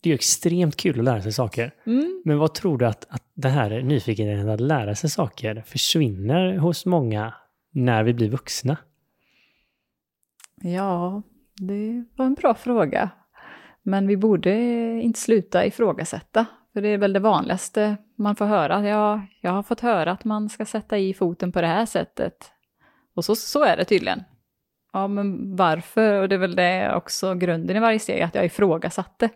Det 0.02 0.10
är 0.10 0.12
ju 0.12 0.16
extremt 0.16 0.76
kul 0.76 1.00
att 1.00 1.06
lära 1.06 1.22
sig 1.22 1.34
saker. 1.34 1.74
Mm. 1.86 2.22
Men 2.26 2.38
vad 2.38 2.54
tror 2.54 2.78
du 2.78 2.86
att, 2.86 3.06
att 3.10 3.24
det 3.34 3.50
här 3.50 3.82
nyfikenheten 3.82 4.50
att 4.50 4.60
lära 4.60 4.96
sig 4.96 5.10
saker 5.10 5.64
försvinner 5.68 6.58
hos 6.58 6.86
många 6.86 7.34
när 7.72 8.04
vi 8.04 8.14
blir 8.14 8.30
vuxna? 8.30 8.78
Ja, 10.62 11.22
det 11.56 12.06
var 12.16 12.26
en 12.26 12.34
bra 12.34 12.54
fråga. 12.54 13.10
Men 13.82 14.08
vi 14.08 14.18
borde 14.18 14.52
inte 15.02 15.20
sluta 15.20 15.66
ifrågasätta. 15.66 16.46
För 16.74 16.82
det 16.82 16.88
är 16.88 16.98
väl 16.98 17.14
det 17.14 17.20
vanligaste 17.20 17.98
man 18.16 18.36
får 18.36 18.46
höra. 18.46 18.88
Ja, 18.88 19.22
jag 19.42 19.52
har 19.52 19.64
fått 19.64 19.80
höra 19.80 20.12
att 20.12 20.26
man 20.26 20.50
ska 20.50 20.66
sätta 20.66 20.98
i 20.98 21.14
foten 21.14 21.52
på 21.52 21.62
det 21.62 21.68
här 21.68 21.86
sättet. 21.86 22.52
Och 23.16 23.26
så, 23.26 23.36
så 23.36 23.64
är 23.64 23.78
det 23.78 23.86
tydligen. 23.86 24.24
Ja, 24.94 25.08
men 25.08 25.56
varför? 25.56 26.22
Och 26.22 26.30
det 26.30 26.36
är 26.36 26.40
väl 26.40 26.56
det 26.56 26.96
också 26.96 27.36
grunden 27.36 27.78
i 27.78 27.80
varje 27.80 28.00
steg, 28.00 28.22
att 28.22 28.36
jag 28.36 28.46
ifrågasatte. 28.46 29.30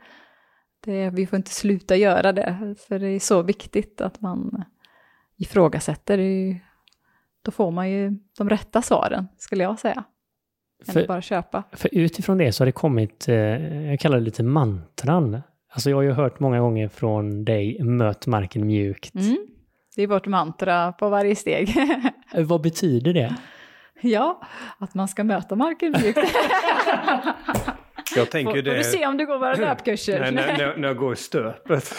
Det, 0.79 1.09
vi 1.09 1.27
får 1.27 1.37
inte 1.37 1.51
sluta 1.51 1.95
göra 1.95 2.31
det, 2.31 2.75
för 2.87 2.99
det 2.99 3.07
är 3.07 3.19
så 3.19 3.41
viktigt 3.41 4.01
att 4.01 4.21
man 4.21 4.63
ifrågasätter. 5.37 6.17
Det 6.17 6.23
ju 6.23 6.59
då 7.41 7.51
får 7.51 7.71
man 7.71 7.89
ju 7.89 8.11
de 8.37 8.49
rätta 8.49 8.81
svaren, 8.81 9.27
skulle 9.37 9.63
jag 9.63 9.79
säga. 9.79 10.03
Än 10.87 10.93
För- 10.93 11.01
att 11.01 11.07
bara 11.07 11.21
köpa. 11.21 11.63
För 11.71 11.89
utifrån 11.91 12.37
det 12.37 12.51
så 12.51 12.61
har 12.61 12.65
det 12.65 12.71
kommit, 12.71 13.27
eh, 13.27 13.35
jag 13.89 13.99
kallar 13.99 14.17
det 14.17 14.23
lite 14.23 14.43
mantran. 14.43 15.41
Alltså 15.73 15.89
jag 15.89 15.97
har 15.97 16.01
ju 16.03 16.11
hört 16.11 16.39
många 16.39 16.59
gånger 16.59 16.87
från 16.87 17.45
dig, 17.45 17.83
möt 17.83 18.27
marken 18.27 18.67
mjukt. 18.67 19.15
Mm. 19.15 19.37
Det 19.95 20.03
är 20.03 20.07
vårt 20.07 20.27
mantra 20.27 20.91
på 20.91 21.09
varje 21.09 21.35
steg. 21.35 21.75
Eh, 22.35 22.43
Vad 22.43 22.61
betyder 22.61 23.13
det? 23.13 23.35
ja, 24.01 24.41
att 24.77 24.93
man 24.93 25.07
ska 25.07 25.23
möta 25.23 25.55
marken 25.55 25.95
mjukt. 26.01 26.17
Jag 28.15 28.31
tänker 28.31 28.51
Får, 28.51 28.57
ju 28.57 28.63
får 28.63 28.71
det... 28.71 28.77
du 28.77 28.83
se 28.83 29.05
om 29.07 29.17
du 29.17 29.25
går 29.25 29.37
våra 29.39 29.55
löpkurser. 29.55 30.19
Nej, 30.19 30.31
när, 30.31 30.57
när, 30.57 30.77
när 30.77 30.87
jag 30.87 30.97
går 30.97 31.13
i 31.13 31.15
stöpet. 31.15 31.93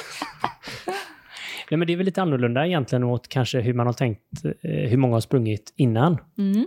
Nej, 1.71 1.79
men 1.79 1.87
det 1.87 1.92
är 1.92 1.97
väl 1.97 2.07
lite 2.07 2.23
annorlunda 2.23 2.66
egentligen 2.66 3.03
mot 3.05 3.29
kanske 3.29 3.61
hur 3.61 3.75
man 3.75 3.87
har 3.87 3.92
tänkt, 3.92 4.45
eh, 4.45 4.51
hur 4.71 4.97
många 4.97 5.14
har 5.16 5.21
sprungit 5.21 5.73
innan. 5.77 6.18
Mm. 6.38 6.64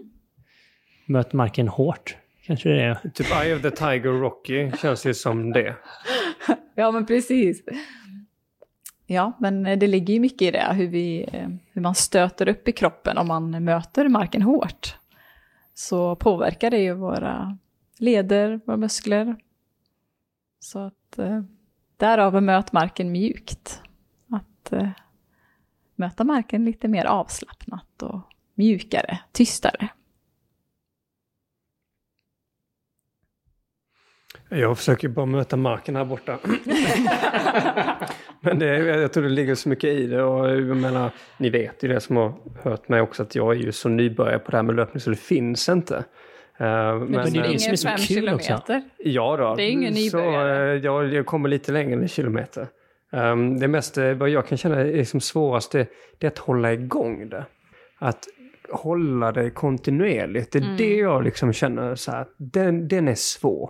Möt 1.06 1.34
marken 1.34 1.68
hårt. 1.68 2.18
Kanske 2.46 2.70
det 2.70 2.82
är. 2.82 3.10
Typ 3.14 3.28
Eye 3.32 3.56
of 3.56 3.62
the 3.62 3.72
Tiger 3.72 4.12
Rocky 4.12 4.72
känns 4.82 5.04
det 5.04 5.14
som 5.14 5.52
det. 5.52 5.76
Ja, 6.78 6.92
men 6.92 7.06
precis. 7.06 7.64
Ja, 9.08 9.38
men 9.40 9.64
det 9.64 9.88
ligger 9.88 10.14
ju 10.14 10.20
mycket 10.20 10.42
i 10.42 10.52
det, 10.52 10.74
hur, 10.74 10.88
vi, 10.88 11.26
eh, 11.34 11.50
hur 11.72 11.82
man 11.82 11.96
stöter 11.96 12.48
upp 12.48 12.68
i 12.68 12.72
kroppen 12.72 13.18
om 13.18 13.28
man 13.28 13.64
möter 13.64 14.10
marken 14.10 14.42
hårt. 14.42 14.98
Så 15.74 16.16
påverkar 16.16 16.72
det 16.72 16.80
ju 16.80 16.94
våra 16.94 17.58
leder, 17.98 18.60
våra 18.66 18.78
muskler. 18.78 19.36
Så 20.60 20.80
att 20.80 21.20
eh, 21.20 21.42
därav 21.98 22.44
möt 22.44 22.72
marken 22.72 23.12
mjukt. 23.12 23.82
Att 24.32 24.74
eh, 24.74 24.90
möta 25.96 26.24
marken 26.24 26.66
lite 26.66 26.88
mer 26.88 27.06
avslappnat 27.06 28.02
och 28.02 28.22
mjukare, 28.54 29.20
tystare. 29.32 29.90
Jag 34.60 34.78
försöker 34.78 35.08
bara 35.08 35.26
möta 35.26 35.58
marken 35.58 35.96
här 35.96 36.06
borta. 36.06 36.38
Men 38.40 38.60
det, 38.60 38.78
jag 38.78 39.14
tror 39.14 39.24
det 39.24 39.30
ligger 39.30 39.56
så 39.56 39.70
mycket 39.70 39.90
i 39.90 40.08
det 40.08 40.24
och 40.24 40.50
jag 40.50 40.78
menar, 40.78 41.12
ni 41.38 41.50
vet 41.50 41.84
ju 41.84 41.88
det 41.88 42.00
som 42.00 42.16
har 42.16 42.34
hört 42.64 42.90
mig 42.90 43.02
också 43.02 43.24
att 43.24 43.36
jag 43.36 43.52
är 43.52 43.60
ju 43.60 43.72
så 43.72 43.90
nybörjare 43.90 44.40
på 44.40 44.52
det 44.52 44.58
här 44.58 44.64
med 44.64 44.76
löpning 44.76 45.02
så 45.02 45.10
det 45.10 45.16
finns 45.16 45.70
inte. 45.70 45.96
Eh, 45.96 46.96
men, 46.96 47.12
det 47.12 47.40
är 47.40 47.54
det 47.54 47.60
som 47.60 47.72
är 47.72 47.76
så 47.76 47.90
också. 47.90 48.04
kilometer. 48.04 48.82
Ja 48.98 49.38
då. 49.38 49.56
Det 49.56 49.64
är 49.64 49.70
ingen 49.70 49.96
så, 49.96 50.18
nybörjare. 50.18 50.74
eh, 50.74 50.84
jag, 50.84 51.14
jag 51.14 51.26
kommer 51.26 51.50
lite 51.50 51.72
längre 51.72 51.94
än 51.94 52.08
kilometer. 52.08 52.68
Um, 53.12 53.60
det 53.60 53.68
mest, 53.68 53.98
eh, 53.98 54.14
vad 54.14 54.30
jag 54.30 54.48
kan 54.48 54.58
känna 54.58 54.80
är 54.80 54.86
liksom 54.86 55.22
svårast, 55.22 55.72
det, 55.72 55.88
det 56.18 56.28
är 56.28 56.32
att 56.32 56.38
hålla 56.38 56.74
igång 56.74 57.30
det. 57.30 57.46
Att 58.00 58.28
hålla 58.72 59.32
det 59.32 59.50
kontinuerligt. 59.50 60.52
Det 60.52 60.60
är 60.60 60.64
Mm. 60.64 60.78
det 60.78 60.96
jag 60.96 61.24
liksom 61.24 61.54
känner 61.54 61.96
så 61.96 62.12
här, 62.12 62.26
den, 62.38 62.88
den 62.88 63.08
är 63.08 63.16
svår. 63.16 63.70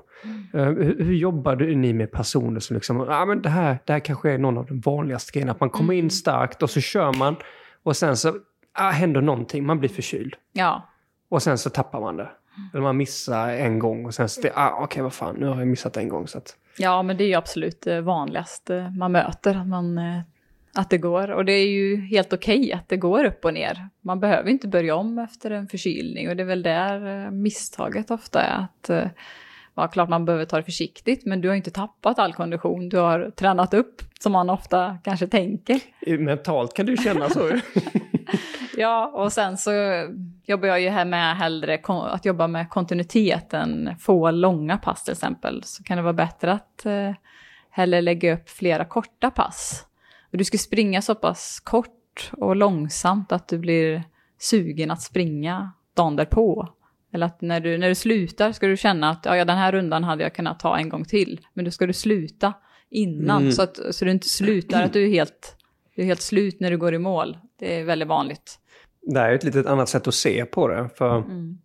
Eh, 0.54 0.64
hur, 0.64 1.04
hur 1.04 1.14
jobbar 1.14 1.56
du, 1.56 1.76
ni 1.76 1.94
med 1.94 2.12
personer 2.12 2.60
som 2.60 2.74
liksom, 2.76 3.02
ah, 3.02 3.26
men 3.26 3.42
det, 3.42 3.50
här, 3.50 3.78
det 3.86 3.94
här 3.94 4.00
kanske 4.00 4.32
är 4.32 4.38
någon 4.38 4.58
av 4.58 4.66
de 4.66 4.80
vanligaste 4.80 5.32
grejerna. 5.32 5.52
Att 5.52 5.60
man 5.60 5.70
kommer 5.70 5.94
Mm. 5.94 6.06
in 6.06 6.10
starkt 6.10 6.64
och 6.64 6.70
så 6.70 6.80
kör 6.82 7.14
man 7.14 7.36
och 7.84 7.98
sen 7.98 8.18
så 8.18 8.34
ah, 8.74 8.90
händer 8.90 9.22
någonting, 9.22 9.66
man 9.66 9.80
blir 9.80 9.90
förkyld. 9.90 10.36
Ja, 10.54 10.90
Och 11.30 11.44
sen 11.44 11.58
så 11.58 11.70
tappar 11.70 12.02
man 12.02 12.18
det. 12.18 12.30
Eller 12.74 12.84
man 12.84 12.98
missar 12.98 13.50
en 13.50 13.80
gång 13.80 14.06
och 14.06 14.14
sen 14.14 14.30
så, 14.30 14.42
det, 14.42 14.52
ah, 14.56 14.80
okej 14.84 15.04
vad 15.04 15.14
fan, 15.14 15.36
nu 15.36 15.46
har 15.46 15.60
jag 15.60 15.68
missat 15.68 15.98
en 15.98 16.10
gång. 16.10 16.28
Så 16.28 16.38
att, 16.38 16.56
Ja, 16.78 17.04
men 17.04 17.18
det 17.18 17.24
är 17.24 17.28
ju 17.28 17.34
absolut 17.34 17.82
det 17.82 18.02
vanligaste 18.02 18.94
man 18.98 19.12
möter, 19.12 19.56
att, 19.56 19.68
man, 19.68 19.98
eh, 19.98 20.20
att 20.76 20.90
det 20.90 20.98
går. 20.98 21.32
Och 21.32 21.46
det 21.46 21.54
är 21.54 21.68
ju 21.68 22.02
helt 22.02 22.34
okej 22.34 22.74
att 22.74 22.90
det 22.90 22.98
går 22.98 23.26
upp 23.26 23.46
och 23.46 23.54
ner. 23.54 23.90
Man 24.02 24.20
behöver 24.20 24.50
inte 24.50 24.68
börja 24.68 24.96
om 24.96 25.20
efter 25.20 25.52
en 25.52 25.68
förkylning 25.68 26.30
och 26.30 26.36
det 26.36 26.44
är 26.44 26.48
väl 26.48 26.64
där 26.64 27.26
eh, 27.26 27.32
misstaget 27.32 28.12
ofta 28.12 28.42
är. 28.42 28.64
att 28.64 28.90
eh, 28.90 29.08
Ja, 29.78 29.88
klart 29.88 30.10
man 30.10 30.26
behöver 30.26 30.46
ta 30.46 30.58
det 30.58 30.64
försiktigt, 30.64 31.26
men 31.26 31.42
du 31.42 31.48
har 31.48 31.56
inte 31.56 31.72
tappat 31.72 32.20
all 32.20 32.34
kondition. 32.34 32.90
Du 32.90 32.98
har 32.98 33.32
tränat 33.36 33.74
upp, 33.74 34.02
som 34.20 34.32
man 34.32 34.50
ofta 34.50 34.98
kanske 35.04 35.28
tänker. 35.28 35.80
mentalt 36.18 36.74
kan 36.74 36.86
du 36.86 36.98
känna 36.98 37.30
så. 37.30 37.52
Ja, 38.78 39.12
och 39.14 39.34
sen 39.34 39.58
så 39.58 39.72
jobbar 40.46 40.68
jag 40.68 40.82
ju 40.82 40.90
här 40.90 41.06
med 41.06 41.38
hellre 41.38 41.80
att 41.88 42.26
jobba 42.26 42.48
med 42.48 42.70
kontinuitet 42.70 43.54
än 43.54 43.96
få 44.00 44.32
långa 44.32 44.78
pass 44.78 45.04
till 45.04 45.12
exempel. 45.12 45.64
Så 45.64 45.84
kan 45.84 45.98
det 45.98 46.04
vara 46.04 46.14
bättre 46.14 46.52
att 46.52 46.86
eh, 46.86 47.12
hellre 47.70 48.02
lägga 48.02 48.34
upp 48.34 48.50
flera 48.50 48.86
korta 48.86 49.32
pass. 49.32 49.86
Du 50.36 50.43
ska 50.43 50.58
springa 50.58 51.02
så 51.02 51.15
pass 51.15 51.60
kort 51.63 52.32
och 52.32 52.56
långsamt 52.56 53.32
att 53.32 53.48
du 53.48 53.58
blir 53.58 54.04
sugen 54.39 54.91
att 54.91 55.02
springa 55.02 55.71
dagen 55.95 56.15
därpå. 56.15 56.69
Eller 57.13 57.26
att 57.26 57.41
när 57.41 57.60
du, 57.60 57.78
när 57.78 57.89
du 57.89 57.95
slutar 57.95 58.52
ska 58.52 58.67
du 58.67 58.78
känna 58.78 59.10
att 59.10 59.26
ja, 59.26 59.38
ja, 59.38 59.45
den 59.45 59.58
här 59.58 59.71
rundan 59.71 60.04
hade 60.04 60.24
jag 60.24 60.36
kunnat 60.36 60.60
ta 60.60 60.78
en 60.78 60.89
gång 60.89 61.06
till. 61.06 61.41
Men 61.54 61.65
då 61.65 61.71
ska 61.71 61.86
du 61.88 61.93
sluta 61.93 62.54
innan 62.89 63.41
Mm. 63.41 63.52
så, 63.52 63.62
att, 63.62 63.80
så 63.91 64.06
du 64.06 64.12
inte 64.12 64.30
slutar 64.30 64.84
att 64.84 64.93
du 64.93 65.04
är 65.04 65.10
helt, 65.10 65.56
du 65.95 66.02
är 66.02 66.06
helt 66.06 66.21
slut 66.21 66.60
när 66.60 66.71
du 66.71 66.78
går 66.78 66.93
i 66.93 67.00
mål. 67.00 67.38
Det 67.60 67.80
är 67.80 67.84
väldigt 67.84 68.08
vanligt. 68.08 68.60
det 69.02 69.19
här 69.19 69.30
är 69.30 69.36
ett 69.36 69.43
litet 69.43 69.65
annat 69.65 69.89
sätt 69.89 70.08
att 70.08 70.13
se 70.13 70.45
på 70.45 70.67
det. 70.67 70.89
För 70.98 71.17
Mm. 71.17 71.58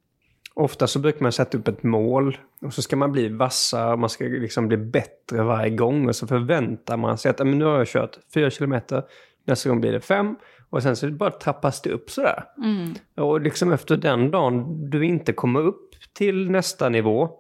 Ofta 0.61 0.87
så 0.87 0.99
brukar 0.99 1.23
man 1.23 1.33
sätta 1.33 1.59
upp 1.59 1.69
ett 1.69 1.83
mål 1.83 2.39
och 2.63 2.75
så 2.75 2.83
ska 2.83 2.97
man 2.97 3.13
bli 3.13 3.29
vassare, 3.29 3.97
man 3.97 4.11
ska 4.11 4.25
liksom 4.25 4.69
bli 4.69 4.77
bättre 4.77 5.43
varje 5.43 5.71
gång 5.71 6.09
och 6.09 6.17
så 6.17 6.27
förväntar 6.27 6.97
man 6.97 7.19
sig 7.19 7.31
att 7.31 7.39
"Ja, 7.39 7.45
men 7.45 7.59
nu 7.59 7.65
har 7.65 7.79
jag 7.79 7.89
kört 7.89 8.19
fyra 8.35 8.51
kilometer, 8.51 9.03
nästa 9.45 9.69
gång 9.69 9.81
blir 9.81 9.93
det 9.93 10.01
fem 10.01 10.37
och 10.71 10.83
sen 10.83 10.97
så 10.97 11.11
bara 11.11 11.31
trappas 11.31 11.83
det 11.83 11.91
upp 11.91 12.11
sådär. 12.11 12.45
Mm. 12.65 12.95
Och 13.15 13.41
liksom 13.41 13.73
efter 13.73 13.97
den 13.97 14.31
dagen 14.31 14.91
du 14.91 15.07
inte 15.07 15.33
kommer 15.33 15.61
upp 15.61 15.91
till 16.13 16.51
nästa 16.51 16.89
nivå 16.89 17.31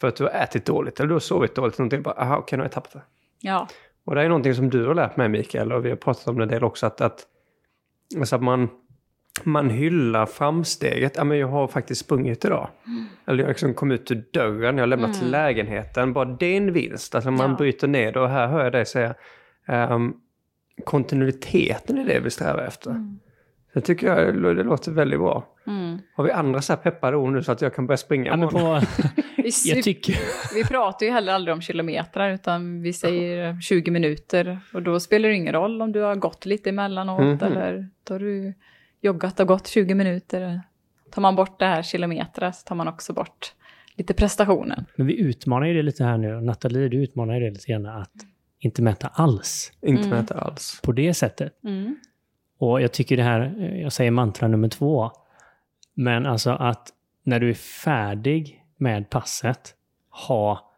för 0.00 0.08
att 0.08 0.16
du 0.16 0.24
har 0.24 0.30
ätit 0.30 0.64
dåligt 0.64 1.00
eller 1.00 1.08
du 1.08 1.14
har 1.14 1.20
sovit 1.20 1.54
dåligt, 1.54 1.78
någonting, 1.78 2.02
bara 2.02 2.14
aha 2.14 2.36
okej 2.36 2.56
nu 2.56 2.60
har 2.60 2.64
jag 2.64 2.72
tappat 2.72 2.92
det. 2.92 3.02
Ja, 3.40 3.68
Och 4.04 4.14
det 4.14 4.22
är 4.22 4.28
någonting 4.28 4.54
som 4.54 4.70
du 4.70 4.86
har 4.86 4.94
lärt 4.94 5.16
mig 5.16 5.28
Mikael 5.28 5.72
och 5.72 5.84
vi 5.84 5.88
har 5.90 5.96
pratat 5.96 6.28
om 6.28 6.36
det 6.36 6.42
en 6.44 6.48
del 6.48 6.64
också 6.64 6.86
att, 6.86 7.00
att, 7.00 7.26
alltså 8.18 8.36
att 8.36 8.42
man, 8.42 8.68
man 9.46 9.70
hyllar 9.70 10.26
framsteget. 10.26 11.12
Ja 11.16 11.24
men 11.24 11.38
jag 11.38 11.48
har 11.48 11.68
faktiskt 11.68 12.00
sprungit 12.00 12.44
idag. 12.44 12.68
Eller 13.26 13.38
jag 13.42 13.48
liksom 13.48 13.74
kommit 13.74 14.00
ut 14.00 14.10
ur 14.10 14.24
dörren, 14.32 14.76
jag 14.76 14.82
har 14.82 14.86
lämnat 14.86 15.18
till 15.20 15.30
lägenheten. 15.30 16.12
Bara 16.12 16.24
det 16.24 16.46
är 16.46 16.56
en 16.56 16.72
vinst. 16.72 17.14
Alltså 17.14 17.30
man 17.30 17.50
Ja. 17.50 17.56
bryter 17.56 17.88
ner 17.88 18.12
det 18.12 18.20
och 18.20 18.28
här 18.28 18.46
hör 18.48 18.62
jag 18.64 18.72
dig 18.72 18.86
säga 18.86 19.14
ehm, 19.68 20.12
kontinuiteten 20.84 21.98
är 21.98 22.04
det 22.04 22.20
vi 22.20 22.30
strävar 22.30 22.62
efter. 22.66 22.94
Det 23.74 23.80
tycker 23.80 24.06
jag 24.06 24.34
det 24.56 24.62
låter 24.62 24.92
väldigt 24.92 25.18
bra. 25.20 25.46
mm. 25.66 25.98
Har 26.14 26.24
vi 26.24 26.30
andra 26.30 26.62
så 26.62 26.72
här 26.72 26.80
peppade 26.80 27.16
ord 27.16 27.32
nu 27.32 27.42
så 27.42 27.52
att 27.52 27.60
jag 27.62 27.74
kan 27.74 27.86
börja 27.86 27.96
springa 27.96 28.36
Ja, 28.40 28.48
på, 28.48 28.80
vi, 29.36 29.50
jag 29.64 29.82
tycker... 29.84 30.16
vi 30.54 30.64
pratar 30.64 31.06
ju 31.06 31.12
heller 31.12 31.32
aldrig 31.32 31.52
om 31.54 31.60
kilometrar 31.60 32.30
utan 32.32 32.82
vi 32.82 32.92
säger 32.92 33.60
20 33.60 33.90
minuter. 33.90 34.60
Och 34.74 34.82
då 34.82 35.00
spelar 35.00 35.28
det 35.28 35.34
ingen 35.34 35.52
roll 35.54 35.82
om 35.82 35.92
du 35.92 36.00
har 36.00 36.14
gått 36.14 36.46
lite 36.46 36.70
emellanåt 36.70 37.20
Mhm. 37.20 37.52
eller 37.52 37.88
har 38.08 38.18
du 38.18 38.54
joggat 39.00 39.40
och 39.40 39.46
gått 39.48 39.66
20 39.66 39.94
minuter. 39.94 40.62
Tar 41.10 41.22
man 41.22 41.36
bort 41.36 41.58
det 41.58 41.66
här 41.66 41.82
kilometrar 41.82 42.52
så 42.52 42.64
tar 42.64 42.74
man 42.74 42.88
också 42.88 43.12
bort 43.12 43.54
lite 43.94 44.14
prestationen. 44.14 44.84
Men 44.96 45.06
vi 45.06 45.18
utmanar 45.20 45.66
ju 45.66 45.74
det 45.74 45.82
lite 45.82 46.04
här 46.04 46.18
nu. 46.18 46.40
Nathalie, 46.40 46.88
du 46.88 47.02
utmanar 47.02 47.34
ju 47.34 47.40
det 47.40 47.50
lite 47.50 47.72
grann 47.72 47.86
att 47.86 48.12
inte 48.58 48.82
mäta 48.82 49.08
alls 49.08 49.72
Inte 49.82 50.02
Mm. 50.06 50.16
mäta 50.18 50.40
alls. 50.40 50.80
på 50.82 50.92
det 50.92 51.14
sättet. 51.14 51.64
Mm. 51.64 51.96
Och 52.58 52.80
jag 52.82 52.92
tycker 52.92 53.16
det 53.16 53.22
här, 53.22 53.40
jag 53.82 53.92
säger 53.92 54.10
mantra 54.10 54.48
nummer 54.48 54.68
två, 54.68 55.10
men 55.94 56.26
alltså 56.26 56.50
att 56.50 56.88
när 57.22 57.40
du 57.40 57.50
är 57.50 57.54
färdig 57.54 58.64
med 58.76 59.10
passet, 59.10 59.74
ha 60.26 60.70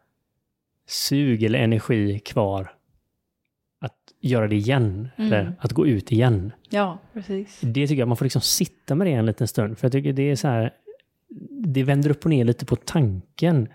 sug 0.87 1.43
eller 1.43 1.59
energi 1.59 2.19
kvar 2.19 2.71
göra 4.29 4.47
det 4.47 4.55
igen, 4.55 5.09
Mm. 5.17 5.33
eller 5.33 5.55
att 5.59 5.71
gå 5.71 5.87
ut 5.87 6.11
igen. 6.11 6.51
Ja, 6.69 6.99
precis. 7.13 7.59
Det 7.61 7.87
tycker 7.87 7.99
jag, 7.99 8.07
man 8.07 8.17
får 8.17 8.25
liksom 8.25 8.41
sitta 8.41 8.95
med 8.95 9.07
det 9.07 9.11
en 9.13 9.25
liten 9.25 9.47
stund, 9.47 9.77
för 9.77 9.85
jag 9.85 9.91
tycker 9.91 10.13
det 10.13 10.31
är 10.31 10.35
så 10.35 10.47
här, 10.47 10.73
det 11.65 11.83
vänder 11.83 12.09
upp 12.09 12.23
och 12.25 12.29
ner 12.29 12.43
lite 12.45 12.65
på 12.65 12.75
tanken 12.75 13.67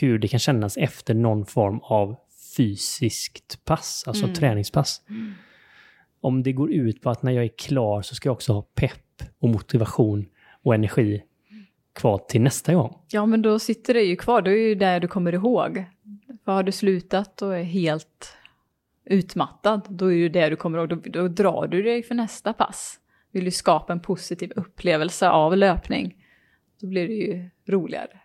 hur 0.00 0.18
det 0.18 0.28
kan 0.28 0.40
kännas 0.40 0.76
efter 0.76 1.14
någon 1.14 1.46
form 1.46 1.78
av 1.82 2.16
fysiskt 2.56 3.64
pass, 3.64 4.04
alltså 4.06 4.24
Mm. 4.24 4.34
träningspass. 4.34 5.02
Om 6.20 6.42
det 6.42 6.52
går 6.52 6.72
ut 6.72 7.02
på 7.02 7.10
att 7.10 7.22
när 7.22 7.32
jag 7.32 7.44
är 7.44 7.50
klar 7.58 8.02
så 8.02 8.14
ska 8.14 8.28
jag 8.28 8.32
också 8.34 8.52
ha 8.52 8.62
pepp 8.62 9.22
och 9.40 9.48
motivation 9.48 10.26
och 10.62 10.74
energi 10.74 11.22
kvar 11.94 12.18
till 12.28 12.40
nästa 12.40 12.74
gång. 12.74 12.98
Ja, 13.10 13.26
men 13.26 13.42
då 13.42 13.58
sitter 13.58 13.94
det 13.94 14.02
ju 14.02 14.16
kvar. 14.16 14.42
Då 14.42 14.50
är 14.50 14.54
ju 14.68 14.74
där 14.74 15.00
du 15.00 15.08
kommer 15.08 15.32
ihåg. 15.34 15.84
För 16.44 16.52
har 16.52 16.62
du 16.62 16.72
slutat 16.72 17.42
och 17.42 17.56
är 17.56 17.62
helt 17.62 18.36
utmattad, 19.10 19.80
då 19.88 20.12
är 20.12 20.16
det 20.16 20.28
det 20.28 20.48
du 20.48 20.56
kommer 20.56 20.78
ihåg. 20.78 20.88
Då, 20.88 20.96
då 20.96 21.28
drar 21.28 21.66
du 21.66 21.82
dig 21.82 22.02
för 22.02 22.14
nästa 22.14 22.52
pass. 22.52 22.98
Vill 23.32 23.44
du 23.44 23.50
skapa 23.50 23.92
en 23.92 24.00
positiv 24.00 24.52
upplevelse 24.56 25.28
av 25.28 25.56
löpning, 25.56 26.14
då 26.80 26.86
blir 26.86 27.08
det 27.08 27.14
ju 27.14 27.50
roligare. 27.68 28.20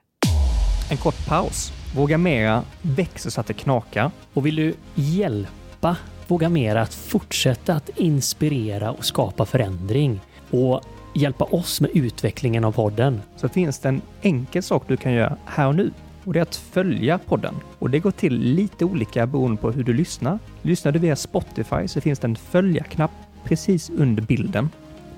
En 0.92 0.98
kort 0.98 1.28
paus. 1.28 1.72
Våga 1.96 2.18
Mera 2.18 2.64
växer 2.82 3.30
så 3.30 3.42
att 3.42 3.48
det 3.48 3.54
knakar. 3.54 4.12
Och 4.34 4.46
vill 4.46 4.56
du 4.56 4.74
hjälpa 4.96 5.98
Våga 6.28 6.50
Mera 6.50 6.82
att 6.82 6.94
fortsätta 6.94 7.74
att 7.74 7.90
inspirera 8.00 8.92
och 8.92 9.06
skapa 9.06 9.46
förändring 9.46 10.20
och 10.50 10.82
hjälpa 11.16 11.46
oss 11.46 11.82
med 11.82 11.92
utvecklingen 11.94 12.64
av 12.64 12.72
podden. 12.72 13.22
Så 13.36 13.50
finns 13.50 13.80
det 13.80 13.90
en 13.90 14.02
enkel 14.22 14.64
sak 14.64 14.84
du 14.88 14.98
kan 14.98 15.14
göra 15.14 15.38
här 15.46 15.68
och 15.68 15.76
nu. 15.76 15.92
Och 16.26 16.34
det 16.34 16.40
är 16.40 16.44
att 16.44 16.56
följa 16.56 17.18
podden. 17.18 17.56
Och 17.80 17.90
det 17.90 18.00
går 18.00 18.12
till 18.12 18.40
lite 18.40 18.86
olika 18.86 19.28
beroende 19.28 19.62
på 19.62 19.72
hur 19.72 19.84
du 19.84 19.94
lyssnar. 19.94 20.40
Lyssnar 20.62 20.92
du 20.92 21.00
via 21.00 21.16
Spotify 21.16 21.88
så 21.88 22.02
finns 22.02 22.20
det 22.20 22.28
en 22.28 22.36
följa-knapp 22.36 23.12
precis 23.44 23.90
under 23.90 24.24
bilden. 24.24 24.70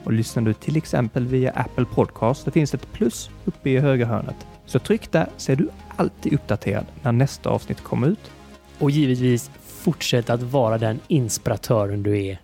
Och 0.03 0.13
lyssnar 0.13 0.43
du 0.43 0.53
till 0.53 0.77
exempel 0.77 1.25
via 1.25 1.51
Apple 1.51 1.85
Podcast 1.85 2.43
så 2.43 2.51
finns 2.51 2.71
det 2.71 2.77
ett 2.77 2.91
plus 2.91 3.29
uppe 3.45 3.69
i 3.69 3.79
högra 3.79 4.05
hörnet. 4.05 4.47
Så 4.65 4.79
tryck 4.79 5.11
där 5.11 5.27
så 5.37 5.51
är 5.51 5.55
du 5.55 5.69
alltid 5.95 6.33
uppdaterad 6.33 6.85
när 7.01 7.11
nästa 7.11 7.49
avsnitt 7.49 7.81
kommer 7.81 8.07
ut. 8.07 8.31
Och 8.79 8.91
givetvis 8.91 9.51
fortsätt 9.65 10.29
att 10.29 10.41
vara 10.41 10.77
den 10.77 10.99
inspiratören 11.07 12.03
du 12.03 12.25
är. 12.25 12.41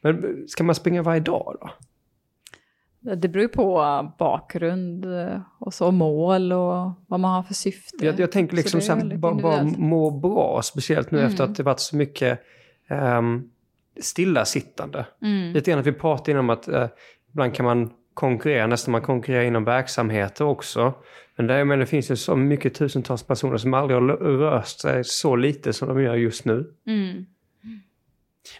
Men 0.00 0.44
ska 0.48 0.64
man 0.64 0.74
springa 0.74 1.02
varje 1.02 1.20
dag 1.20 1.56
då? 1.60 1.70
Det 3.16 3.28
beror 3.28 3.42
ju 3.42 3.48
på 3.48 4.10
bakgrund 4.18 5.06
och 5.58 5.74
så 5.74 5.90
mål 5.90 6.52
och 6.52 6.92
vad 7.06 7.20
man 7.20 7.30
har 7.34 7.42
för 7.42 7.54
syfte. 7.54 8.06
Jag, 8.06 8.20
jag 8.20 8.32
tänker 8.32 8.56
liksom 8.56 8.80
Så 8.80 9.00
så 9.00 9.16
bara, 9.16 9.34
bara 9.34 9.64
må 9.64 10.10
bra, 10.10 10.60
speciellt 10.62 11.10
nu 11.10 11.18
Mm. 11.18 11.30
efter 11.30 11.44
att 11.44 11.56
det 11.56 11.62
varit 11.62 11.80
så 11.80 11.96
mycket 11.96 12.40
um, 12.90 13.50
stillasittande. 14.00 15.06
Mm. 15.22 15.52
Lite 15.52 15.70
grann 15.70 15.80
att 15.80 15.86
vi 15.86 15.92
pratade 15.92 16.30
innan 16.30 16.44
om 16.44 16.50
att 16.50 16.68
eh, 16.68 16.86
ibland 17.32 17.54
kan 17.54 17.66
man 17.66 17.90
konkurrera, 18.14 18.66
nästan 18.66 18.92
man 18.92 19.02
konkurrerar 19.02 19.44
inom 19.44 19.64
verksamheter 19.64 20.44
också. 20.44 20.94
Men 21.36 21.46
där, 21.46 21.64
men 21.64 21.78
det 21.78 21.86
finns 21.86 22.10
ju 22.10 22.16
så 22.16 22.36
mycket 22.36 22.74
tusentals 22.74 23.22
personer 23.22 23.56
som 23.56 23.74
aldrig 23.74 24.00
har 24.00 24.06
rört 24.16 24.66
sig 24.66 25.04
så 25.04 25.36
lite 25.36 25.72
som 25.72 25.88
de 25.88 26.02
gör 26.02 26.14
just 26.14 26.44
nu. 26.44 26.72
Mm. 26.86 27.26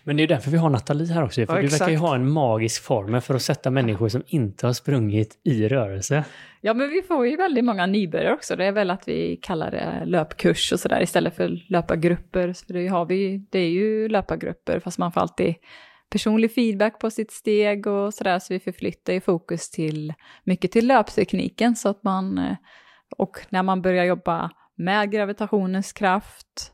Men 0.04 0.16
det 0.16 0.22
är 0.22 0.26
därför 0.26 0.50
vi 0.50 0.56
har 0.56 0.70
Nathalie 0.70 1.12
här 1.12 1.24
också. 1.24 1.46
För 1.46 1.56
Ja, 1.56 1.62
du 1.62 1.68
verkar 1.68 1.88
ju 1.88 1.96
ha 1.96 2.14
en 2.14 2.30
magisk 2.30 2.82
formel 2.82 3.20
för 3.20 3.34
att 3.34 3.42
sätta 3.42 3.70
människor 3.70 4.08
som 4.08 4.22
inte 4.26 4.66
har 4.66 4.72
sprungit 4.72 5.40
i 5.44 5.68
rörelse. 5.68 6.24
Ja, 6.60 6.74
men 6.74 6.90
vi 6.90 7.02
får 7.02 7.26
ju 7.26 7.36
väldigt 7.36 7.64
många 7.64 7.86
nybörjare 7.86 8.34
också. 8.34 8.56
Det 8.56 8.64
är 8.64 8.72
väl 8.72 8.90
att 8.90 9.08
vi 9.08 9.36
kallar 9.42 9.70
det 9.70 10.02
löpkurs 10.04 10.72
och 10.72 10.80
sådär 10.80 11.02
istället 11.02 11.36
för 11.36 11.64
löpargrupper. 11.68 12.52
För 12.66 12.74
det, 12.74 12.86
har 12.86 13.04
vi, 13.04 13.46
det 13.50 13.58
är 13.58 13.70
ju 13.70 14.08
löpargrupper, 14.08 14.80
fast 14.80 14.98
man 14.98 15.12
får 15.12 15.20
alltid 15.20 15.54
personlig 16.10 16.54
feedback 16.54 16.98
på 16.98 17.10
sitt 17.10 17.32
steg 17.32 17.86
och 17.86 18.14
sådär. 18.14 18.38
Så 18.38 18.54
vi 18.54 18.60
förflyttar 18.60 19.12
ju 19.12 19.20
fokus 19.20 19.70
till 19.70 20.14
mycket 20.44 20.72
till 20.72 20.86
löptekniken 20.86 21.76
så 21.76 21.88
att 21.88 22.02
man 22.02 22.38
eh, 22.38 22.56
och 23.16 23.38
när 23.48 23.62
man 23.62 23.82
börjar 23.82 24.04
jobba 24.04 24.50
med 24.76 25.12
gravitationens 25.12 25.92
kraft 25.92 26.72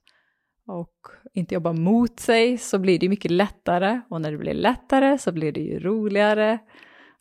och 0.66 0.92
inte 1.32 1.54
jobba 1.54 1.72
mot 1.72 2.20
sig 2.20 2.58
så 2.58 2.78
blir 2.78 2.98
det 2.98 3.08
mycket 3.08 3.30
lättare 3.30 4.00
och 4.08 4.20
när 4.20 4.32
det 4.32 4.38
blir 4.38 4.54
lättare 4.54 5.18
så 5.18 5.32
blir 5.32 5.52
det 5.52 5.60
ju 5.60 5.78
roligare. 5.78 6.58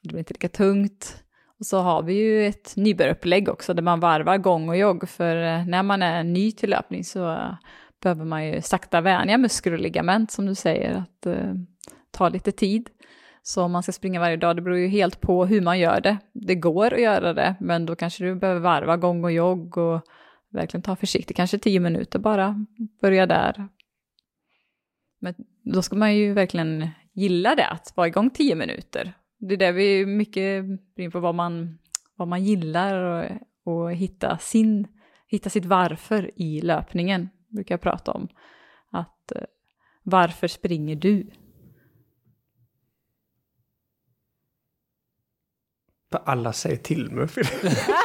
Det 0.03 0.09
blir 0.09 0.19
inte 0.19 0.33
lika 0.33 0.49
tungt. 0.49 1.23
Och 1.59 1.65
så 1.65 1.77
har 1.77 2.03
vi 2.03 2.13
ju 2.13 2.47
ett 2.47 2.73
nybörjarupplägg 2.75 3.49
också 3.49 3.73
där 3.73 3.83
man 3.83 3.99
varvar 3.99 4.37
gång 4.37 4.69
och 4.69 4.77
jogg 4.77 5.09
för 5.09 5.35
eh, 5.35 5.65
när 5.65 5.83
man 5.83 6.01
är 6.01 6.23
ny 6.23 6.51
till 6.51 6.69
löpning 6.69 7.03
så 7.03 7.31
eh, 7.31 7.53
behöver 8.01 8.25
man 8.25 8.47
ju 8.47 8.61
sakta 8.61 9.01
vänja 9.01 9.37
muskler 9.37 9.73
och 9.73 9.79
ligament 9.79 10.31
som 10.31 10.45
du 10.45 10.55
säger 10.55 10.95
att 10.95 11.25
eh, 11.25 11.53
ta 12.11 12.29
lite 12.29 12.51
tid. 12.51 12.89
Så 13.43 13.63
om 13.63 13.71
man 13.71 13.83
ska 13.83 13.91
springa 13.91 14.19
varje 14.19 14.37
dag, 14.37 14.55
det 14.55 14.61
beror 14.61 14.77
ju 14.77 14.87
helt 14.87 15.21
på 15.21 15.45
hur 15.45 15.61
man 15.61 15.79
gör 15.79 16.01
det. 16.01 16.17
Det 16.33 16.55
går 16.55 16.93
att 16.93 17.01
göra 17.01 17.33
det, 17.33 17.55
men 17.59 17.85
då 17.85 17.95
kanske 17.95 18.23
du 18.23 18.35
behöver 18.35 18.61
varva 18.61 18.97
gång 18.97 19.23
och 19.23 19.31
jogg 19.31 19.77
och 19.77 20.01
verkligen 20.53 20.81
ta 20.81 20.95
försiktigt, 20.95 21.37
kanske 21.37 21.57
tio 21.57 21.79
minuter 21.79 22.19
bara, 22.19 22.65
börja 23.01 23.25
där. 23.25 23.67
Men 25.19 25.35
då 25.63 25.81
ska 25.81 25.95
man 25.95 26.15
ju 26.15 26.33
verkligen 26.33 26.89
gilla 27.13 27.55
det, 27.55 27.67
att 27.67 27.93
vara 27.95 28.07
igång 28.07 28.29
tio 28.29 28.55
minuter. 28.55 29.13
Det 29.39 29.53
är 29.53 29.57
där 29.57 29.71
vi 29.71 30.01
är 30.01 30.05
mycket 30.05 30.65
in 30.97 31.11
på 31.11 31.19
vad 31.19 31.35
man, 31.35 31.79
vad 32.15 32.27
man 32.27 32.43
gillar 32.43 32.95
och, 33.03 33.39
och 33.73 33.93
hitta, 33.93 34.37
sin, 34.37 34.87
hitta 35.27 35.49
sitt 35.49 35.65
varför 35.65 36.31
i 36.35 36.61
löpningen, 36.61 37.29
brukar 37.47 37.73
jag 37.73 37.81
prata 37.81 38.11
om. 38.11 38.27
Att 38.91 39.31
eh, 39.31 39.41
varför 40.03 40.47
springer 40.47 40.95
du? 40.95 41.31
Alla 46.25 46.53
säger 46.53 46.77
till 46.77 47.11
mig. 47.11 47.27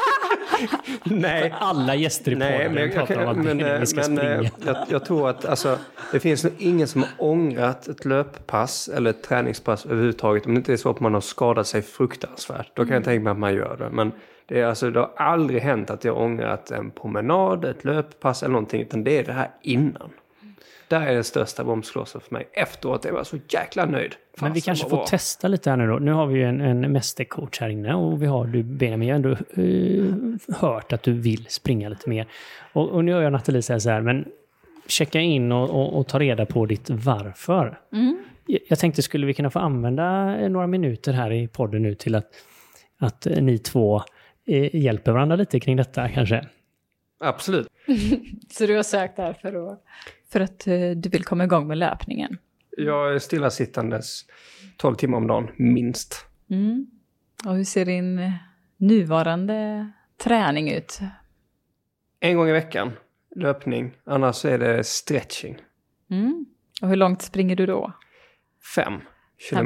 Nej. 1.11 1.55
Alla 1.59 1.95
gäster 1.95 2.33
i 2.33 2.35
Nej, 2.35 2.59
podden 2.59 2.75
men, 2.75 2.83
jag, 2.83 2.93
pratar 2.95 3.23
om 3.23 3.29
att 3.29 3.37
men, 3.37 3.59
Benjamin 3.59 3.87
ska 3.87 3.97
men 3.97 4.17
springa. 4.17 4.33
eh, 4.41 4.51
jag, 4.67 4.77
jag 4.89 5.05
tror 5.05 5.29
att 5.31 5.45
alltså, 5.45 5.79
det 6.13 6.21
finns 6.21 6.45
nog 6.45 6.53
ingen 6.59 6.89
som 6.89 7.03
har 7.03 7.11
ångrat 7.19 7.89
ett 7.89 8.05
löppass 8.05 8.89
eller 8.89 9.11
ett 9.11 9.23
träningspass 9.23 9.87
överhuvudtaget. 9.87 10.47
Om 10.47 10.55
det 10.55 10.59
inte 10.59 10.73
är 10.73 10.77
så 10.77 10.91
att 10.91 11.01
man 11.01 11.15
har 11.15 11.21
skadat 11.21 11.67
sig 11.67 11.83
fruktansvärt. 11.83 12.71
Då 12.75 12.85
kan 12.85 12.95
jag 12.95 13.05
tänka 13.05 13.25
mig 13.25 13.31
att 13.31 13.39
man 13.39 13.55
gör 13.55 13.77
det. 13.77 13.91
Men 13.91 14.13
det, 14.47 14.61
är, 14.61 14.67
alltså, 14.67 14.91
det 14.91 15.01
har 15.01 15.11
aldrig 15.17 15.63
hänt 15.63 15.91
att 15.91 16.05
jag 16.05 16.17
ångrat 16.19 16.71
en 16.71 16.91
promenad, 16.91 17.65
ett 17.65 17.85
löppass 17.85 18.43
eller 18.43 18.53
någonting. 18.53 18.83
Utan 18.83 19.05
det 19.05 19.19
är 19.19 19.25
det 19.25 19.33
här 19.33 19.51
innan. 19.63 20.11
Där 20.89 21.07
är 21.07 21.15
den 21.15 21.25
största 21.25 21.65
bromsklossen 21.65 22.21
för 22.21 22.35
mig. 22.35 22.49
Efteråt 22.53 23.05
är 23.05 23.13
jag 23.13 23.27
så 23.27 23.37
jäkla 23.49 23.87
nöjd. 23.87 24.15
Men 24.41 24.53
vi 24.53 24.61
kanske 24.61 24.89
får 24.89 24.97
bra. 24.97 25.07
testa 25.07 25.49
lite 25.49 25.71
här 25.71 25.77
nu 25.77 25.87
då. 25.87 25.99
Nu 25.99 26.13
har 26.13 26.27
vi 26.27 26.39
ju 26.39 26.45
en, 26.45 26.61
en 26.61 26.93
mästercoach 26.93 27.61
här 27.61 27.69
inne 27.69 27.95
och 27.95 28.23
vi 28.23 28.27
har 28.27 28.47
du 28.47 28.63
Benjamin, 28.63 29.09
jag 29.09 29.15
har 29.15 29.17
ändå 29.17 29.31
eh, 29.31 30.61
hört 30.61 30.93
att 30.93 31.03
du 31.03 31.13
vill 31.13 31.47
springa 31.49 31.89
lite 31.89 32.09
mer. 32.09 32.27
Och, 32.73 32.89
och 32.89 33.05
nu 33.05 33.13
hör 33.13 33.23
jag 33.23 33.33
Nathalie 33.33 33.63
säga 33.63 33.81
så 33.81 33.91
här, 33.91 34.01
men 34.01 34.25
checka 34.87 35.21
in 35.21 35.53
och, 35.53 35.71
och, 35.71 35.99
och 35.99 36.07
ta 36.07 36.19
reda 36.19 36.47
på 36.47 36.67
ditt 36.67 36.91
varför. 36.91 37.79
Mm. 37.93 38.19
Jag, 38.47 38.61
jag 38.69 38.79
tänkte, 38.79 39.03
skulle 39.03 39.27
vi 39.27 39.35
kunna 39.35 39.51
få 39.51 39.59
använda 39.59 40.37
eh, 40.41 40.51
några 40.51 40.67
minuter 40.67 41.13
här 41.13 41.33
i 41.33 41.49
podden 41.49 41.83
nu 41.83 41.95
till 41.95 42.15
att, 42.15 42.27
att 42.99 43.27
eh, 43.27 43.43
ni 43.43 43.59
två 43.59 44.03
eh, 44.47 44.77
hjälper 44.77 45.13
varandra 45.13 45.37
lite 45.37 45.61
kring 45.61 45.77
detta 45.77 46.09
kanske? 46.09 46.47
Absolut. 47.21 47.69
Så 48.51 48.67
du 48.67 48.77
har 48.77 48.83
sökt 48.83 49.17
där 49.17 49.33
för 49.33 49.73
att, 49.73 49.85
för 50.33 50.41
att 50.41 50.67
eh, 50.67 50.91
du 50.91 51.09
vill 51.09 51.25
komma 51.25 51.45
igång 51.45 51.67
med 51.69 51.79
löpningen? 51.79 52.39
Jag 52.77 53.15
är 53.15 53.19
stillasittandes 53.19 54.21
12 54.77 54.95
timmar 54.95 55.19
om 55.19 55.27
dagen, 55.27 55.51
minst. 55.57 56.27
Mm. 56.51 56.87
Och 57.47 57.57
hur 57.57 57.65
ser 57.65 57.85
din 57.85 58.19
eh, 58.19 58.33
nuvarande 58.77 59.91
träning 60.25 60.71
ut? 60.73 60.99
En 62.21 62.37
gång 62.37 62.49
i 62.49 62.53
veckan, 62.53 62.93
löpning. 63.37 63.93
Annars 64.05 64.45
är 64.45 64.59
det 64.59 64.85
stretching. 64.85 65.59
Mm. 66.11 66.47
Och 66.83 66.89
hur 66.89 66.97
långt 66.97 67.23
springer 67.23 67.57
du 67.57 67.67
då? 67.67 67.93
Fem 68.75 68.93
Fem 68.93 69.01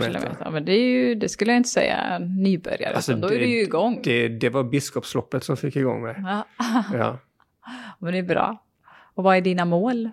kilometer. 0.01 0.07
kilometer. 0.21 0.37
Ja, 0.45 0.51
men 0.51 0.65
det, 0.65 0.73
är 0.73 0.81
ju, 0.89 1.15
det 1.15 1.29
skulle 1.29 1.53
jag 1.53 1.57
inte 1.57 1.69
säga 1.69 2.19
nybörjare, 2.19 2.95
Alltså, 2.95 3.15
då 3.17 3.29
det- 3.29 3.35
är 3.35 3.39
du 3.39 3.47
ju 3.47 3.63
igång. 3.63 4.01
Det, 4.05 4.29
det 4.29 4.49
var 4.51 4.65
biskopsloppet 4.65 5.45
som 5.45 5.57
fick 5.57 5.77
igång 5.77 6.03
mig. 6.03 6.15
Ja. 6.19 6.47
Ja. 6.93 7.19
men 8.03 8.13
det 8.13 8.19
är 8.19 8.23
bra. 8.23 8.65
Och 9.15 9.25
vad 9.25 9.37
är 9.37 9.41
dina 9.41 9.65
mål? 9.65 10.11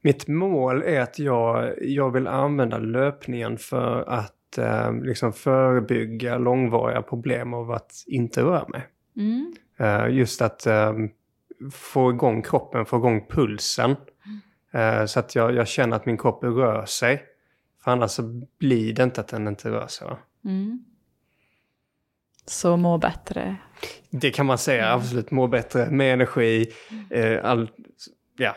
Mitt 0.00 0.28
mål 0.28 0.82
är 0.82 1.00
att 1.00 1.18
jag, 1.18 1.74
jag 1.82 2.10
vill 2.10 2.26
använda 2.26 2.78
löpningen 2.78 3.58
för 3.58 4.04
att 4.08 4.58
eh, 4.58 4.92
liksom 4.92 5.32
förebygga 5.32 6.38
långvariga 6.38 7.02
problem 7.02 7.54
av 7.54 7.70
att 7.70 7.92
inte 8.06 8.42
röra 8.42 8.68
mig. 8.68 8.86
Mm. 9.16 9.54
Eh, 9.78 10.16
just 10.16 10.42
att 10.42 10.66
eh, 10.66 10.92
få 11.72 12.10
igång 12.10 12.42
kroppen, 12.42 12.86
få 12.86 12.96
igång 12.96 13.26
pulsen. 13.28 13.96
Eh, 14.72 15.04
så 15.04 15.20
att 15.20 15.34
jag, 15.34 15.54
jag 15.54 15.68
känner 15.68 15.96
att 15.96 16.06
min 16.06 16.18
kropp 16.18 16.44
rör 16.44 16.84
sig. 16.84 17.22
För 17.84 17.90
annars 17.90 18.10
så 18.10 18.46
blir 18.58 18.94
det 18.94 19.02
inte 19.02 19.20
att 19.20 19.28
den 19.28 19.48
inte 19.48 19.70
rör 19.70 19.86
sig. 19.86 20.08
Mm. 20.44 20.84
Så 22.46 22.76
må 22.76 22.98
bättre. 22.98 23.56
Det 24.10 24.30
kan 24.30 24.46
man 24.46 24.58
säga, 24.58 24.92
absolut. 24.92 25.30
Må 25.30 25.46
bättre, 25.46 25.90
med 25.90 26.12
energi. 26.12 26.66
Eh, 27.10 27.44
all, 27.44 27.70
ja. 28.38 28.56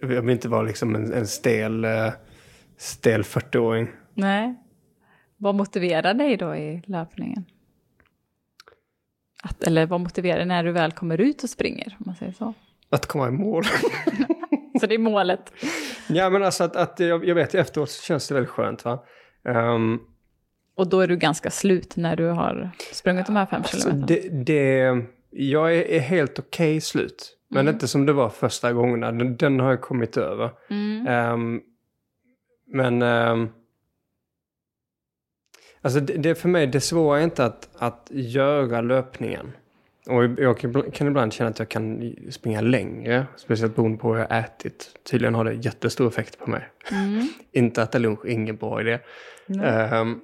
Jag 0.00 0.08
vill 0.08 0.30
inte 0.30 0.48
vara 0.48 0.62
liksom 0.62 0.94
en, 0.94 1.12
en 1.12 1.26
stel, 1.26 1.84
eh, 1.84 2.12
stel 2.76 3.22
40-åring. 3.22 3.88
Nej. 4.14 4.54
Vad 5.36 5.54
motiverar 5.54 6.14
dig 6.14 6.36
då 6.36 6.56
i 6.56 6.82
löpningen? 6.86 7.44
Att, 9.42 9.62
eller 9.62 9.86
vad 9.86 10.00
motiverar 10.00 10.44
när 10.44 10.64
du 10.64 10.72
väl 10.72 10.92
kommer 10.92 11.20
ut 11.20 11.42
och 11.42 11.50
springer, 11.50 11.96
om 11.98 12.04
man 12.06 12.16
säger 12.16 12.32
så? 12.32 12.54
Att 12.90 13.06
komma 13.06 13.28
i 13.28 13.30
mål. 13.30 13.64
Så 14.80 14.86
det 14.86 14.94
är 14.94 14.98
målet. 14.98 15.52
ja 16.08 16.30
men 16.30 16.42
alltså 16.42 16.64
att, 16.64 16.76
att 16.76 17.00
jag, 17.00 17.28
jag 17.28 17.34
vet 17.34 17.54
ju 17.54 17.58
efteråt 17.58 17.90
så 17.90 18.02
känns 18.02 18.28
det 18.28 18.34
väldigt 18.34 18.50
skönt 18.50 18.84
va. 18.84 19.04
Ehm, 19.48 19.98
Och 20.74 20.88
då 20.88 21.00
är 21.00 21.06
du 21.08 21.16
ganska 21.16 21.50
slut 21.50 21.96
när 21.96 22.16
du 22.16 22.26
har 22.26 22.70
sprungit 22.92 23.26
de 23.26 23.36
här 23.36 23.46
fem 23.46 23.62
alltså 23.62 23.76
kilometerna. 23.76 24.06
det, 24.06 24.44
det, 24.44 25.02
jag 25.30 25.76
är, 25.76 25.82
är 25.82 26.00
helt 26.00 26.38
okej 26.38 26.80
slut. 26.80 27.36
Men 27.48 27.60
Mm. 27.60 27.74
inte 27.74 27.88
som 27.88 28.06
det 28.06 28.12
var 28.12 28.28
första 28.28 28.72
gångerna. 28.72 29.12
Den, 29.12 29.36
den 29.36 29.60
har 29.60 29.70
jag 29.70 29.80
kommit 29.80 30.16
över. 30.16 30.50
Mm. 30.70 31.06
Ehm, 31.06 31.60
men... 32.66 33.02
ehm, 33.02 33.48
alltså 35.82 36.00
det, 36.00 36.12
det 36.12 36.34
för 36.34 36.48
mig, 36.48 36.66
det 36.66 36.80
svåra 36.80 37.20
är 37.20 37.24
inte 37.24 37.44
att, 37.44 37.68
att 37.78 38.08
göra 38.10 38.80
löpningen. 38.80 39.52
Och 40.06 40.24
jag 40.24 40.58
kan 40.94 41.06
ibland 41.06 41.32
känna 41.32 41.50
att 41.50 41.58
jag 41.58 41.68
kan 41.68 42.14
springa 42.30 42.60
längre. 42.60 43.26
Speciellt 43.36 43.76
beroende 43.76 43.98
på 43.98 44.12
hur 44.14 44.20
jag 44.20 44.28
har 44.28 44.38
ätit. 44.40 44.98
Tydligen 45.10 45.34
har 45.34 45.44
det 45.44 45.52
jättestor 45.52 46.08
effekt 46.08 46.38
på 46.38 46.50
mig. 46.50 46.68
Mm. 46.92 47.28
Inte 47.52 47.82
äta 47.82 47.98
lunch, 47.98 48.26
ingen 48.26 48.56
bra 48.56 48.80
idé. 48.80 48.98
Ehm, 49.62 50.20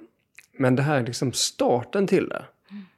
men 0.59 0.75
det 0.75 0.81
här 0.81 1.03
liksom 1.03 1.31
starten 1.33 2.07
till 2.07 2.29
det. 2.29 2.45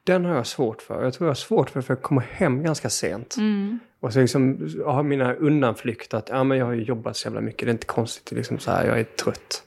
Den 0.04 0.24
har 0.24 0.34
jag 0.34 0.46
svårt 0.46 0.82
för. 0.82 1.04
Jag 1.04 1.12
tror 1.14 1.26
jag 1.26 1.30
har 1.30 1.34
svårt 1.34 1.70
för 1.70 1.80
för 1.80 1.94
jag 1.94 2.02
kommer 2.02 2.22
hem 2.22 2.62
ganska 2.62 2.90
sent. 2.90 3.36
Mm. 3.38 3.78
Och 4.00 4.12
så 4.12 4.20
liksom, 4.20 4.68
jag 4.78 4.92
har 4.92 5.02
mina 5.02 5.34
undanflykter 5.34 6.18
att 6.18 6.28
ja, 6.28 6.44
men 6.44 6.58
jag 6.58 6.66
har 6.66 6.72
ju 6.72 6.82
jobbat 6.82 7.16
så 7.16 7.26
jävla 7.28 7.40
mycket. 7.40 7.66
Det 7.66 7.70
är 7.70 7.72
inte 7.72 7.86
konstigt. 7.86 8.32
Liksom 8.38 8.58
så 8.58 8.70
här, 8.70 8.86
jag 8.86 9.00
är 9.00 9.04
trött. 9.04 9.62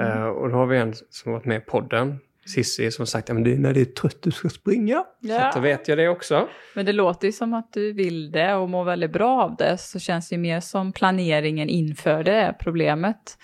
Eh, 0.00 0.24
och 0.24 0.48
då 0.48 0.54
har 0.56 0.66
vi 0.66 0.78
en 0.78 0.94
som 1.10 1.32
varit 1.32 1.44
med 1.44 1.56
i 1.56 1.60
podden. 1.60 2.18
Cissi 2.46 2.90
som 2.90 3.06
sagt 3.06 3.30
att 3.30 3.36
är 3.36 3.40
när 3.40 3.74
det 3.74 3.80
är 3.80 3.84
trött 3.84 4.16
du 4.22 4.30
ska 4.30 4.48
springa. 4.48 4.94
Så 5.20 5.28
Ja. 5.28 5.48
att 5.48 5.54
då 5.54 5.60
vet 5.60 5.88
jag 5.88 5.98
det 5.98 6.08
också. 6.08 6.48
Men 6.74 6.86
det 6.86 6.92
låter 6.92 7.26
ju 7.28 7.32
som 7.32 7.54
att 7.54 7.72
du 7.72 7.92
vill 7.92 8.30
det 8.32 8.54
och 8.54 8.70
mår 8.70 8.84
väldigt 8.84 9.12
bra 9.12 9.42
av 9.42 9.56
det. 9.56 9.78
Så 9.78 9.98
känns 9.98 10.28
det 10.28 10.34
ju 10.34 10.40
mer 10.40 10.60
som 10.60 10.92
planeringen 10.92 11.68
inför 11.68 12.24
det 12.24 12.54
problemet. 12.60 13.38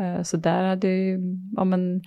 Eh, 0.00 0.22
Så 0.22 0.36
där 0.36 0.64
hade 0.64 0.88
ju, 0.88 1.18
ja 1.56 1.64
men, 1.64 2.02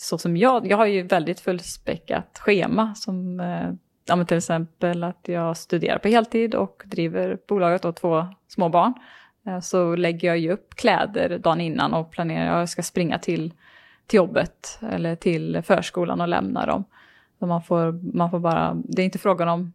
så 0.00 0.18
som 0.18 0.36
jag, 0.36 0.66
jag 0.66 0.76
har 0.76 0.86
ju 0.86 1.02
väldigt 1.02 1.40
fullspäckat 1.40 2.38
schema 2.38 2.94
som 2.94 3.40
eh, 3.40 3.70
ja, 4.06 4.24
till 4.24 4.36
exempel 4.36 5.04
att 5.04 5.20
jag 5.28 5.56
studerar 5.56 5.98
på 5.98 6.08
heltid 6.08 6.54
och 6.54 6.82
driver 6.86 7.38
bolaget 7.48 7.84
och 7.84 7.96
två 7.96 8.26
små 8.48 8.68
barn. 8.68 8.94
Eh, 9.46 9.60
Så 9.60 9.96
lägger 9.96 10.28
jag 10.28 10.38
ju 10.38 10.52
upp 10.52 10.74
kläder 10.74 11.38
dagen 11.38 11.60
innan 11.60 11.94
och 11.94 12.10
planerar 12.10 12.52
att 12.54 12.58
jag 12.58 12.68
ska 12.68 12.82
springa 12.82 13.18
till, 13.18 13.52
till 14.06 14.16
jobbet 14.16 14.78
eller 14.92 15.16
till 15.16 15.62
förskolan 15.64 16.20
och 16.20 16.28
lämna 16.28 16.66
dem. 16.66 16.84
Så 17.38 17.46
man 17.46 17.62
får, 17.62 17.92
man 18.16 18.30
får 18.30 18.38
bara, 18.38 18.74
det 18.84 19.02
är 19.02 19.04
inte 19.04 19.18
frågan 19.18 19.48
om 19.48 19.72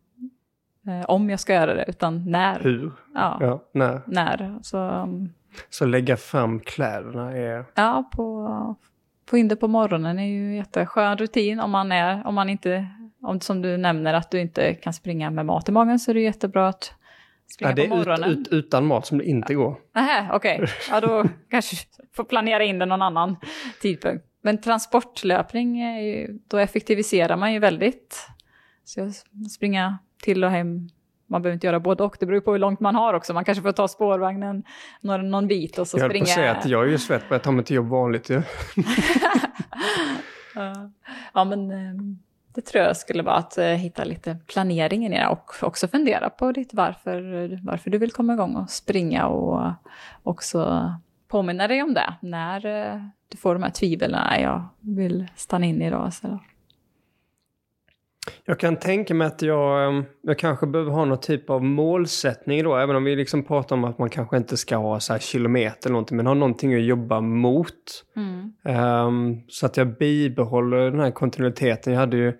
eh, 0.87 1.05
om 1.09 1.29
jag 1.29 1.39
ska 1.39 1.53
göra 1.53 1.73
det, 1.73 1.85
utan 1.87 2.31
när. 2.31 2.59
Hur? 2.59 2.91
Ja, 3.13 3.37
Ja, 3.41 3.63
när. 3.71 4.01
när. 4.05 4.59
Så 4.61 4.77
um, 4.89 5.29
Så 5.69 5.85
lägga 5.85 6.17
fram 6.17 6.59
kläderna 6.59 7.31
är... 7.37 7.65
ja, 7.75 8.09
på, 8.15 8.75
få 9.29 9.37
in 9.37 9.47
det 9.47 9.55
på 9.55 9.67
morgonen 9.67 10.19
är 10.19 10.27
ju 10.27 10.55
jätteskön 10.55 11.17
rutin 11.17 11.59
om 11.59 11.71
man 11.71 11.91
är, 11.91 12.27
om 12.27 12.35
man 12.35 12.49
inte, 12.49 12.87
om, 13.21 13.39
som 13.39 13.61
du 13.61 13.77
nämner 13.77 14.13
att 14.13 14.31
du 14.31 14.39
inte 14.41 14.73
kan 14.73 14.93
springa 14.93 15.29
med 15.29 15.45
mat 15.45 15.69
i 15.69 15.71
magen 15.71 15.99
så 15.99 16.11
är 16.11 16.15
det 16.15 16.21
jättebra 16.21 16.67
att 16.67 16.93
springa 17.53 17.71
Ja, 17.71 17.75
det 17.75 17.87
på 17.87 17.95
är 17.95 17.99
ut, 18.01 18.07
morgonen. 18.07 18.29
ut, 18.29 18.47
utan 18.47 18.85
mat 18.85 19.05
som 19.05 19.17
det 19.17 19.25
inte 19.25 19.53
går. 19.53 19.75
Nähä, 19.95 20.29
okej. 20.33 20.67
Ja, 20.89 21.01
då 21.01 21.25
kanske 21.49 21.75
får 22.15 22.23
planera 22.23 22.63
in 22.63 22.79
det 22.79 22.85
någon 22.85 23.01
annan 23.01 23.35
tidpunkt. 23.81 24.25
Men 24.41 24.61
transportlöpning, 24.61 25.81
är 25.81 25.99
ju, 26.01 26.39
då 26.47 26.57
effektiviserar 26.57 27.37
man 27.37 27.53
ju 27.53 27.59
väldigt. 27.59 28.27
Så 28.83 28.99
jag 28.99 29.13
springer 29.51 29.97
till 30.23 30.43
och 30.43 30.51
hem. 30.51 30.89
Man 31.27 31.41
behöver 31.41 31.53
inte 31.53 31.67
göra 31.67 31.79
både 31.79 32.03
och, 32.03 32.17
det 32.19 32.25
beror 32.25 32.41
på 32.41 32.51
hur 32.51 32.59
långt 32.59 32.79
man 32.79 32.95
har 32.95 33.13
också. 33.13 33.33
Man 33.33 33.45
kanske 33.45 33.61
får 33.61 33.71
ta 33.71 33.87
spårvagnen 33.87 34.63
någon, 35.01 35.31
någon 35.31 35.47
bit 35.47 35.77
och 35.77 35.87
så 35.87 35.97
jag 35.97 36.09
springa... 36.09 36.23
att 36.23 36.29
säga 36.29 36.51
att 36.51 36.65
jag 36.65 36.83
är 36.83 36.87
ju 36.87 36.97
svett 36.97 37.29
på 37.29 37.35
att 37.35 37.43
ta 37.43 37.51
mig 37.51 37.65
till 37.65 37.75
jobb 37.75 37.89
vanligt 37.89 38.29
ju. 38.29 38.41
Ja. 40.55 40.89
ja, 41.33 41.43
men 41.43 41.71
eh, 41.71 42.15
det 42.55 42.61
tror 42.61 42.83
jag 42.83 42.97
skulle 42.97 43.23
vara 43.23 43.35
att 43.35 43.57
eh, 43.57 43.65
hitta 43.65 44.03
lite 44.03 44.37
planeringen 44.47 45.13
i 45.13 45.17
det 45.17 45.27
och 45.27 45.55
också 45.61 45.87
fundera 45.87 46.29
på 46.29 46.51
ditt 46.51 46.73
varför, 46.73 47.59
varför 47.63 47.89
du 47.89 47.97
vill 47.97 48.11
komma 48.11 48.33
igång 48.33 48.55
och 48.55 48.69
springa 48.69 49.27
och 49.27 49.71
också 50.23 50.91
påminna 51.27 51.67
dig 51.67 51.83
om 51.83 51.93
det 51.93 52.13
när 52.21 52.65
eh, 52.65 53.01
du 53.29 53.37
får 53.37 53.53
de 53.53 53.63
här 53.63 53.69
tvivlen. 53.69 54.41
Jag 54.41 54.65
vill 54.79 55.27
stanna 55.35 55.65
in 55.65 55.81
idag. 55.81 56.13
Så. 56.13 56.39
Jag 58.45 58.59
kan 58.59 58.75
tänka 58.75 59.13
mig 59.13 59.27
att 59.27 59.41
jag, 59.41 59.87
ehm, 59.87 60.03
jag 60.21 60.39
kanske 60.39 60.67
behöver 60.67 60.91
ha 60.91 61.05
någon 61.05 61.19
typ 61.19 61.49
av 61.49 61.63
målsättning 61.63 62.63
då. 62.63 62.75
Även 62.75 62.95
om 62.95 63.03
vi 63.03 63.15
liksom 63.15 63.43
pratar 63.43 63.75
om 63.75 63.83
att 63.83 63.97
man 63.97 64.09
kanske 64.09 64.37
inte 64.37 64.57
ska 64.57 64.75
ha 64.75 64.99
så 64.99 65.13
här 65.13 65.19
kilometer 65.19 65.89
eller 65.89 65.93
någonting. 65.93 66.17
Men 66.17 66.27
ha 66.27 66.33
någonting 66.33 66.75
att 66.75 66.83
jobba 66.83 67.21
mot. 67.21 68.03
Mm. 68.15 68.53
Ehm, 68.65 69.41
så 69.47 69.65
att 69.65 69.77
jag 69.77 69.97
bibehåller 69.97 70.91
den 70.91 70.99
här 70.99 71.11
kontinuiteten. 71.11 71.93
Jag 71.93 71.99
hade 71.99 72.17
ju 72.17 72.33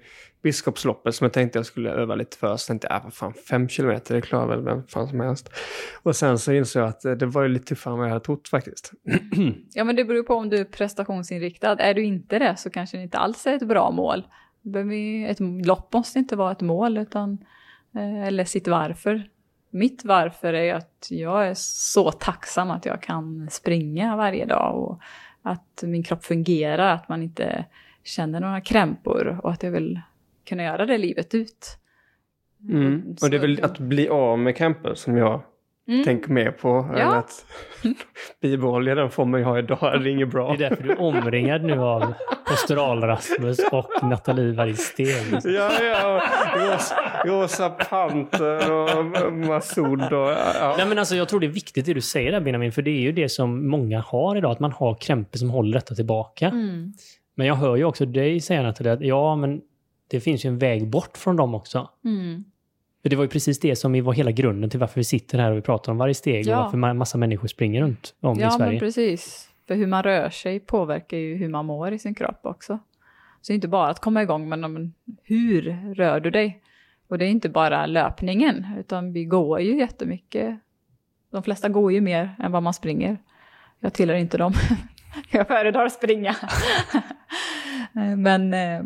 Biskopsloppet 0.44 1.16
som 1.16 1.26
jag 1.26 1.34
tänkte 1.34 1.60
jag 1.60 1.66
skulle 1.66 1.90
öva 1.90 2.16
lite 2.16 2.38
för. 2.38 2.58
Så 2.58 2.68
tänkte 2.68 2.88
jag, 2.90 2.98
äh, 2.98 3.04
vad 3.04 3.14
fan, 3.14 3.34
fem 3.34 3.70
kilometer, 3.70 4.16
det 4.16 4.22
klarar 4.22 4.48
väl 4.48 4.62
vem 4.62 4.88
fan 4.88 5.08
som 5.08 5.20
helst. 5.20 5.50
Och 6.04 6.16
sen 6.16 6.40
så 6.40 6.54
insåg 6.54 6.82
jag 6.82 6.90
att 6.90 7.06
eh, 7.06 7.12
det 7.12 7.26
var 7.26 7.44
ju 7.44 7.48
lite 7.48 7.66
tuffare 7.66 7.94
än 7.94 7.98
vad 7.98 8.08
jag 8.08 8.14
hade 8.14 8.26
trott 8.26 8.48
faktiskt. 8.48 8.92
Ja, 9.74 9.84
men 9.84 9.96
det 9.96 10.06
beror 10.06 10.24
på 10.24 10.34
om 10.34 10.50
du 10.50 10.58
är 10.58 10.66
prestationsinriktad. 10.66 11.80
Är 11.80 11.94
du 11.94 12.04
inte 12.04 12.40
det 12.40 12.56
så 12.58 12.70
kanske 12.70 12.98
det 12.98 13.04
inte 13.04 13.18
alls 13.18 13.48
är 13.48 13.56
ett 13.56 13.68
bra 13.68 13.92
mål. 13.92 14.24
Behöver 14.64 15.30
Ett 15.30 15.40
lopp 15.66 15.94
måste 15.94 16.20
inte 16.20 16.36
vara 16.36 16.52
ett 16.52 16.62
mål, 16.62 16.98
utan, 16.98 17.38
eh, 17.96 18.24
eller 18.24 18.46
sitt 18.46 18.68
varför. 18.68 19.30
Mitt 19.70 20.06
varför 20.06 20.54
är 20.54 20.74
att 20.74 21.08
jag 21.10 21.48
är 21.48 21.54
så 21.58 22.12
tacksam 22.12 22.72
att 22.72 22.86
jag 22.86 23.02
kan 23.02 23.50
springa 23.52 24.16
varje 24.16 24.46
dag 24.46 24.76
och 24.78 25.02
att 25.42 25.84
min 25.84 26.04
kropp 26.04 26.24
fungerar, 26.24 26.94
att 26.94 27.10
man 27.10 27.24
inte 27.24 27.66
känner 28.04 28.40
några 28.40 28.62
krämpor 28.62 29.40
och 29.44 29.52
att 29.52 29.64
jag 29.64 29.72
vill 29.72 30.02
kunna 30.46 30.64
göra 30.64 30.86
det 30.86 30.98
livet 30.98 31.36
ut. 31.36 31.78
Mm. 32.70 33.16
Och 33.22 33.30
det 33.30 33.38
är 33.38 33.42
väl 33.42 33.64
att 33.64 33.80
bli 33.80 34.10
av 34.10 34.40
med 34.40 34.56
krämpor 34.56 34.96
som 34.96 35.18
jag 35.18 35.42
Mm. 35.88 36.04
tänker 36.04 36.30
mer 36.30 36.52
på. 36.52 36.90
Ja. 36.94 37.00
Än 37.02 37.10
att 37.10 37.46
bibehålla 38.42 38.96
den 38.96 39.10
formen 39.10 39.42
jag 39.42 39.48
har 39.48 39.60
idag. 39.60 39.80
Det 39.82 39.88
är 39.88 40.08
inget 40.08 40.28
Det 40.28 40.32
bra. 40.32 40.54
är 40.54 40.58
därför 40.58 40.84
du 40.84 40.92
är 40.92 41.00
omringad 41.02 41.64
nu 41.64 41.80
av 41.80 42.14
Postural-Rasmus 42.48 43.60
och 43.72 44.04
Nathalie 44.04 44.54
Vargsten. 44.54 45.06
Ja, 45.54 45.72
ja. 45.84 46.22
Rosa, 46.56 46.96
rosa 47.26 47.70
panter 47.70 48.72
och 48.72 49.34
Masoud 49.34 50.14
och... 50.14 50.30
Ja. 50.60 50.76
Nej, 50.78 50.86
men 50.88 51.00
alltså, 51.00 51.16
jag 51.16 51.30
tror 51.30 51.40
det 51.40 51.46
är 51.46 51.52
viktigt 51.52 51.86
det 51.86 51.94
du 51.94 52.02
säger 52.02 52.32
där 52.32 52.40
Benjamin, 52.40 52.72
för 52.72 52.82
det 52.82 52.92
är 52.92 53.02
ju 53.02 53.12
det 53.12 53.30
som 53.30 53.68
många 53.70 54.02
har 54.02 54.36
idag, 54.36 54.52
att 54.52 54.60
man 54.60 54.72
har 54.72 54.96
krämpor 54.96 55.38
som 55.38 55.50
håller 55.50 55.74
detta 55.74 55.96
tillbaka. 55.96 56.48
Mm. 56.48 56.94
Men 57.36 57.48
jag 57.48 57.56
hör 57.56 57.76
ju 57.76 57.84
också 57.86 58.06
dig 58.06 58.40
säga 58.42 58.62
Nathalie, 58.62 58.94
att 58.94 59.02
ja, 59.02 59.36
men 59.36 59.62
det 60.12 60.20
finns 60.20 60.46
ju 60.46 60.48
en 60.48 60.58
väg 60.58 60.90
bort 60.90 61.18
från 61.18 61.36
dem 61.36 61.56
också. 61.56 61.90
Mm. 62.06 62.44
För 63.04 63.10
det 63.10 63.16
var 63.16 63.24
ju 63.24 63.30
precis 63.30 63.60
det 63.60 63.76
som 63.76 64.04
var 64.04 64.14
hela 64.14 64.32
grunden 64.32 64.70
till 64.70 64.80
varför 64.80 65.00
vi 65.00 65.04
sitter 65.04 65.40
här 65.40 65.52
och 65.52 65.58
vi 65.58 65.62
pratar 65.62 65.92
om 65.92 65.98
varje 65.98 66.14
steg 66.14 66.46
Ja. 66.46 66.58
och 66.58 66.64
varför 66.64 66.78
ma- 66.78 66.94
massa 66.94 67.18
människor 67.18 67.48
springer 67.48 67.82
runt 67.82 68.16
om 68.22 68.40
i 68.40 68.42
Ja, 68.42 68.50
Sverige. 68.52 68.72
men 68.72 68.80
precis. 68.80 69.50
För 69.68 69.76
hur 69.76 69.88
man 69.88 70.04
rör 70.04 70.30
sig 70.30 70.60
påverkar 70.60 71.18
ju 71.18 71.36
hur 71.36 71.50
man 71.50 71.66
mår 71.66 71.92
i 71.94 72.00
sin 72.00 72.16
kropp 72.16 72.40
också. 72.44 72.80
Så 73.42 73.54
inte 73.54 73.68
bara 73.68 73.90
att 73.90 74.00
komma 74.00 74.22
igång, 74.24 74.50
men 74.50 74.74
men 74.74 74.94
hur 75.24 75.94
rör 75.96 76.20
du 76.20 76.30
dig? 76.30 76.62
Och 77.08 77.18
det 77.18 77.26
är 77.26 77.30
inte 77.30 77.50
bara 77.50 77.86
löpningen, 77.86 78.66
utan 78.80 79.14
vi 79.14 79.26
går 79.26 79.60
ju 79.62 79.78
jättemycket. 79.78 80.60
De 81.32 81.44
flesta 81.44 81.70
går 81.70 81.92
ju 81.92 82.02
mer 82.02 82.36
än 82.40 82.52
vad 82.52 82.64
man 82.64 82.74
springer. 82.74 83.18
Jag 83.80 83.94
tillhör 83.94 84.16
inte 84.16 84.38
dem. 84.38 84.54
Jag 85.32 85.48
föredrar 85.48 85.86
att 85.86 85.94
springa. 85.94 86.36
men, 88.18 88.54
eh, 88.54 88.80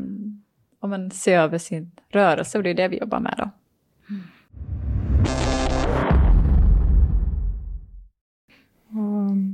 om 0.80 0.90
man 0.90 1.12
ser 1.12 1.40
över 1.40 1.58
sin 1.58 1.92
rörelse, 2.10 2.58
och 2.58 2.64
det 2.64 2.70
är 2.70 2.74
det 2.74 2.88
vi 2.88 2.98
jobbar 2.98 3.20
med 3.20 3.34
då. 3.38 3.50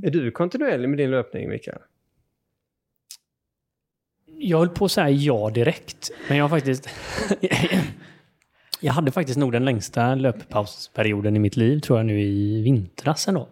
Är 0.04 0.10
du 0.10 0.30
kontinuerlig 0.30 0.88
med 0.88 0.98
din 0.98 1.10
löpning, 1.10 1.48
Mikael? 1.48 1.78
Jag 4.38 4.58
höll 4.58 4.68
på 4.68 4.84
att 4.84 4.92
säga 4.92 5.10
ja 5.10 5.50
direkt, 5.50 6.10
men 6.28 6.38
jag 6.38 6.44
har 6.44 6.48
faktiskt... 6.48 6.88
jag 8.80 8.92
hade 8.92 9.12
faktiskt 9.12 9.38
nog 9.38 9.52
den 9.52 9.64
längsta 9.64 10.14
löppausperioden 10.14 11.36
i 11.36 11.38
mitt 11.38 11.56
liv, 11.56 11.80
tror 11.80 11.98
jag, 11.98 12.06
nu 12.06 12.20
i 12.22 12.62
vintras 12.62 13.28
ändå. 13.28 13.48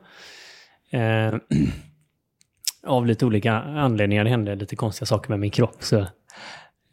Eh, 0.91 1.35
av 2.87 3.07
lite 3.07 3.27
olika 3.27 3.53
anledningar. 3.53 4.25
Det 4.25 4.31
hände 4.31 4.55
lite 4.55 4.77
konstiga 4.77 5.07
saker 5.07 5.31
med 5.31 5.41
min 5.41 5.51
kropp. 5.51 5.77
Så 5.83 6.07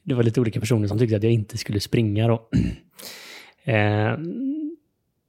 det 0.04 0.14
var 0.14 0.24
lite 0.24 0.42
olika 0.42 0.60
personer 0.60 0.88
som 0.88 1.00
tyckte 1.00 1.16
att 1.16 1.24
jag 1.24 1.34
inte 1.34 1.58
skulle 1.58 1.80
springa 1.80 2.28
då. 2.28 2.50
Eh, 3.64 4.18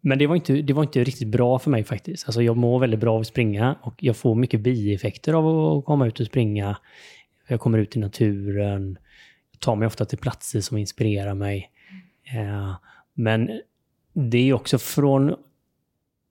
men 0.01 0.18
det 0.18 0.26
var, 0.26 0.36
inte, 0.36 0.53
det 0.53 0.72
var 0.72 0.82
inte 0.82 1.05
riktigt 1.05 1.28
bra 1.28 1.59
för 1.59 1.70
mig 1.70 1.84
faktiskt. 1.84 2.26
Alltså 2.26 2.42
jag 2.42 2.57
mår 2.57 2.80
väldigt 2.80 3.01
bra 3.01 3.14
av 3.14 3.20
att 3.20 3.26
springa 3.26 3.76
och 3.82 3.94
jag 3.98 4.16
får 4.16 4.34
mycket 4.34 4.61
bieffekter 4.61 5.32
av 5.32 5.78
att 5.78 5.84
komma 5.84 6.07
ut 6.07 6.20
och 6.20 6.26
springa. 6.26 6.76
Jag 7.48 7.61
kommer 7.61 7.78
ut 7.78 7.96
i 7.96 7.98
naturen, 7.98 8.98
tar 9.59 9.76
mig 9.76 9.86
ofta 9.86 10.05
till 10.05 10.18
platser 10.18 10.61
som 10.61 10.78
inspirerar 10.78 11.34
mig. 11.34 11.70
Eh, 12.34 12.76
men 13.14 13.61
det 14.12 14.48
är 14.48 14.53
också 14.53 14.78
från 14.78 15.34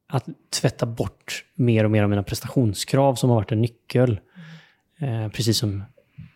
att 0.08 0.26
tvätta 0.50 0.86
bort 0.86 1.46
mer 1.56 1.84
och 1.84 1.92
mer 1.92 2.04
av 2.04 2.10
mina 2.10 2.24
prestationskrav 2.24 3.16
som 3.16 3.30
har 3.30 3.38
varit 3.38 3.52
en 3.52 3.62
nyckel. 3.62 4.20
Eh, 5.00 5.28
precis 5.30 5.58
som, 5.58 5.84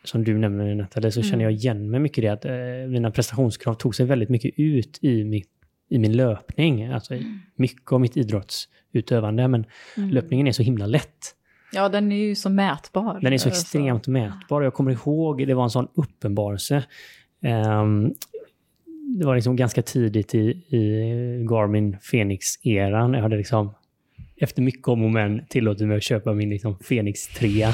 som 0.03 0.23
du 0.23 0.37
nämner 0.37 0.75
Nathalie, 0.75 1.11
så 1.11 1.21
känner 1.21 1.43
jag 1.43 1.53
igen 1.53 1.89
mig 1.89 1.99
mycket 1.99 2.17
i 2.17 2.21
det 2.21 2.33
att 2.33 2.45
eh, 2.45 2.89
mina 2.89 3.11
prestationskrav 3.11 3.73
tog 3.73 3.95
sig 3.95 4.05
väldigt 4.05 4.29
mycket 4.29 4.51
ut 4.57 4.99
i, 5.01 5.23
mitt, 5.23 5.49
i 5.93 5.99
min 5.99 6.13
löpning. 6.17 6.85
Alltså 6.85 7.15
i 7.15 7.39
mycket 7.55 7.91
av 7.91 8.01
mitt 8.01 8.17
idrottsutövande, 8.17 9.47
men 9.47 9.65
löpningen 9.95 10.47
är 10.47 10.51
så 10.51 10.63
himla 10.63 10.85
lätt. 10.85 11.35
Ja, 11.73 11.89
den 11.89 12.11
är 12.11 12.15
ju 12.15 12.35
så 12.35 12.49
mätbar. 12.49 13.19
Den 13.21 13.33
är 13.33 13.37
så 13.37 13.49
Alltså. 13.49 13.61
extremt 13.61 14.07
mätbar. 14.07 14.61
Jag 14.61 14.73
kommer 14.73 14.91
ihåg, 14.91 15.47
det 15.47 15.53
var 15.53 15.63
en 15.63 15.69
sån 15.69 15.87
uppenbarelse. 15.93 16.83
Ehm, 17.41 18.13
det 19.19 19.25
var 19.25 19.35
liksom 19.35 19.55
ganska 19.55 19.81
tidigt 19.81 20.35
i, 20.35 20.39
i 20.67 21.45
Garmin 21.49 21.97
Fenix-eran. 22.01 23.13
Jag 23.13 23.21
hade 23.21 23.37
liksom 23.37 23.73
efter 24.37 24.61
mycket 24.61 24.87
om 24.87 25.03
och 25.03 25.11
men 25.11 25.45
tillåtit 25.49 25.87
mig 25.87 25.97
att 25.97 26.03
köpa 26.03 26.33
min 26.33 26.49
liksom 26.49 26.79
Fenix 26.79 27.27
3. 27.27 27.67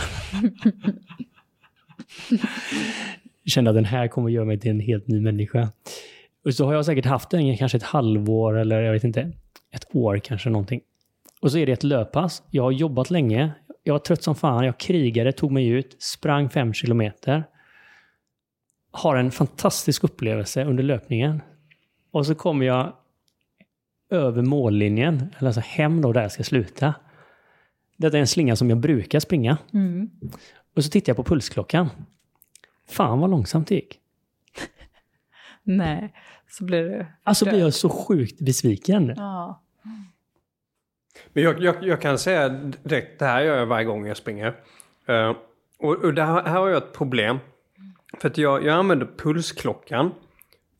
Kände 3.46 3.70
att 3.70 3.76
den 3.76 3.86
här 3.86 4.08
kommer 4.08 4.30
göra 4.30 4.46
mig 4.46 4.60
till 4.60 4.72
en 4.72 4.80
helt 4.80 5.08
ny 5.08 5.22
människa. 5.22 5.72
Och 6.50 6.56
så 6.56 6.66
har 6.66 6.74
jag 6.74 6.86
säkert 6.86 7.06
haft 7.06 7.30
den 7.30 7.58
kanske 7.58 7.78
ett 7.78 7.84
halvår 7.84 8.58
eller 8.58 8.82
jag 8.82 8.94
vet 8.94 9.04
inte, 9.04 9.32
ett 9.72 9.96
år 9.96 10.18
kanske 10.18 10.50
någonting. 10.50 10.82
Och 11.42 11.52
så 11.52 11.58
är 11.58 11.66
det 11.66 11.72
ett 11.72 11.84
löppass. 11.84 12.44
Jag 12.52 12.64
har 12.64 12.72
jobbat 12.72 13.12
länge. 13.12 13.52
Jag 13.84 13.94
var 13.94 14.00
trött 14.00 14.24
som 14.24 14.36
fan. 14.36 14.66
Jag 14.66 14.78
krigade, 14.78 15.32
tog 15.32 15.52
mig 15.52 15.68
ut, 15.68 15.96
sprang 16.00 16.50
fem 16.50 16.74
kilometer. 16.74 17.44
Har 18.92 19.16
en 19.16 19.32
fantastisk 19.32 20.04
upplevelse 20.04 20.66
under 20.66 20.84
löpningen. 20.84 21.42
Och 22.12 22.26
så 22.26 22.36
kommer 22.36 22.66
jag 22.66 22.94
över 24.10 24.42
mållinjen, 24.42 25.34
eller 25.38 25.48
alltså 25.48 25.62
hem 25.62 26.02
då 26.02 26.14
där 26.14 26.22
jag 26.22 26.32
ska 26.32 26.44
sluta. 26.44 26.94
Detta 27.98 28.18
är 28.18 28.22
en 28.22 28.28
slinga 28.28 28.56
som 28.56 28.70
jag 28.70 28.80
brukar 28.80 29.20
springa. 29.20 29.58
Mm. 29.74 30.10
Och 30.76 30.84
så 30.84 30.90
tittar 30.90 31.10
jag 31.10 31.18
på 31.18 31.24
pulsklockan. 31.24 31.90
Fan 32.88 33.20
vad 33.20 33.30
långsamt 33.30 33.68
det 33.68 33.76
gick. 33.76 34.00
Nej, 35.64 36.14
så 36.50 36.64
blir 36.64 36.84
det... 36.84 37.08
Alltså 37.24 37.46
blir 37.46 37.60
jag 37.60 37.74
så 37.74 37.90
sjukt 37.90 38.42
besviken. 38.42 39.14
Ja. 39.18 39.64
Men 41.34 41.44
jag, 41.44 41.62
jag, 41.62 41.76
jag 41.82 42.02
kan 42.02 42.20
säga 42.20 42.50
direkt, 42.84 43.20
det 43.20 43.26
här 43.26 43.42
gör 43.42 43.58
jag 43.58 43.66
varje 43.66 43.86
gång 43.86 44.08
jag 44.08 44.18
springer. 44.18 44.48
Uh, 45.10 45.36
och 45.80 45.96
och 45.96 46.14
det 46.14 46.24
här, 46.24 46.44
här 46.44 46.60
har 46.60 46.70
jag 46.70 46.78
ett 46.78 46.94
problem. 46.94 47.40
För 48.18 48.30
att 48.30 48.38
jag, 48.38 48.66
jag 48.66 48.76
använder 48.76 49.10
pulsklockan. 49.18 50.12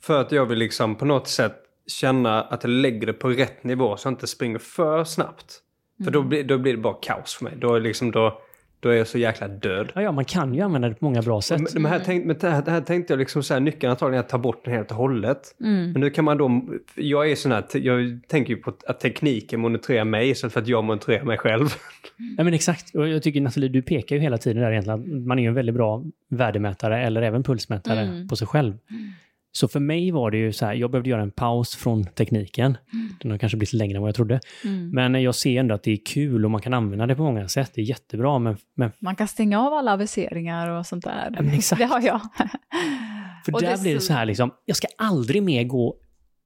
För 0.02 0.22
att 0.22 0.32
jag 0.32 0.46
vill 0.46 0.58
liksom 0.58 0.96
på 0.96 1.06
något 1.06 1.28
sätt 1.28 1.56
känna 1.88 2.42
att 2.42 2.64
jag 2.64 2.72
lägger 2.72 3.08
det 3.08 3.14
på 3.14 3.30
rätt 3.30 3.64
nivå 3.64 3.98
så 3.98 4.08
jag 4.08 4.12
inte 4.12 4.28
springer 4.28 4.60
för 4.60 5.04
snabbt. 5.04 5.62
För 6.04 6.12
då, 6.12 6.22
blir, 6.22 6.44
då 6.44 6.58
blir 6.58 6.74
det 6.74 6.82
bara 6.82 6.98
kaos 7.02 7.36
för 7.36 7.44
mig. 7.44 7.54
Då, 7.58 7.76
är 7.76 7.80
liksom, 7.80 8.12
då, 8.12 8.42
då 8.80 8.90
är 8.90 8.94
jag 8.98 9.08
så 9.08 9.18
jäkla 9.18 9.48
död. 9.48 9.92
Ja, 9.96 10.02
ja, 10.02 10.12
man 10.12 10.26
kan 10.26 10.54
ju 10.54 10.62
använda 10.62 10.90
det 10.90 10.96
på 10.96 11.06
många 11.06 11.22
bra 11.22 11.42
sätt. 11.42 11.62
Men, 11.74 11.82
men 11.84 11.92
här, 11.92 12.02
tänk, 12.06 12.26
men 12.26 12.38
det, 12.40 12.50
här, 12.50 12.62
det 12.62 12.72
här 12.72 12.82
tänkte 12.82 13.14
jag 13.14 13.20
liksom 13.20 13.44
så 13.44 13.54
här, 13.54 13.62
nyckeln 13.62 13.92
antagligen 13.92 14.20
är 14.20 14.24
att 14.24 14.30
ta 14.30 14.38
bort 14.38 14.66
den 14.66 14.74
helt 14.74 14.92
och 14.92 14.98
hållet. 14.98 15.56
Mm. 15.62 15.92
Men 15.92 16.02
nu 16.02 16.10
kan 16.10 16.26
man 16.26 16.38
då, 16.38 16.62
jag 16.96 17.32
är 17.32 17.36
sån 17.36 17.52
här, 17.52 17.64
jag 17.74 18.20
tänker 18.28 18.54
ju 18.54 18.60
på 18.62 18.74
att 18.88 19.00
tekniken 19.00 19.60
monitorerar 19.60 20.06
mig 20.06 20.30
istället 20.30 20.54
för 20.54 20.62
att 20.62 20.68
jag 20.68 20.84
monitorerar 20.84 21.24
mig 21.24 21.38
själv. 21.38 21.66
Ja, 22.38 22.44
men 22.44 22.54
exakt. 22.54 22.96
Och 22.96 23.08
jag 23.08 23.24
tycker 23.24 23.42
Nathalie, 23.42 23.70
du 23.70 23.82
pekar 23.82 24.16
ju 24.16 24.22
hela 24.22 24.38
tiden 24.38 24.64
där 24.64 24.72
egentligen 24.72 25.00
att 25.00 25.08
man 25.28 25.40
är 25.40 25.44
ju 25.44 25.48
en 25.48 25.54
väldigt 25.54 25.76
bra 25.76 26.04
värdemätare 26.30 27.02
eller 27.06 27.22
även 27.22 27.44
pulsmätare 27.44 28.00
Mm. 28.02 28.28
på 28.28 28.36
sig 28.36 28.48
själv. 28.48 28.74
Så 29.52 29.68
för 29.68 29.80
mig 29.80 30.12
var 30.12 30.32
det 30.32 30.38
ju 30.38 30.54
så 30.54 30.66
här, 30.66 30.74
jag 30.74 30.92
behövde 30.92 31.10
göra 31.10 31.22
en 31.22 31.32
paus 31.32 31.76
från 31.76 32.06
tekniken. 32.06 32.78
Den 33.22 33.32
har 33.32 33.38
kanske 33.38 33.58
blivit 33.58 33.74
längre 33.74 33.96
än 33.96 34.02
vad 34.02 34.08
jag 34.10 34.16
trodde. 34.16 34.40
Mm. 34.66 34.90
Men 34.92 35.22
jag 35.24 35.36
ser 35.36 35.60
ändå 35.60 35.76
att 35.76 35.84
det 35.84 35.92
är 35.92 36.00
kul 36.06 36.46
och 36.46 36.52
man 36.52 36.62
kan 36.62 36.74
använda 36.74 37.06
det 37.08 37.16
på 37.16 37.24
många 37.24 37.48
sätt. 37.48 37.72
Det 37.76 37.82
är 37.82 37.86
jättebra, 37.86 38.40
men, 38.40 38.58
men 38.76 38.92
Man 39.00 39.16
kan 39.16 39.28
stänga 39.28 39.60
av 39.62 39.74
alla 39.74 39.94
aviseringar 39.94 40.70
och 40.70 40.86
sånt 40.86 41.04
där. 41.04 41.36
Ja, 41.40 41.44
exakt. 41.54 41.80
Det 41.80 41.86
har 41.86 42.02
jag. 42.02 42.22
för 43.46 43.54
Och 43.54 43.62
där 43.62 43.76
det 43.76 43.82
blir 43.82 43.94
det 43.94 44.00
så- 44.00 44.06
så 44.06 44.14
här 44.14 44.26
liksom, 44.26 44.52
jag 44.66 44.76
ska 44.78 44.88
aldrig 44.98 45.44
mer 45.44 45.64
gå 45.64 45.96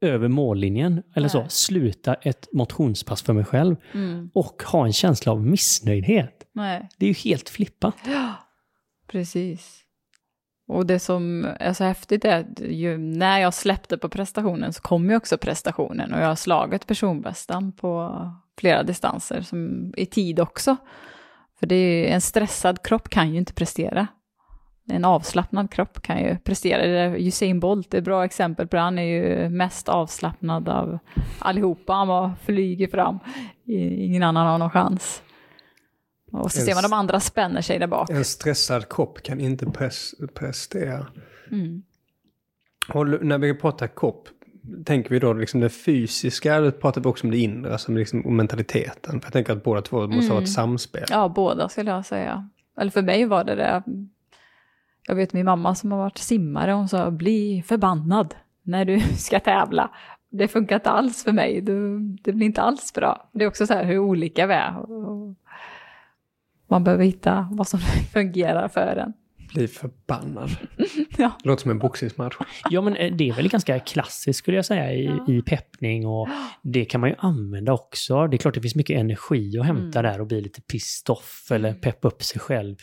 över 0.02 0.28
mållinjen 0.28 1.04
eller 1.16 1.28
så, 1.28 1.40
Nej. 1.40 1.48
sluta 1.50 2.14
ett 2.14 2.48
motionspass 2.54 3.22
för 3.22 3.34
mig 3.34 3.46
själv 3.46 3.76
Mm. 3.94 4.30
och 4.34 4.64
ha 4.72 4.86
en 4.86 4.94
känsla 4.94 5.32
av 5.32 5.46
missnöjdhet. 5.46 6.44
Nej. 6.54 6.90
Det 6.98 7.06
är 7.06 7.08
ju 7.08 7.16
helt 7.16 7.50
flippat. 7.50 7.96
Ja, 8.08 8.34
precis. 9.08 9.80
Och 10.74 10.86
det 10.86 11.00
som 11.00 11.48
är 11.60 11.74
så 11.74 11.84
häftigt 11.84 12.26
är 12.26 12.40
att 12.40 12.60
ju, 12.60 12.98
när 12.98 13.40
jag 13.40 13.54
släppte 13.54 13.98
på 13.98 14.10
prestationen 14.10 14.74
så 14.74 14.82
kom 14.82 15.10
ju 15.10 15.16
också 15.16 15.38
prestationen 15.38 16.14
och 16.14 16.22
jag 16.22 16.28
har 16.28 16.36
slagit 16.36 16.88
personbästan 16.88 17.72
på 17.72 18.12
flera 18.60 18.84
distanser 18.84 19.42
som, 19.42 19.94
i 19.98 20.06
tid 20.06 20.40
också. 20.40 20.78
För 21.60 21.68
det 21.68 21.76
är, 21.76 22.14
en 22.14 22.22
stressad 22.22 22.84
kropp 22.84 23.10
kan 23.10 23.32
ju 23.32 23.38
inte 23.38 23.54
prestera. 23.54 24.08
En 24.90 25.06
avslappnad 25.06 25.72
kropp 25.72 26.02
kan 26.02 26.20
ju 26.20 26.38
prestera. 26.38 27.18
Usain 27.18 27.60
Bolt 27.60 27.94
är 27.94 27.98
ett 27.98 28.04
bra 28.04 28.26
exempel 28.26 28.68
på 28.68 28.76
det. 28.76 28.82
Han 28.82 29.00
är 29.00 29.04
ju 29.04 29.50
mest 29.50 29.90
avslappnad 29.90 30.70
av 30.70 31.00
allihopa. 31.40 31.94
Han 31.94 32.08
bara 32.08 32.36
flyger 32.46 32.88
fram. 32.88 33.20
Ingen 33.66 34.24
annan 34.24 34.48
har 34.48 34.58
någon 34.58 34.70
chans. 34.70 35.24
Och 36.34 36.52
så 36.52 36.62
ser 36.62 36.74
man 36.74 36.84
de 36.84 36.94
andra 36.94 37.20
spänner 37.20 37.62
sig 37.62 37.80
där 37.80 37.88
bak. 37.88 38.10
En 38.10 38.26
stressad 38.26 38.90
kropp 38.90 39.24
kan 39.24 39.40
inte 39.40 39.66
pres, 39.66 40.16
prestera. 40.34 41.08
Mm. 41.52 41.84
Och 42.94 43.26
när 43.26 43.38
vi 43.38 43.54
pratar 43.54 43.88
kropp, 43.88 44.28
tänker 44.86 45.10
vi 45.10 45.20
då 45.20 45.34
liksom 45.34 45.60
det 45.60 45.70
fysiska 45.70 46.56
eller 46.56 46.72
pratar 46.72 47.02
vi 47.02 47.08
också 47.08 47.28
om 47.28 47.32
det 47.32 47.38
inre, 47.38 47.72
alltså 47.72 47.92
liksom 47.92 48.26
om 48.26 48.38
mentaliteten? 48.38 49.22
För 49.22 49.26
jag 49.26 49.34
tänker 49.34 49.54
att 49.54 49.64
båda 49.64 49.82
två 49.82 50.08
måste 50.08 50.34
ha 50.34 50.42
ett 50.42 50.52
samspel. 50.52 51.06
Ja, 51.10 51.30
båda 51.30 51.70
skulle 51.70 51.92
jag 51.92 52.06
säga. 52.06 52.50
Eller 52.78 52.92
för 52.92 53.02
mig 53.02 53.26
var 53.26 53.44
det 53.44 53.56
det. 53.56 53.84
Jag 55.08 55.16
vet 55.16 55.34
min 55.34 55.46
mamma 55.46 55.76
som 55.76 55.92
har 55.92 56.00
varit 56.00 56.18
simmare, 56.18 56.72
hon 56.72 56.90
sa 56.90 57.12
bli 57.12 57.64
förbannad 57.68 58.36
när 58.64 58.86
du 58.86 59.00
ska 59.18 59.40
tävla. 59.40 59.90
Det 60.30 60.48
funkar 60.48 60.76
inte 60.76 60.90
alls 60.90 61.24
för 61.24 61.32
mig, 61.32 61.62
det, 61.62 62.00
det 62.24 62.32
blir 62.32 62.46
inte 62.46 62.62
alls 62.62 62.94
bra. 62.94 63.30
Det 63.32 63.44
är 63.44 63.48
också 63.48 63.68
så 63.68 63.74
här 63.74 63.84
hur 63.84 64.00
olika 64.00 64.48
vi 64.48 64.54
är. 64.54 64.78
Och 64.78 65.36
Man 66.74 66.84
behöver 66.84 67.06
hitta 67.06 67.48
vad 67.52 67.68
som 67.68 67.80
fungerar 68.14 68.68
för 68.68 68.96
en. 68.96 69.14
Bli 69.54 69.68
förbannad. 69.68 70.50
Ja. 71.18 71.32
Låter 71.44 71.62
som 71.62 71.72
en 71.72 71.80
boxningsmatch. 71.80 72.36
Ja, 72.70 72.82
men 72.82 72.96
eh, 72.96 73.14
det 73.16 73.30
är 73.30 73.34
väl 73.34 73.50
ganska 73.50 73.80
klassiskt 73.80 74.40
skulle 74.40 74.58
jag 74.58 74.66
säga 74.66 74.94
i, 74.94 75.10
i 75.28 75.42
peppning 75.42 76.08
och 76.08 76.28
det 76.64 76.86
kan 76.86 77.02
man 77.02 77.10
ju 77.10 77.16
använda 77.20 77.74
också. 77.74 78.28
Det 78.28 78.36
är 78.36 78.38
klart 78.38 78.54
det 78.54 78.62
finns 78.62 78.76
mycket 78.76 79.00
energi 79.00 79.60
att 79.60 79.66
hämta 79.66 80.00
Mm. 80.00 80.12
där 80.12 80.22
och 80.22 80.28
bli 80.28 80.42
lite 80.42 80.62
pissed 80.62 81.10
off 81.10 81.48
eller 81.52 81.74
peppa 81.74 82.08
upp 82.08 82.24
sig 82.24 82.42
själv. 82.42 82.76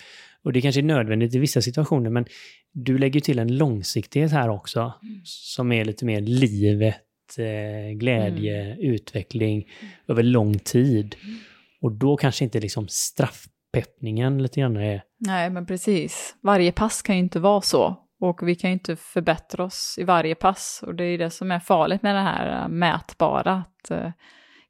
Och 0.45 0.53
det 0.53 0.61
kanske 0.61 0.81
är 0.81 0.83
nödvändigt 0.83 1.35
i 1.35 1.39
vissa 1.39 1.63
situationer, 1.63 2.11
men 2.11 2.25
du 2.73 2.99
lägger 2.99 3.15
ju 3.15 3.21
till 3.21 3.39
en 3.39 3.57
långsiktighet 3.57 4.33
här 4.33 4.49
också 4.49 4.93
som 5.25 5.73
är 5.73 5.85
lite 5.85 6.05
mer 6.05 6.21
livet, 6.21 6.97
eh, 7.39 7.97
glädje, 7.99 8.77
utveckling 8.81 9.69
över 10.09 10.23
lång 10.23 10.59
tid. 10.59 11.17
Och 11.83 11.93
då 11.93 12.17
kanske 12.17 12.45
inte 12.45 12.61
liksom 12.61 12.89
peppningen 13.73 14.43
lite 14.43 14.61
grann 14.61 14.77
är 14.77 15.03
Nej, 15.19 15.51
men 15.51 15.67
precis. 15.67 16.37
Varje 16.41 16.73
pass 16.73 17.03
kan 17.03 17.17
ju 17.17 17.23
inte 17.23 17.41
vara 17.41 17.61
så. 17.61 17.97
Och 18.21 18.49
vi 18.49 18.55
kan 18.55 18.71
ju 18.71 18.73
inte 18.75 18.97
förbättra 18.97 19.65
oss 19.65 19.97
i 19.99 20.05
varje 20.05 20.35
pass. 20.35 20.85
Och 20.87 20.95
det 20.95 21.05
är 21.05 21.19
det 21.19 21.31
som 21.31 21.51
är 21.51 21.61
farligt 21.61 22.03
med 22.03 22.15
det 22.15 22.21
här 22.21 22.63
eh, 22.63 22.69
mätbara. 22.69 23.53
Att 23.53 23.91
uh, 23.91 24.11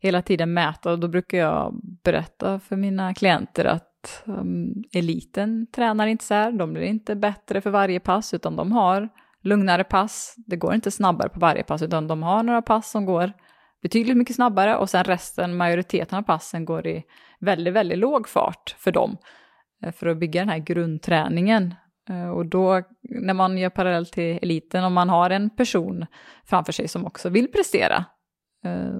hela 0.00 0.22
tiden 0.22 0.52
mäta. 0.52 0.92
Och 0.92 0.98
då 0.98 1.08
brukar 1.08 1.38
jag 1.38 1.80
berätta 2.04 2.60
för 2.60 2.76
mina 2.76 3.14
klienter 3.14 3.64
att 3.64 4.22
um, 4.24 4.84
eliten 4.92 5.66
tränar 5.66 6.06
inte 6.06 6.24
så 6.24 6.34
här. 6.34 6.52
De 6.52 6.72
blir 6.72 6.82
inte 6.82 7.16
bättre 7.16 7.60
för 7.60 7.70
varje 7.70 8.00
pass, 8.00 8.34
utan 8.34 8.56
de 8.56 8.72
har 8.72 9.08
lugnare 9.42 9.84
pass. 9.84 10.34
Det 10.46 10.56
går 10.56 10.74
inte 10.74 10.90
snabbare 10.90 11.28
på 11.28 11.40
varje 11.40 11.62
pass, 11.62 11.82
utan 11.82 12.08
de 12.08 12.22
har 12.22 12.42
några 12.42 12.62
pass 12.62 12.90
som 12.90 13.04
går 13.04 13.32
betydligt 13.82 14.16
mycket 14.16 14.36
snabbare 14.36 14.76
och 14.76 14.90
sen 14.90 15.04
resten, 15.04 15.56
majoriteten 15.56 16.18
av 16.18 16.22
passen 16.22 16.64
går 16.64 16.86
i 16.86 17.02
väldigt, 17.40 17.74
väldigt 17.74 17.98
låg 17.98 18.28
fart 18.28 18.76
för 18.78 18.92
dem 18.92 19.16
eh, 19.82 19.92
för 19.92 20.06
att 20.06 20.18
bygga 20.18 20.40
den 20.40 20.48
här 20.48 20.58
grundträningen. 20.58 21.74
Eh, 22.08 22.30
och 22.30 22.46
då, 22.46 22.82
när 23.02 23.34
man 23.34 23.58
gör 23.58 23.70
parallell 23.70 24.06
till 24.06 24.38
eliten, 24.42 24.84
om 24.84 24.92
man 24.92 25.08
har 25.08 25.30
en 25.30 25.50
person 25.50 26.06
framför 26.44 26.72
sig 26.72 26.88
som 26.88 27.06
också 27.06 27.28
vill 27.28 27.52
prestera, 27.52 28.04
eh, 28.64 28.94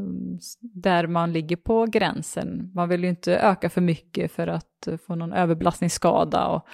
där 0.60 1.06
man 1.06 1.32
ligger 1.32 1.56
på 1.56 1.86
gränsen, 1.86 2.72
man 2.74 2.88
vill 2.88 3.04
ju 3.04 3.10
inte 3.10 3.36
öka 3.36 3.70
för 3.70 3.80
mycket 3.80 4.32
för 4.32 4.46
att 4.46 4.88
få 5.06 5.14
någon 5.14 5.32
överbelastningsskada 5.32 6.46
och 6.46 6.66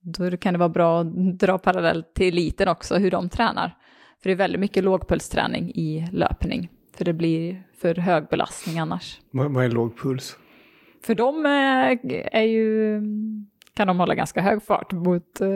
då 0.00 0.36
kan 0.36 0.54
det 0.54 0.58
vara 0.58 0.68
bra 0.68 1.00
att 1.00 1.38
dra 1.38 1.58
parallell 1.58 2.04
till 2.14 2.28
eliten 2.28 2.68
också, 2.68 2.96
hur 2.96 3.10
de 3.10 3.28
tränar. 3.28 3.76
För 4.22 4.28
det 4.28 4.34
är 4.34 4.36
väldigt 4.36 4.60
mycket 4.60 4.84
lågpulsträning 4.84 5.70
i 5.74 6.08
löpning, 6.12 6.70
för 6.96 7.04
det 7.04 7.12
blir 7.12 7.62
för 7.80 7.94
hög 7.94 8.28
belastning 8.28 8.78
annars. 8.78 9.20
Vad 9.30 9.64
är 9.64 9.68
låg 9.68 9.98
puls? 9.98 10.36
För 11.02 11.14
dem 11.14 11.46
eh, 11.46 12.12
är 12.40 12.42
ju, 12.42 13.00
kan 13.74 13.86
de 13.86 13.98
hålla 14.00 14.14
ganska 14.14 14.40
hög 14.40 14.62
fart 14.62 14.92
mot 14.92 15.40
eh, 15.40 15.48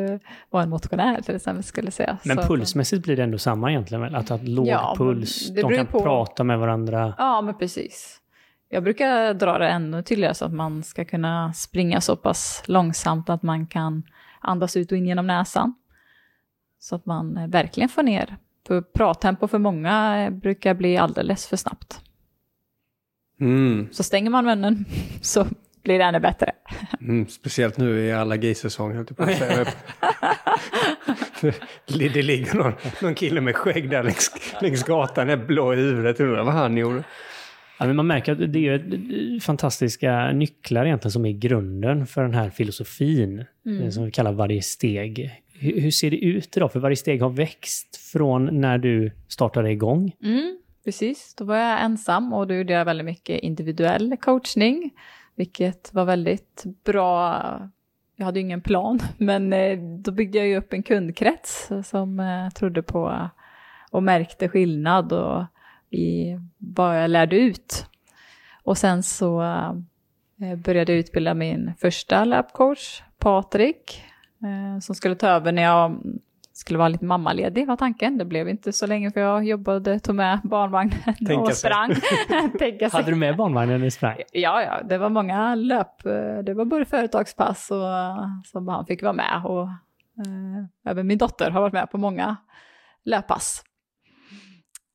vad 0.50 0.62
en 0.62 0.70
motionär 0.70 1.20
till 1.22 1.36
exempel 1.36 1.64
skulle 1.64 1.90
säga. 1.90 2.18
Men 2.24 2.36
Så 2.36 2.40
att- 2.42 2.48
pulsmässigt 2.48 3.02
blir 3.04 3.16
det 3.16 3.22
ändå 3.22 3.38
samma 3.38 3.70
egentligen 3.70 4.02
väl? 4.02 4.14
Att 4.14 4.28
ha 4.28 4.38
låg 4.42 4.66
Ja, 4.66 4.94
puls, 4.98 5.48
de 5.54 5.76
kan 5.76 5.86
på. 5.86 6.00
prata 6.02 6.44
med 6.44 6.58
varandra. 6.58 7.14
Ja, 7.18 7.40
men 7.40 7.58
precis. 7.58 8.16
Jag 8.68 8.82
brukar 8.82 9.34
dra 9.34 9.58
det 9.58 9.68
ännu 9.68 10.02
tydligare 10.02 10.34
så 10.34 10.44
att 10.44 10.52
man 10.52 10.82
ska 10.82 11.04
kunna 11.04 11.52
springa 11.52 12.00
så 12.00 12.16
pass 12.16 12.62
långsamt 12.66 13.30
att 13.30 13.42
man 13.42 13.66
kan 13.66 14.02
andas 14.40 14.76
ut 14.76 14.92
och 14.92 14.98
in 14.98 15.06
genom 15.06 15.26
näsan. 15.26 15.74
Så 16.78 16.96
att 16.96 17.06
man 17.06 17.36
eh, 17.36 17.46
verkligen 17.46 17.88
får 17.88 18.02
ner. 18.02 18.36
För 18.66 18.80
prattempo 18.82 19.48
för 19.48 19.58
många 19.58 20.28
brukar 20.30 20.74
bli 20.74 20.96
alldeles 20.96 21.46
för 21.46 21.56
snabbt. 21.56 22.00
Mm. 23.40 23.88
Så 23.92 24.02
stänger 24.02 24.30
man 24.30 24.44
munnen 24.44 24.84
så 25.20 25.46
blir 25.82 25.98
det 25.98 26.04
ännu 26.04 26.20
bättre. 26.20 26.52
Mm. 27.00 27.28
Speciellt 27.28 27.78
nu 27.78 28.00
i 28.00 28.12
allergisäsong, 28.12 28.94
höll 28.94 29.06
jag 29.08 29.16
på 29.16 29.22
att 29.22 29.38
säga. 29.38 29.66
det 32.14 32.22
ligger 32.22 32.54
någon, 32.54 32.72
någon 33.02 33.14
kille 33.14 33.40
med 33.40 33.56
skägg 33.56 33.90
där 33.90 34.02
längs, 34.02 34.30
längs 34.60 34.84
gatan, 34.84 35.30
är 35.30 35.36
blå 35.36 35.74
i 35.74 35.76
huvudet. 35.76 36.20
Undrar 36.20 36.44
vad 36.44 36.54
han 36.54 36.76
gjorde. 36.76 37.04
Ja, 37.78 37.86
men 37.86 37.96
man 37.96 38.06
märker 38.06 38.32
att 38.32 38.52
det 38.52 38.68
är 38.68 39.40
fantastiska 39.40 40.32
nycklar 40.32 40.86
egentligen 40.86 41.12
som 41.12 41.26
är 41.26 41.32
grunden 41.32 42.06
för 42.06 42.22
den 42.22 42.34
här 42.34 42.50
filosofin 42.50 43.44
mm. 43.66 43.92
som 43.92 44.04
vi 44.04 44.10
kallar 44.10 44.32
varje 44.32 44.62
steg. 44.62 45.30
Hur, 45.52 45.80
hur, 45.80 45.90
ser 45.90 46.10
det 46.10 46.16
ut 46.16 46.56
idag? 46.56 46.72
För 46.72 46.80
varje 46.80 46.96
steg 46.96 47.22
har 47.22 47.30
växt 47.30 47.96
från 48.12 48.60
när 48.60 48.78
du 48.78 49.12
startade 49.28 49.70
igång. 49.70 50.12
Mm, 50.22 50.58
precis, 50.84 51.34
då 51.34 51.44
var 51.44 51.56
jag 51.56 51.80
ensam 51.80 52.32
och 52.32 52.46
då 52.46 52.54
gjorde 52.54 52.72
jag 52.72 52.84
väldigt 52.84 53.04
mycket 53.04 53.40
individuell 53.40 54.16
coachning, 54.16 54.90
vilket 55.34 55.94
var 55.94 56.04
väldigt 56.04 56.64
bra. 56.84 57.42
Jag 58.16 58.24
hade 58.24 58.38
ju 58.38 58.44
ingen 58.44 58.60
plan, 58.60 58.98
men 59.18 59.52
eh, 59.52 59.78
då 59.78 60.12
byggde 60.12 60.38
jag 60.38 60.46
ju 60.46 60.56
upp 60.56 60.72
en 60.72 60.82
kundkrets 60.82 61.70
som 61.84 62.20
eh, 62.20 62.48
trodde 62.50 62.82
på 62.82 63.30
och 63.90 64.02
märkte 64.02 64.48
skillnad 64.48 65.12
och 65.12 65.44
i 65.90 66.38
vad 66.58 67.02
jag 67.02 67.10
lärde 67.10 67.36
ut. 67.36 67.86
Och 68.62 68.78
sen 68.78 69.02
så 69.02 69.42
eh, 69.42 70.56
började 70.56 70.92
jag 70.92 70.98
utbilda 70.98 71.34
min 71.34 71.72
första 71.78 72.24
labcoach, 72.24 73.02
Patrik, 73.18 74.04
som 74.82 74.94
skulle 74.94 75.14
ta 75.14 75.28
över 75.28 75.52
när 75.52 75.62
jag 75.62 76.02
skulle 76.60 76.78
vara 76.78 76.88
lite 76.88 77.04
mammaledig 77.04 77.66
var 77.66 77.76
tanken. 77.76 78.18
Det 78.18 78.24
blev 78.24 78.48
inte 78.48 78.72
så 78.72 78.86
länge 78.86 79.10
för 79.10 79.20
jag 79.20 79.44
jobbade, 79.44 79.98
tog 79.98 80.14
med 80.14 80.40
barnvagnen 80.42 81.14
Tänka 81.26 81.40
och 81.40 81.54
sprang. 81.54 81.94
Tänka 82.58 82.88
Hade 82.88 83.10
du 83.10 83.16
med 83.16 83.36
barnvagnen 83.36 83.82
och 83.82 83.92
sprang? 83.92 84.16
Ja, 84.32 84.62
ja, 84.62 84.82
det 84.82 84.98
var 84.98 85.08
många 85.08 85.54
löp. 85.54 86.02
Det 86.44 86.54
var 86.54 86.64
både 86.64 86.84
företagspass 86.84 87.70
och 87.70 88.46
som 88.46 88.68
han 88.68 88.86
fick 88.86 89.02
vara 89.02 89.12
med. 89.12 89.42
Och 89.44 89.62
eh, 89.62 90.90
även 90.90 91.06
min 91.06 91.18
dotter 91.18 91.50
har 91.50 91.60
varit 91.60 91.72
med 91.72 91.90
på 91.90 91.98
många 91.98 92.36
löppass. 93.04 93.64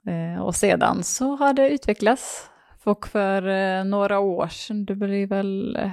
Eh, 0.07 0.41
och 0.41 0.55
sedan 0.55 1.03
så 1.03 1.36
har 1.36 1.53
det 1.53 1.70
utvecklats. 1.70 2.49
Och 2.84 3.07
för 3.07 3.47
eh, 3.47 3.84
några 3.84 4.20
år 4.20 4.47
sedan, 4.47 4.86
det 4.86 4.95
blir 4.95 5.28
väl 5.28 5.76
eh, 5.76 5.91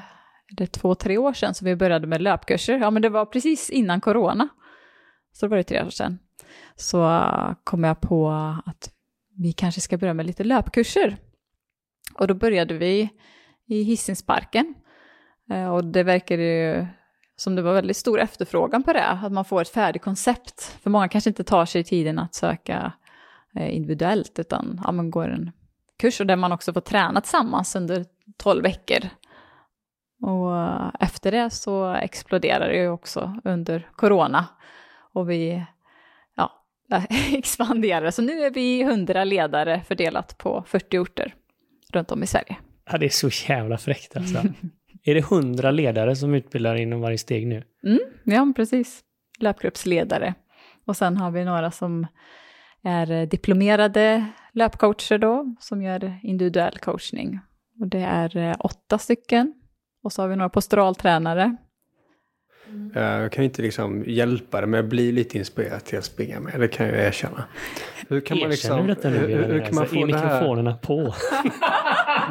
det 0.56 0.66
två, 0.66 0.94
tre 0.94 1.18
år 1.18 1.32
sedan 1.32 1.54
som 1.54 1.64
vi 1.64 1.76
började 1.76 2.06
med 2.06 2.22
löpkurser. 2.22 2.78
Ja, 2.78 2.90
men 2.90 3.02
det 3.02 3.08
var 3.08 3.26
precis 3.26 3.70
innan 3.70 4.00
corona. 4.00 4.48
Så 5.32 5.46
det 5.46 5.50
var 5.50 5.56
det 5.56 5.64
tre 5.64 5.84
år 5.84 5.90
sedan. 5.90 6.18
Så 6.76 7.20
kom 7.64 7.84
jag 7.84 8.00
på 8.00 8.30
att 8.66 8.92
vi 9.38 9.52
kanske 9.52 9.80
ska 9.80 9.98
börja 9.98 10.14
med 10.14 10.26
lite 10.26 10.44
löpkurser. 10.44 11.16
Och 12.14 12.26
då 12.26 12.34
började 12.34 12.74
vi 12.74 13.08
i 13.66 13.82
Hisingsparken. 13.82 14.74
Eh, 15.50 15.74
och 15.74 15.84
det 15.84 16.02
verkade 16.02 16.42
ju 16.42 16.86
som 17.36 17.56
det 17.56 17.62
var 17.62 17.74
väldigt 17.74 17.96
stor 17.96 18.20
efterfrågan 18.20 18.82
på 18.82 18.92
det, 18.92 19.06
att 19.06 19.32
man 19.32 19.44
får 19.44 19.62
ett 19.62 19.68
färdigt 19.68 20.02
koncept. 20.02 20.62
För 20.82 20.90
många 20.90 21.08
kanske 21.08 21.30
inte 21.30 21.44
tar 21.44 21.66
sig 21.66 21.84
tiden 21.84 22.18
att 22.18 22.34
söka 22.34 22.92
eh, 23.56 23.76
individuellt, 23.76 24.38
utan 24.38 24.80
ja, 24.84 24.92
man 24.92 25.10
går 25.10 25.28
en 25.28 25.52
kurs 25.98 26.20
och 26.20 26.26
där 26.26 26.36
man 26.36 26.52
också 26.52 26.72
får 26.72 26.80
träna 26.80 27.20
tillsammans 27.20 27.76
under 27.76 28.04
12 28.36 28.62
veckor. 28.62 29.08
Och 30.22 30.56
eh, 30.56 30.90
efter 31.00 31.32
det 31.32 31.50
så 31.50 31.94
exploderade 31.94 32.72
det 32.72 32.78
ju 32.78 32.88
också 32.88 33.40
under 33.44 33.88
corona. 33.96 34.46
Och 35.12 35.30
vi 35.30 35.64
ja, 36.36 36.52
expanderar. 37.32 38.10
Så 38.10 38.22
nu 38.22 38.42
är 38.42 38.50
vi 38.50 38.82
100 38.82 39.24
ledare 39.24 39.82
fördelat 39.88 40.38
på 40.38 40.64
40 40.66 40.98
orter 40.98 41.34
runt 41.92 42.12
om 42.12 42.22
i 42.22 42.26
Sverige. 42.26 42.56
Ja, 42.90 42.98
det 42.98 43.06
är 43.06 43.10
så 43.10 43.28
jävla 43.48 43.78
fräckt 43.78 44.16
alltså. 44.16 44.38
är 45.04 45.14
det 45.14 45.20
100 45.20 45.70
ledare 45.70 46.16
som 46.16 46.34
utbildar 46.34 46.74
inom 46.74 47.00
varje 47.00 47.18
steg 47.18 47.46
nu? 47.46 47.64
Mm, 47.84 48.00
ja, 48.24 48.52
precis. 48.56 49.00
Löpgruppsledare. 49.38 50.34
Och 50.84 50.96
sen 50.96 51.16
har 51.16 51.30
vi 51.30 51.44
några 51.44 51.70
som 51.70 52.06
är 52.82 53.26
diplomerade 53.26 54.26
löpcoacher 54.52 55.18
då, 55.18 55.56
som 55.60 55.82
gör 55.82 56.18
individuell 56.22 56.78
coachning. 56.78 57.40
Och 57.80 57.86
det 57.88 58.02
är 58.02 58.36
eh, 58.36 58.54
åtta 58.58 58.98
stycken. 58.98 59.54
Och 60.02 60.12
så 60.12 60.22
har 60.22 60.28
vi 60.28 60.36
några 60.36 60.48
posturaltränare. 60.48 61.56
Mm. 62.72 63.20
Jag 63.22 63.32
kan 63.32 63.44
inte 63.44 63.62
liksom 63.62 64.04
hjälpa 64.06 64.60
det, 64.60 64.66
men 64.66 64.78
jag 64.78 64.88
blir 64.88 65.12
lite 65.12 65.38
inspirerad 65.38 65.84
till 65.84 65.98
att 65.98 66.04
springa 66.04 66.40
med. 66.40 66.60
Det 66.60 66.68
kan 66.68 66.86
jag 66.86 66.96
erkänna. 66.96 67.44
Hur 68.08 68.20
kan 68.20 68.38
man 68.38 68.50
liksom... 68.50 68.80
du 68.80 68.94
detta 68.94 69.10
nu? 69.10 69.18
Hur, 69.18 69.44
hur 69.44 69.60
kan 69.60 69.74
man 69.74 69.86
få 69.86 69.96
är 69.96 70.06
mikrofonerna 70.06 70.74
på? 70.74 71.14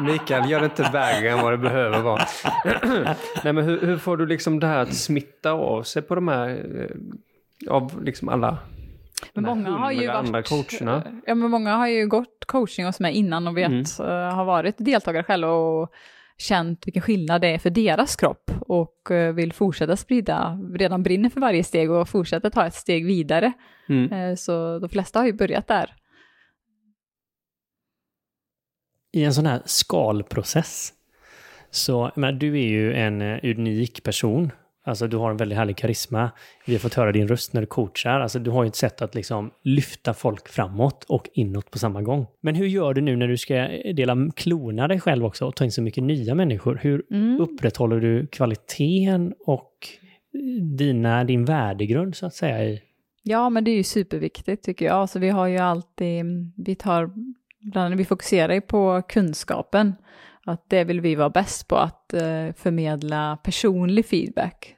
Mikael, 0.00 0.50
gör 0.50 0.60
det 0.60 0.64
inte 0.64 0.90
värre 0.92 1.30
än 1.30 1.38
vad 1.38 1.52
det 1.52 1.58
behöver 1.58 2.00
vara. 2.00 2.22
Nej, 3.44 3.52
men 3.52 3.64
hur, 3.64 3.80
hur, 3.80 3.96
får 3.96 4.16
du 4.16 4.26
liksom 4.26 4.60
det 4.60 4.66
här 4.66 4.78
att 4.78 4.94
smitta 4.94 5.52
av 5.52 5.82
sig 5.82 6.02
på 6.02 6.14
de 6.14 6.28
här, 6.28 6.48
eh, 6.48 7.74
av 7.74 8.04
liksom 8.04 8.28
alla 8.28 8.58
men 9.34 9.44
många 9.44 9.70
har 9.70 9.92
ju 9.92 10.06
varit, 10.06 10.48
coacherna. 10.48 11.02
Ja, 11.26 11.34
men 11.34 11.50
många 11.50 11.76
har 11.76 11.86
ju 11.86 12.06
gått 12.06 12.44
coaching 12.46 12.86
hos 12.86 13.00
mig 13.00 13.14
innan 13.14 13.46
och 13.46 13.56
vet, 13.56 13.68
mm. 13.68 13.84
uh, 14.00 14.34
har 14.34 14.44
varit 14.44 14.74
deltagare 14.78 15.24
själva 15.24 15.50
och 15.50 15.92
känt 16.42 16.86
vilken 16.86 17.02
skillnad 17.02 17.40
det 17.40 17.48
är 17.48 17.58
för 17.58 17.70
deras 17.70 18.16
kropp 18.16 18.50
och 18.60 19.08
uh, 19.10 19.32
vill 19.32 19.52
fortsätta 19.52 19.96
sprida, 19.96 20.58
redan 20.74 21.02
brinner 21.02 21.30
för 21.30 21.40
varje 21.40 21.64
steg 21.64 21.90
och 21.90 22.08
fortsätta 22.08 22.50
ta 22.50 22.66
ett 22.66 22.74
steg 22.74 23.06
vidare. 23.06 23.52
Mm. 23.88 24.12
Uh, 24.12 24.34
så 24.34 24.78
de 24.78 24.88
flesta 24.88 25.18
har 25.18 25.26
ju 25.26 25.32
börjat 25.32 25.68
där. 25.68 25.94
I 29.12 29.24
en 29.24 29.34
sån 29.34 29.46
här 29.46 29.62
skalprocess, 29.64 30.92
så 31.70 32.10
men 32.16 32.38
du 32.38 32.58
är 32.58 32.68
ju 32.68 32.94
en 32.94 33.22
unik 33.22 34.02
person 34.02 34.50
Alltså 34.84 35.06
du 35.06 35.16
har 35.16 35.30
en 35.30 35.36
väldigt 35.36 35.58
härlig 35.58 35.76
karisma. 35.76 36.30
Vi 36.66 36.72
har 36.72 36.80
fått 36.80 36.94
höra 36.94 37.12
din 37.12 37.28
röst 37.28 37.52
när 37.52 37.60
du 37.60 37.66
coachar. 37.66 38.20
Alltså 38.20 38.38
du 38.38 38.50
har 38.50 38.64
ju 38.64 38.68
ett 38.68 38.76
sätt 38.76 39.02
att 39.02 39.14
liksom 39.14 39.50
lyfta 39.62 40.14
folk 40.14 40.48
framåt 40.48 41.04
och 41.08 41.28
inåt 41.32 41.70
på 41.70 41.78
samma 41.78 42.02
gång. 42.02 42.26
Men 42.40 42.54
hur 42.54 42.66
gör 42.66 42.94
du 42.94 43.00
nu 43.00 43.16
när 43.16 43.28
du 43.28 43.36
ska 43.36 43.54
dela 43.96 44.16
klona 44.36 44.88
dig 44.88 45.00
själv 45.00 45.24
också 45.24 45.46
och 45.46 45.56
ta 45.56 45.64
in 45.64 45.72
så 45.72 45.82
mycket 45.82 46.04
nya 46.04 46.34
människor? 46.34 46.80
Hur 46.82 47.04
mm. 47.10 47.40
upprätthåller 47.40 48.00
du 48.00 48.26
kvaliteten 48.26 49.34
och 49.46 49.72
dina, 50.78 51.24
din 51.24 51.44
värdegrund 51.44 52.16
så 52.16 52.26
att 52.26 52.34
säga? 52.34 52.64
I... 52.64 52.82
Ja, 53.22 53.50
men 53.50 53.64
det 53.64 53.70
är 53.70 53.76
ju 53.76 53.82
superviktigt 53.82 54.64
tycker 54.64 54.84
jag. 54.84 54.94
Alltså, 54.94 55.18
vi 55.18 55.28
har 55.28 55.46
ju 55.46 55.58
alltid, 55.58 56.24
vi 56.56 56.74
tar, 56.74 57.10
vi 57.96 58.04
fokuserar 58.04 58.54
ju 58.54 58.60
på 58.60 59.02
kunskapen. 59.08 59.94
Att 60.46 60.64
det 60.68 60.84
vill 60.84 61.00
vi 61.00 61.14
vara 61.14 61.30
bäst 61.30 61.68
på, 61.68 61.76
att 61.76 62.12
eh, 62.14 62.52
förmedla 62.56 63.38
personlig 63.42 64.06
feedback. 64.06 64.76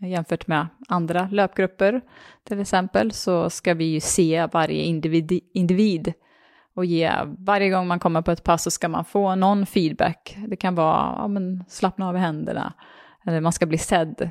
Jämfört 0.00 0.46
med 0.46 0.66
andra 0.88 1.28
löpgrupper 1.32 2.00
till 2.44 2.60
exempel 2.60 3.12
så 3.12 3.50
ska 3.50 3.74
vi 3.74 3.84
ju 3.84 4.00
se 4.00 4.46
varje 4.52 4.82
individ, 4.82 5.40
individ 5.54 6.12
och 6.74 6.84
ge, 6.84 7.12
varje 7.38 7.70
gång 7.70 7.86
man 7.86 7.98
kommer 7.98 8.22
på 8.22 8.30
ett 8.30 8.44
pass 8.44 8.62
så 8.62 8.70
ska 8.70 8.88
man 8.88 9.04
få 9.04 9.34
någon 9.34 9.66
feedback. 9.66 10.36
Det 10.48 10.56
kan 10.56 10.74
vara, 10.74 11.14
ja 11.18 11.28
men 11.28 11.64
slappna 11.68 12.08
av 12.08 12.16
i 12.16 12.18
händerna, 12.18 12.72
eller 13.26 13.40
man 13.40 13.52
ska 13.52 13.66
bli 13.66 13.78
sedd. 13.78 14.30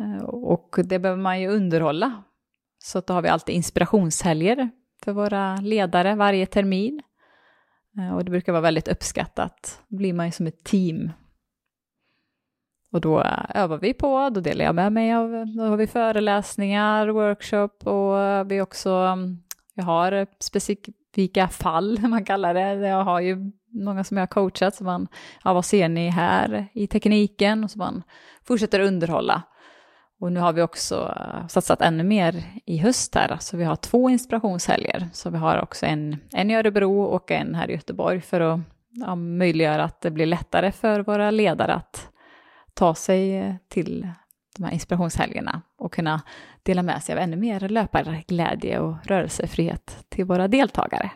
Eh, 0.00 0.24
och 0.24 0.76
det 0.84 0.98
behöver 0.98 1.22
man 1.22 1.40
ju 1.40 1.48
underhålla. 1.48 2.22
Så 2.78 3.00
då 3.00 3.14
har 3.14 3.22
vi 3.22 3.28
alltid 3.28 3.54
inspirationshelger 3.54 4.70
för 5.04 5.12
våra 5.12 5.56
ledare 5.56 6.14
varje 6.14 6.46
termin. 6.46 7.02
Eh, 7.98 8.14
och 8.14 8.24
det 8.24 8.30
brukar 8.30 8.52
vara 8.52 8.62
väldigt 8.62 8.88
uppskattat. 8.88 9.82
Då 9.88 9.96
blir 9.96 10.12
man 10.12 10.26
ju 10.26 10.32
som 10.32 10.46
ett 10.46 10.64
team. 10.64 11.10
Och 12.92 13.00
då 13.00 13.20
eh, 13.20 13.44
övar 13.54 13.78
vi 13.78 13.94
på, 13.94 14.30
då 14.30 14.40
delar 14.40 14.64
jag 14.64 14.74
med 14.74 14.92
mig 14.92 15.14
av, 15.14 15.46
då 15.56 15.62
har 15.62 15.76
vi 15.76 15.86
föreläsningar, 15.86 17.08
workshop 17.08 17.68
och 17.84 18.20
eh, 18.20 18.44
vi 18.44 18.60
också, 18.60 18.90
mm, 18.90 19.38
jag 19.74 19.84
har 19.84 20.26
specifika 20.38 21.48
fall, 21.48 21.98
man 22.08 22.24
kallar 22.24 22.54
det. 22.54 22.88
Jag 22.88 23.04
har 23.04 23.20
ju 23.20 23.52
många 23.72 24.04
som 24.04 24.16
jag 24.16 24.22
har 24.22 24.26
coachat, 24.26 24.74
så 24.74 24.84
man, 24.84 25.08
ja 25.44 25.52
vad 25.52 25.64
ser 25.64 25.88
ni 25.88 26.08
här 26.08 26.68
i 26.72 26.86
tekniken? 26.86 27.64
Och 27.64 27.70
så 27.70 27.78
man 27.78 28.02
fortsätter 28.44 28.80
underhålla. 28.80 29.42
Och 30.20 30.32
nu 30.32 30.40
har 30.40 30.52
vi 30.52 30.62
också 30.62 31.14
eh, 31.16 31.46
satsat 31.46 31.80
ännu 31.80 32.04
mer 32.04 32.44
i 32.64 32.78
höst 32.78 33.14
här, 33.14 33.36
så 33.40 33.56
vi 33.56 33.64
har 33.64 33.76
två 33.76 34.10
inspirationshelger. 34.10 35.08
Så 35.12 35.30
vi 35.30 35.38
har 35.38 35.62
också 35.62 35.86
en, 35.86 36.16
en 36.32 36.50
i 36.50 36.56
Örebro 36.56 37.02
och 37.02 37.30
en 37.30 37.54
här 37.54 37.70
i 37.70 37.72
Göteborg 37.72 38.20
för 38.20 38.40
att 38.40 38.60
ja, 38.90 39.14
möjliggöra 39.14 39.84
att 39.84 40.00
det 40.00 40.10
blir 40.10 40.26
lättare 40.26 40.72
för 40.72 41.00
våra 41.00 41.30
ledare 41.30 41.74
att 41.74 42.08
ta 42.74 42.94
sig 42.94 43.36
eh, 43.36 43.54
till 43.68 44.08
de 44.56 44.64
här 44.64 44.72
inspirationshelgerna 44.72 45.62
och 45.78 45.92
kunna 45.92 46.22
dela 46.62 46.82
med 46.82 47.02
sig 47.02 47.12
av 47.12 47.18
ännu 47.18 47.36
mer 47.36 47.68
löparglädje 47.68 48.78
och 48.78 49.06
rörelsefrihet 49.06 50.04
till 50.08 50.24
våra 50.24 50.48
deltagare. 50.48 51.10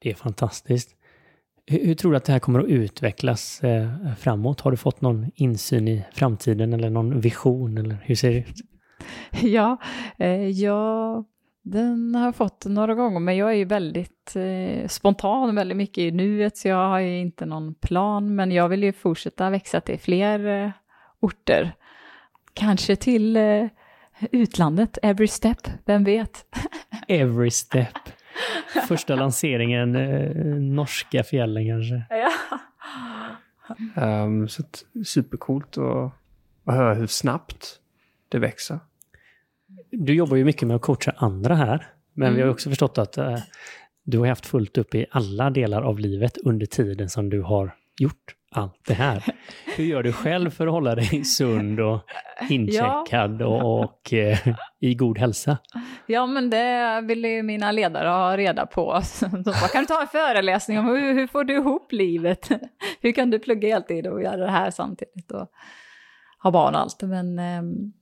Det 0.00 0.10
är 0.10 0.14
fantastiskt. 0.14 0.96
Hur, 1.70 1.86
hur, 1.86 1.94
tror 1.94 2.10
du 2.10 2.16
att 2.16 2.24
det 2.24 2.32
här 2.32 2.38
kommer 2.38 2.60
att 2.60 2.68
utvecklas 2.68 3.64
eh, 3.64 3.88
framåt? 4.18 4.60
Har 4.60 4.70
du 4.70 4.76
fått 4.76 5.00
någon 5.00 5.30
insyn 5.34 5.88
i 5.88 6.04
framtiden 6.12 6.72
eller 6.72 6.90
någon 6.90 7.20
vision? 7.20 7.78
Eller 7.78 7.96
hur 8.02 8.14
ser 8.14 8.30
det 8.30 8.38
ut? 8.38 8.56
Ja, 9.42 9.76
eh, 10.18 10.48
ja 10.48 11.24
den 11.62 12.14
har 12.14 12.24
jag 12.24 12.36
fått 12.36 12.64
några 12.66 12.94
gånger, 12.94 13.20
men 13.20 13.36
jag 13.36 13.50
är 13.50 13.54
ju 13.54 13.64
väldigt 13.64 14.36
eh, 14.36 14.88
spontan, 14.88 15.54
väldigt 15.54 15.76
mycket 15.76 15.98
i 15.98 16.10
nuet, 16.10 16.56
så 16.56 16.68
jag 16.68 16.88
har 16.88 16.98
ju 16.98 17.18
inte 17.18 17.46
någon 17.46 17.74
plan, 17.74 18.34
men 18.34 18.52
jag 18.52 18.68
vill 18.68 18.82
ju 18.82 18.92
fortsätta 18.92 19.50
växa 19.50 19.80
till 19.80 19.98
fler 19.98 20.64
eh, 20.64 20.70
orter. 21.20 21.72
Kanske 22.54 22.96
till 22.96 23.36
eh, 23.36 23.66
utlandet, 24.32 24.98
every 25.02 25.28
step, 25.28 25.68
vem 25.84 26.04
vet? 26.04 26.44
Every 27.08 27.50
step. 27.50 27.98
Första 28.88 29.14
lanseringen, 29.14 29.96
eh, 29.96 30.30
norska 30.60 31.22
fjällen 31.24 31.66
kanske. 31.66 32.02
Ja. 32.10 32.30
Um, 34.24 34.48
så 34.48 34.62
att, 34.62 34.84
supercoolt 35.06 35.78
att, 35.78 36.12
att 36.64 36.74
höra 36.74 36.94
hur 36.94 37.06
snabbt 37.06 37.66
det 38.28 38.38
växer. 38.38 38.78
Du 39.90 40.14
jobbar 40.14 40.36
ju 40.36 40.44
mycket 40.44 40.68
med 40.68 40.76
att 40.76 40.82
coacha 40.82 41.12
andra 41.16 41.54
här, 41.54 41.86
men 42.14 42.26
Mm. 42.28 42.36
vi 42.36 42.40
har 42.42 42.46
ju 42.48 42.52
också 42.52 42.68
förstått 42.68 42.98
att 42.98 43.18
eh, 43.18 43.38
du 44.04 44.18
har 44.18 44.26
haft 44.26 44.46
fullt 44.46 44.78
upp 44.78 44.94
i 44.94 45.06
alla 45.10 45.50
delar 45.50 45.82
av 45.82 45.98
livet 45.98 46.38
under 46.44 46.66
tiden 46.66 47.08
som 47.10 47.30
du 47.30 47.42
har 47.42 47.74
gjort 47.98 48.34
allt 48.54 48.84
det 48.86 48.94
här. 48.94 49.24
Hur 49.76 49.84
gör 49.84 50.02
du 50.02 50.12
själv 50.12 50.50
för 50.50 50.66
att 50.66 50.72
hålla 50.72 50.94
dig 50.94 51.24
sund 51.24 51.80
och 51.80 52.00
incheckad 52.48 53.42
och, 53.42 53.80
och 53.80 54.12
eh, 54.12 54.38
i 54.80 54.94
god 54.94 55.18
hälsa? 55.18 55.58
Ja, 56.06 56.26
men 56.26 56.50
det 56.50 57.00
vill 57.04 57.24
ju 57.24 57.42
mina 57.42 57.72
ledare 57.72 58.08
ha 58.08 58.36
reda 58.36 58.66
på. 58.66 59.00
Så 59.04 59.28
vad 59.28 59.70
kan 59.70 59.82
du 59.82 59.86
ta 59.86 60.00
en 60.00 60.08
föreläsning 60.08 60.78
om 60.78 60.86
hur, 60.86 61.14
hur 61.14 61.26
får 61.26 61.44
du 61.44 61.54
ihop 61.54 61.92
livet? 61.92 62.48
Hur 63.00 63.12
kan 63.12 63.30
du 63.30 63.38
plugga 63.38 63.68
heltid 63.68 64.06
och 64.06 64.22
göra 64.22 64.36
det 64.36 64.50
här 64.50 64.70
samtidigt 64.70 65.30
och 65.30 65.50
ha 66.42 66.50
barn 66.50 66.74
och 66.74 66.80
allt? 66.80 67.02
Men 67.02 67.38
ehm, 67.38 67.92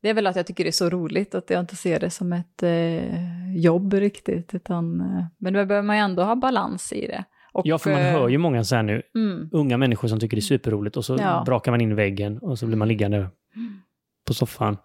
det 0.00 0.08
är 0.08 0.14
väl 0.14 0.26
att 0.26 0.36
jag 0.36 0.46
tycker 0.46 0.64
det 0.64 0.70
är 0.70 0.72
så 0.72 0.90
roligt 0.90 1.34
att 1.34 1.50
jag 1.50 1.60
inte 1.60 1.76
ser 1.76 2.00
det 2.00 2.10
som 2.10 2.32
ett 2.32 2.62
eh, 2.62 3.56
jobb 3.56 3.94
riktigt. 3.94 4.54
Utan, 4.54 5.00
eh, 5.00 5.24
men 5.38 5.52
då 5.52 5.64
behöver 5.64 5.86
man 5.86 5.96
ju 5.96 6.02
ändå 6.02 6.22
ha 6.22 6.36
balans 6.36 6.92
i 6.92 7.06
det. 7.06 7.24
Och, 7.56 7.66
Ja, 7.66 7.78
för 7.78 7.90
man 7.90 8.00
eh, 8.00 8.06
hör 8.12 8.28
ju 8.28 8.38
många 8.38 8.64
så 8.64 8.76
här 8.76 8.82
nu, 8.82 9.02
Mm, 9.14 9.48
unga 9.52 9.76
människor 9.76 10.08
som 10.08 10.20
tycker 10.20 10.36
det 10.36 10.40
är 10.40 10.42
superroligt 10.42 10.96
och 10.96 11.04
så 11.04 11.16
Ja. 11.20 11.42
brakar 11.46 11.70
man 11.70 11.80
in 11.80 11.90
i 11.92 11.94
väggen 11.94 12.38
och 12.38 12.58
så 12.58 12.66
blir 12.66 12.76
man 12.76 12.88
liggande 12.88 13.28
på 14.26 14.34
soffan. 14.34 14.76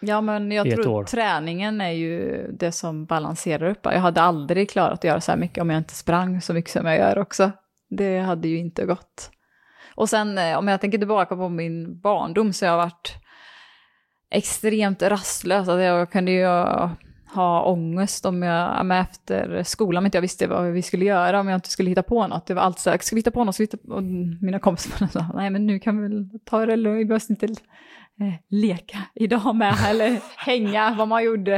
Ja, 0.00 0.20
men 0.20 0.52
jag 0.52 0.70
tror 0.70 0.88
år. 0.88 1.04
träningen 1.04 1.80
är 1.80 1.90
ju 1.90 2.46
det 2.52 2.72
som 2.72 3.04
balanserar 3.06 3.68
upp. 3.70 3.78
Jag 3.82 4.00
hade 4.00 4.20
aldrig 4.22 4.70
klarat 4.70 4.92
att 4.92 5.04
göra 5.04 5.20
så 5.20 5.32
här 5.32 5.38
mycket 5.38 5.62
om 5.62 5.70
jag 5.70 5.78
inte 5.78 5.94
sprang 5.94 6.40
så 6.40 6.54
mycket 6.54 6.70
som 6.70 6.86
jag 6.86 6.96
gör 6.96 7.18
också. 7.18 7.50
Det 7.90 8.18
hade 8.18 8.48
ju 8.48 8.58
inte 8.58 8.84
gått. 8.86 9.30
Och 9.94 10.08
sen 10.08 10.38
eh, 10.38 10.58
om 10.58 10.68
jag 10.68 10.80
tänker 10.80 10.98
tillbaka 10.98 11.36
på 11.36 11.48
min 11.48 12.00
barndom 12.00 12.52
så 12.52 12.66
har 12.66 12.70
jag 12.70 12.76
varit 12.76 13.14
extremt 14.30 15.02
rastlös. 15.02 15.58
Alltså 15.68 15.80
jag 15.80 16.10
kunde 16.10 16.32
ju 16.32 16.46
ha 17.34 17.64
ångest 17.64 18.26
om 18.26 18.42
jag, 18.42 18.86
men 18.86 19.00
efter 19.02 19.62
skolan 19.62 19.98
om 20.02 20.04
inte 20.06 20.16
jag 20.18 20.22
visste 20.22 20.46
vad 20.46 20.72
vi 20.72 20.82
skulle 20.82 21.04
göra, 21.04 21.40
om 21.40 21.48
jag 21.48 21.56
inte 21.56 21.68
skulle 21.70 21.90
hitta 21.90 22.02
på 22.02 22.26
något. 22.26 22.46
Det 22.46 22.54
var 22.54 22.62
alltid 22.62 22.80
så 22.80 22.90
här, 22.90 22.98
ska 22.98 23.14
vi 23.16 23.20
hitta 23.20 23.30
på 23.30 23.44
något? 23.44 23.54
Ska 23.54 23.62
vi 23.62 23.64
hitta 23.66 23.76
på? 23.76 23.94
Och 23.94 24.02
mina 24.42 24.58
kompisar 24.58 25.06
sa, 25.06 25.26
nej 25.34 25.50
men 25.50 25.66
nu 25.66 25.78
kan 25.78 25.96
vi 25.96 26.08
väl 26.08 26.28
ta 26.44 26.66
det 26.66 26.76
lugnt, 26.76 26.98
vi 27.00 27.04
behöver 27.04 27.30
inte 27.30 27.46
eh, 27.46 28.34
leka 28.48 28.98
idag 29.14 29.56
med, 29.56 29.74
eller 29.88 30.18
hänga 30.46 30.94
vad 30.98 31.08
man 31.08 31.24
gjorde. 31.24 31.54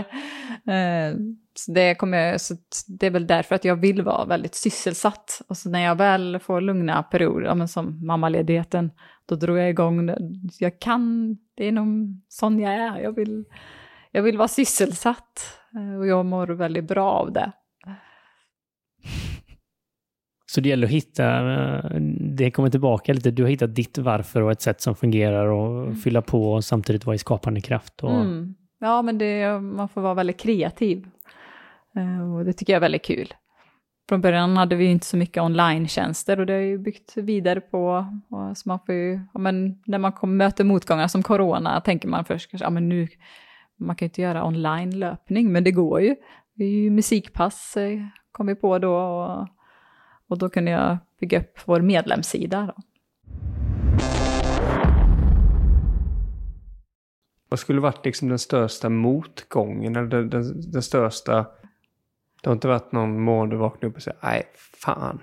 Eh, 0.67 1.17
så 1.57 1.73
det, 1.73 1.95
kommer, 1.95 2.19
jag- 2.19 2.41
så 2.41 2.55
det 2.87 3.07
är 3.07 3.11
väl 3.11 3.27
därför 3.27 3.55
att 3.55 3.65
jag 3.65 3.77
vill 3.77 4.03
vara 4.03 4.25
väldigt 4.25 4.55
sysselsatt. 4.55 5.41
Och 5.49 5.57
så 5.57 5.71
när 5.71 5.81
jag 5.81 5.95
väl 5.97 6.39
får 6.39 6.61
lugna 6.61 7.03
perioder, 7.03 7.47
ja, 7.47 7.55
men 7.55 7.69
som 7.69 8.07
mammaledigheten, 8.07 8.91
då 9.27 9.35
drog 9.35 9.59
jag 9.59 9.71
igång. 9.71 10.11
Jag 10.59 10.79
kan, 10.81 11.35
det 11.57 11.69
är 11.69 11.73
nog 11.73 12.21
sån 12.29 12.59
jag 12.61 12.75
är. 12.75 12.99
Jag 13.01 13.13
vill, 13.17 13.45
jag 14.15 14.23
vill 14.23 14.39
vara 14.39 14.49
sysselsatt 14.49 15.59
eh, 15.77 15.99
och 15.99 16.07
jag 16.07 16.27
mår 16.27 16.47
väldigt 16.47 16.85
bra 16.85 17.11
av 17.11 17.33
det. 17.33 17.53
Så 20.47 20.61
det 20.61 20.69
gäller 20.69 20.87
att 20.87 20.93
hitta, 20.93 21.53
eh, 21.55 22.01
det 22.21 22.51
kommer 22.51 22.71
tillbaka 22.71 23.13
lite, 23.13 23.31
du 23.31 23.43
har 23.43 23.51
hittat 23.51 23.75
ditt 23.75 23.99
varför 23.99 24.41
och 24.43 24.53
ett 24.53 24.61
sätt 24.63 24.81
som 24.81 24.95
fungerar 24.97 25.47
och 25.47 25.97
fylla 25.99 26.23
på 26.23 26.53
och 26.53 26.65
samtidigt 26.65 27.07
vara 27.07 27.15
i 27.15 27.19
skapande 27.19 27.61
kraft. 27.61 28.01
Och, 28.05 28.11
Mm. 28.11 28.55
Ja, 28.81 29.03
men 29.03 29.19
det, 29.19 29.61
man 29.61 29.89
får 29.89 30.01
vara 30.01 30.15
väldigt 30.15 30.41
kreativ. 30.41 31.07
Eh, 31.97 32.35
Och 32.35 32.45
det 32.45 32.53
tycker 32.53 32.73
jag 32.73 32.77
är 32.77 32.81
väldigt 32.81 33.05
kul. 33.05 33.35
Från 34.09 34.21
början 34.21 34.57
hade 34.57 34.77
vi 34.77 34.85
inte 34.85 35.07
så 35.07 35.17
mycket 35.17 35.43
online-tjänster 35.43 36.41
och 36.41 36.47
det 36.47 36.53
har 36.53 36.61
ju 36.61 36.79
byggt 36.79 37.17
vidare 37.17 37.61
på. 37.61 38.07
Och 38.31 38.57
så 38.59 38.69
man 38.69 38.79
får 38.87 38.95
ju, 38.95 39.21
ja, 39.35 39.41
men 39.41 39.83
när 39.87 39.99
man 39.99 40.13
kom, 40.13 40.37
möter 40.37 40.65
motgångar 40.65 41.09
som 41.09 41.23
corona 41.23 41.81
tänker 41.81 42.09
man 42.09 42.25
först 42.25 42.51
kanske, 42.51 42.67
ja 42.67 42.71
men 42.71 42.89
nu, 42.89 43.09
man 43.77 43.97
kan 43.97 44.07
ju 44.07 44.09
inte 44.09 44.23
göra 44.23 44.47
online-löpning, 44.47 45.53
men 45.53 45.65
det 45.65 45.71
går 45.71 46.01
ju. 46.01 46.17
Det 46.55 46.65
är 46.65 46.71
ju 46.71 46.91
musikpass 46.91 47.77
eh, 47.77 48.01
kom 48.33 48.47
vi 48.47 48.55
på 48.55 48.79
då 48.79 48.97
och, 48.97 49.49
och 50.29 50.39
då 50.39 50.49
kunde 50.49 50.71
jag 50.71 50.99
bygga 51.21 51.41
upp 51.41 51.59
vår 51.65 51.81
medlemssida. 51.81 52.73
Då. 52.77 52.83
Vad 57.49 57.59
skulle 57.59 57.81
varit 57.81 58.05
liksom 58.05 58.29
den 58.29 58.39
största 58.39 58.89
motgången? 58.89 59.97
Eller 59.97 60.09
den, 60.09 60.31
den, 60.31 60.71
den 60.71 60.83
största... 60.83 61.47
Det 62.43 62.51
har 62.51 62.53
inte 62.53 62.69
varit 62.69 62.93
någon 62.93 63.21
morgon 63.21 63.49
du 63.49 63.57
vaknade 63.57 63.87
upp 63.87 63.97
och 63.97 64.03
sa 64.03 64.13
nej, 64.23 64.43
fan. 64.85 65.21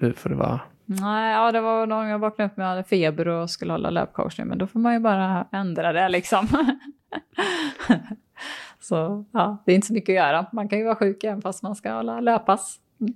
Nu 0.00 0.12
får 0.12 0.30
det 0.30 0.36
vara... 0.36 0.60
Nej, 0.84 1.32
ja, 1.32 1.52
det 1.52 1.60
var 1.60 1.86
någon 1.86 2.08
jag 2.08 2.18
vaknade 2.18 2.50
upp 2.50 2.56
med, 2.56 2.64
jag 2.64 2.70
hade 2.70 2.84
feber 2.84 3.28
och 3.28 3.50
skulle 3.50 3.72
hålla 3.72 3.90
löpcoachning, 3.90 4.46
men 4.46 4.58
då 4.58 4.66
får 4.66 4.80
man 4.80 4.92
ju 4.92 5.00
bara 5.00 5.46
ändra 5.52 5.92
det 5.92 6.08
liksom. 6.08 6.48
så 8.80 9.24
ja, 9.32 9.62
det 9.66 9.72
är 9.72 9.74
inte 9.74 9.86
så 9.86 9.92
mycket 9.92 10.12
att 10.12 10.26
göra. 10.26 10.46
Man 10.52 10.68
kan 10.68 10.78
ju 10.78 10.84
vara 10.84 10.96
sjuk 10.96 11.24
även 11.24 11.42
fast 11.42 11.62
man 11.62 11.76
ska 11.76 11.92
hålla 11.92 12.20
löppass. 12.20 12.80
Mm. 13.00 13.14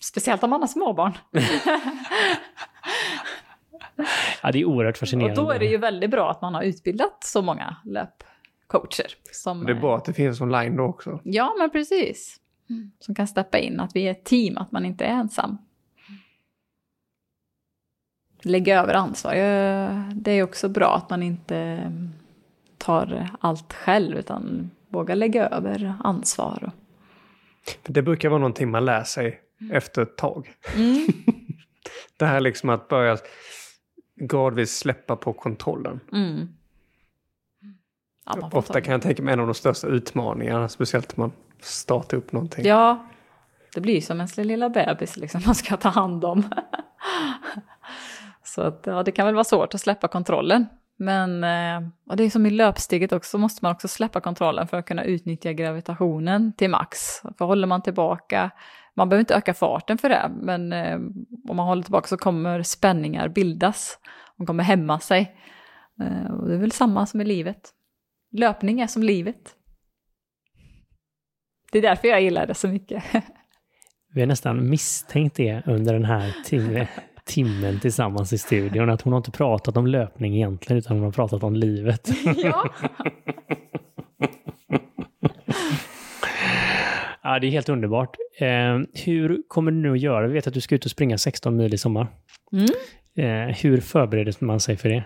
Speciellt 0.00 0.42
om 0.42 0.50
man 0.50 0.60
har 0.60 0.68
småbarn. 0.68 1.12
Ja, 4.42 4.52
det 4.52 4.60
är 4.60 4.64
oerhört 4.64 4.94
och 4.94 4.98
fascinerande. 4.98 5.42
då 5.42 5.50
är 5.50 5.58
det 5.58 5.66
ju 5.66 5.76
väldigt 5.76 6.10
bra 6.10 6.30
att 6.30 6.42
man 6.42 6.54
har 6.54 6.62
utbildat 6.62 7.24
så 7.24 7.42
många 7.42 7.76
löpcoacher. 7.84 9.06
Som, 9.32 9.64
Det 9.64 9.72
är 9.72 9.80
bra 9.80 9.96
att 9.96 10.04
det 10.04 10.12
finns 10.12 10.40
online 10.40 10.76
då 10.76 10.84
också. 10.84 11.20
Ja, 11.24 11.54
men 11.58 11.70
precis. 11.70 12.40
Som 12.98 13.14
kan 13.14 13.26
steppa 13.26 13.58
in, 13.58 13.80
att 13.80 13.96
vi 13.96 14.06
är 14.06 14.10
ett 14.10 14.24
team, 14.24 14.56
att 14.58 14.72
man 14.72 14.84
inte 14.84 15.04
är 15.04 15.12
ensam. 15.12 15.58
Lägga 18.42 18.80
över 18.80 18.94
ansvar, 18.94 19.34
det 20.14 20.30
är 20.30 20.42
också 20.42 20.68
bra 20.68 20.96
att 20.96 21.10
man 21.10 21.22
inte 21.22 21.92
tar 22.86 23.30
allt 23.40 23.72
själv, 23.72 24.16
utan 24.18 24.70
vågar 24.88 25.16
lägga 25.16 25.48
över 25.48 25.94
ansvar. 26.04 26.70
det 27.86 28.02
brukar 28.02 28.28
vara 28.28 28.38
någonting 28.38 28.70
man 28.70 28.84
lär 28.84 29.04
sig 29.04 29.40
efter 29.72 30.02
ett 30.02 30.16
tag. 30.16 30.54
Mm. 30.76 31.06
Det 32.18 32.26
här 32.26 32.40
liksom 32.40 32.70
att 32.70 32.88
börja 32.88 33.18
gradvis 34.20 34.76
släppa 34.78 35.16
på 35.16 35.32
kontrollen. 35.32 36.00
Mm. 36.12 36.48
Ja, 38.26 38.50
Ofta 38.52 38.72
ta- 38.72 38.80
kan 38.80 38.92
jag 38.92 39.02
tänka 39.02 39.22
mig 39.22 39.32
en 39.34 39.40
av 39.40 39.46
de 39.46 39.54
största 39.54 39.86
utmaningarna, 39.86 40.68
speciellt 40.68 41.16
när 41.16 41.24
man 41.24 41.32
startar 41.60 42.16
upp 42.16 42.32
någonting. 42.32 42.64
Ja, 42.66 43.06
det 43.74 43.80
blir 43.80 44.00
som 44.00 44.16
ens 44.16 44.36
lilla 44.36 44.68
bebis 44.68 45.16
liksom 45.16 45.42
man 45.46 45.54
ska 45.54 45.76
ta 45.76 45.88
hand 45.88 46.24
om. 46.24 46.42
så 48.44 48.62
att, 48.62 48.82
ja, 48.86 49.02
det 49.02 49.12
kan 49.12 49.26
väl 49.26 49.34
vara 49.34 49.44
svårt 49.44 49.74
att 49.74 49.80
släppa 49.80 50.08
kontrollen. 50.08 50.66
Men 50.96 51.44
eh, 51.44 51.88
och 52.06 52.16
det 52.16 52.24
är 52.24 52.30
som 52.30 52.46
i 52.46 52.50
löpsteget 52.50 53.12
också, 53.12 53.38
måste 53.38 53.64
man 53.64 53.72
också 53.72 53.88
släppa 53.88 54.20
kontrollen 54.20 54.68
för 54.68 54.76
att 54.76 54.86
kunna 54.86 55.04
utnyttja 55.04 55.52
gravitationen 55.52 56.52
till 56.52 56.70
max. 56.70 56.98
För 57.38 57.44
håller 57.44 57.66
man 57.66 57.82
tillbaka, 57.82 58.50
man 58.94 59.08
behöver 59.08 59.20
inte 59.20 59.34
öka 59.34 59.54
farten 59.54 59.98
för 59.98 60.08
det, 60.08 60.30
men 60.42 60.72
eh, 60.72 60.96
om 61.48 61.56
man 61.56 61.66
håller 61.66 61.82
tillbaka 61.82 62.08
så 62.08 62.16
kommer 62.16 62.62
spänningar 62.62 63.28
bildas. 63.28 63.98
De 64.36 64.46
kommer 64.46 64.64
hämma 64.64 65.00
sig. 65.00 65.36
Eh, 66.00 66.34
och 66.34 66.48
det 66.48 66.54
är 66.54 66.58
väl 66.58 66.72
samma 66.72 67.06
som 67.06 67.20
i 67.20 67.24
livet. 67.24 67.70
Löpning 68.32 68.80
är 68.80 68.86
som 68.86 69.02
livet. 69.02 69.54
Det 71.72 71.78
är 71.78 71.82
därför 71.82 72.08
jag 72.08 72.22
gillar 72.22 72.46
det 72.46 72.54
så 72.54 72.68
mycket. 72.68 73.04
Vi 74.14 74.20
har 74.20 74.26
nästan 74.26 74.70
misstänkt 74.70 75.36
det 75.36 75.62
under 75.66 75.92
den 75.92 76.04
här 76.04 76.36
timmen 76.44 76.86
timmen 77.26 77.80
tillsammans 77.80 78.32
i 78.32 78.38
studion, 78.38 78.90
att 78.90 79.02
hon 79.02 79.12
har 79.12 79.18
inte 79.18 79.30
pratat 79.30 79.76
om 79.76 79.86
löpning 79.86 80.34
egentligen, 80.34 80.78
utan 80.78 80.96
hon 80.96 81.04
har 81.04 81.12
pratat 81.12 81.42
om 81.42 81.54
livet. 81.54 82.08
ja. 82.36 82.70
Ja, 87.22 87.38
det 87.38 87.46
är 87.46 87.50
helt 87.50 87.68
underbart. 87.68 88.16
Eh, 88.38 88.78
hur 89.04 89.42
kommer 89.48 89.70
du 89.70 89.76
nu 89.76 89.92
att 89.92 90.00
göra? 90.00 90.26
Vi 90.26 90.34
vet 90.34 90.46
att 90.46 90.54
du 90.54 90.60
ska 90.60 90.74
ut 90.74 90.84
och 90.84 90.90
springa 90.90 91.18
16 91.18 91.56
mil 91.56 91.74
i 91.74 91.78
sommar. 91.78 92.06
Mm. 92.52 92.68
Eh, 93.16 93.56
hur 93.56 93.80
förbereder 93.80 94.34
man 94.44 94.60
sig 94.60 94.76
för 94.76 94.88
det? 94.88 95.04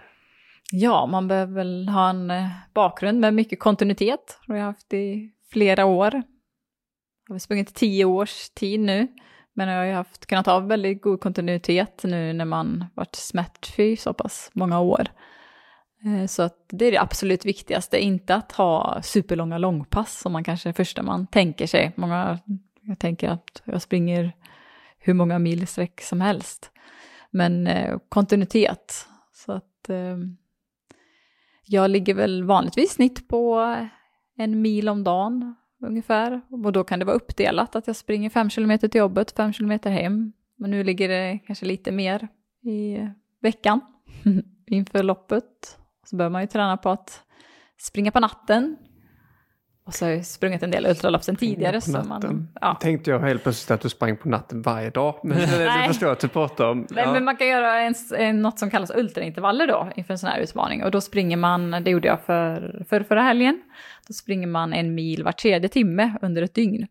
ja, 0.72 1.06
man 1.06 1.28
behöver 1.28 1.54
väl 1.54 1.88
ha 1.88 2.10
en 2.10 2.30
eh, 2.30 2.46
bakgrund 2.74 3.20
med 3.20 3.34
mycket 3.34 3.60
kontinuitet. 3.60 4.38
Det 4.46 4.52
har 4.52 4.58
jag 4.58 4.66
haft 4.66 4.92
i 4.94 5.30
flera 5.52 5.84
år. 5.84 6.22
Jag 7.28 7.34
har 7.34 7.38
sprungit 7.38 7.74
tio 7.74 8.04
års 8.04 8.50
tid 8.50 8.80
nu. 8.80 9.08
Men 9.60 9.68
jag 9.68 9.78
har 9.78 9.84
ju 9.84 9.92
haft, 9.92 10.26
kunnat 10.26 10.46
ha 10.46 10.58
väldigt 10.58 11.02
god 11.02 11.20
kontinuitet 11.20 12.00
nu 12.04 12.32
när 12.32 12.44
man 12.44 12.84
varit 12.94 13.14
smärtfri 13.14 13.96
så 13.96 14.12
pass 14.12 14.50
många 14.52 14.80
år. 14.80 15.08
Eh, 16.04 16.26
så 16.26 16.42
att 16.42 16.66
det 16.68 16.84
är 16.84 16.92
det 16.92 17.00
absolut 17.00 17.44
viktigaste, 17.44 17.98
inte 17.98 18.34
att 18.34 18.52
ha 18.52 19.02
superlånga 19.02 19.58
långpass 19.58 20.20
som 20.20 20.32
man 20.32 20.44
kanske 20.44 20.68
är 20.68 20.72
första 20.72 21.02
man 21.02 21.26
tänker 21.26 21.66
sig. 21.66 21.92
Många, 21.96 22.38
jag 22.80 22.98
tänker 22.98 23.28
att 23.28 23.62
jag 23.64 23.82
springer 23.82 24.32
hur 24.98 25.14
många 25.14 25.38
mil 25.38 25.66
sträck 25.66 26.00
som 26.00 26.20
helst. 26.20 26.70
Men 27.30 27.66
eh, 27.66 27.98
kontinuitet. 28.08 29.06
Så 29.32 29.52
att 29.52 29.88
eh, 29.88 30.16
Jag 31.64 31.90
ligger 31.90 32.14
väl 32.14 32.44
vanligtvis 32.44 32.90
snitt 32.92 33.28
på 33.28 33.76
en 34.36 34.62
mil 34.62 34.88
om 34.88 35.04
dagen 35.04 35.54
ungefär. 35.80 36.40
Och 36.50 36.72
då 36.72 36.84
kan 36.84 36.98
det 36.98 37.04
vara 37.04 37.16
uppdelat 37.16 37.76
att 37.76 37.86
jag 37.86 37.96
springer 37.96 38.30
fem 38.30 38.50
kilometer 38.50 38.88
till 38.88 38.98
jobbet, 38.98 39.30
fem 39.30 39.52
kilometer 39.52 39.90
hem. 39.90 40.32
Men 40.56 40.70
nu 40.70 40.84
ligger 40.84 41.08
det 41.08 41.38
kanske 41.46 41.66
lite 41.66 41.92
mer 41.92 42.28
i 42.62 43.08
veckan 43.40 43.80
inför 44.66 45.02
loppet. 45.02 45.78
Så 46.04 46.16
bör 46.16 46.28
man 46.28 46.40
ju 46.40 46.46
träna 46.46 46.76
på 46.76 46.90
att 46.90 47.22
springa 47.78 48.10
på 48.10 48.20
natten. 48.20 48.76
Och 49.90 49.94
så 49.94 50.04
har 50.04 50.12
jag 50.12 50.26
sprungit 50.26 50.62
en 50.62 50.70
del 50.70 50.86
ultralopp 50.86 51.24
sen 51.24 51.36
tidigare. 51.36 51.72
på 51.76 51.80
Så 51.80 51.92
natten. 52.02 52.08
man, 52.36 52.48
ja. 52.60 52.74
Tänkte 52.80 53.10
jag 53.10 53.20
helt 53.20 53.42
plötsligt 53.42 53.70
att 53.70 53.80
du 53.80 53.88
sprang 53.88 54.16
på 54.16 54.28
natten 54.28 54.62
varje 54.62 54.90
dag. 54.90 55.20
Men 55.24 55.38
det 55.58 55.84
förstår 55.86 56.06
jag 56.08 56.12
att 56.12 56.20
du 56.20 56.28
pratar 56.28 56.68
om. 56.70 56.86
Nej, 56.90 57.04
Ja. 57.04 57.12
men 57.12 57.24
man 57.24 57.36
kan 57.36 57.48
göra 57.48 57.80
en, 57.80 57.94
en, 58.16 58.42
något 58.42 58.58
som 58.58 58.70
kallas 58.70 58.90
ultraintervaller 58.94 59.66
då 59.66 59.92
inför 59.96 60.14
en 60.14 60.18
sån 60.18 60.30
här 60.30 60.38
utmaning. 60.40 60.84
Och 60.84 60.90
då 60.90 61.00
springer 61.00 61.36
man, 61.36 61.70
det 61.70 61.90
gjorde 61.90 62.08
jag 62.08 62.20
för, 62.20 62.84
för 62.88 63.02
förra 63.02 63.22
helgen, 63.22 63.62
då 64.08 64.12
springer 64.12 64.46
man 64.46 64.72
en 64.72 64.94
mil 64.94 65.24
var 65.24 65.32
tredje 65.32 65.68
timme 65.68 66.14
under 66.22 66.42
ett 66.42 66.54
dygn. 66.54 66.86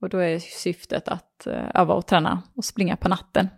Och 0.00 0.08
då 0.08 0.18
är 0.18 0.38
syftet 0.38 1.08
att 1.08 1.46
eh, 1.46 1.64
öva 1.74 1.94
och 1.94 2.06
träna 2.06 2.42
och 2.56 2.64
springa 2.64 2.96
på 2.96 3.08
natten. 3.08 3.48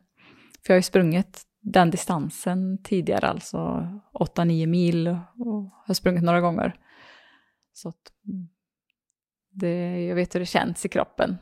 För 0.66 0.72
jag 0.72 0.74
har 0.74 0.78
ju 0.78 0.82
sprungit 0.82 1.42
den 1.60 1.90
distansen 1.90 2.82
tidigare, 2.82 3.26
alltså 3.28 3.58
8-9 4.14 4.66
mil 4.66 5.08
och 5.08 5.70
har 5.86 5.94
sprungit 5.94 6.22
några 6.22 6.40
gånger. 6.40 6.74
Så 7.74 7.88
att 7.88 7.94
mm, 8.28 8.48
det, 9.52 10.04
jag 10.06 10.14
vet 10.14 10.34
hur 10.34 10.40
det 10.40 10.46
känns 10.46 10.84
i 10.84 10.88
kroppen. 10.88 11.36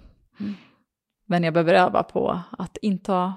Men 1.27 1.43
jag 1.45 1.55
behöver 1.55 1.75
öva 1.75 2.03
på 2.03 2.41
att 2.59 2.77
inta 2.83 3.35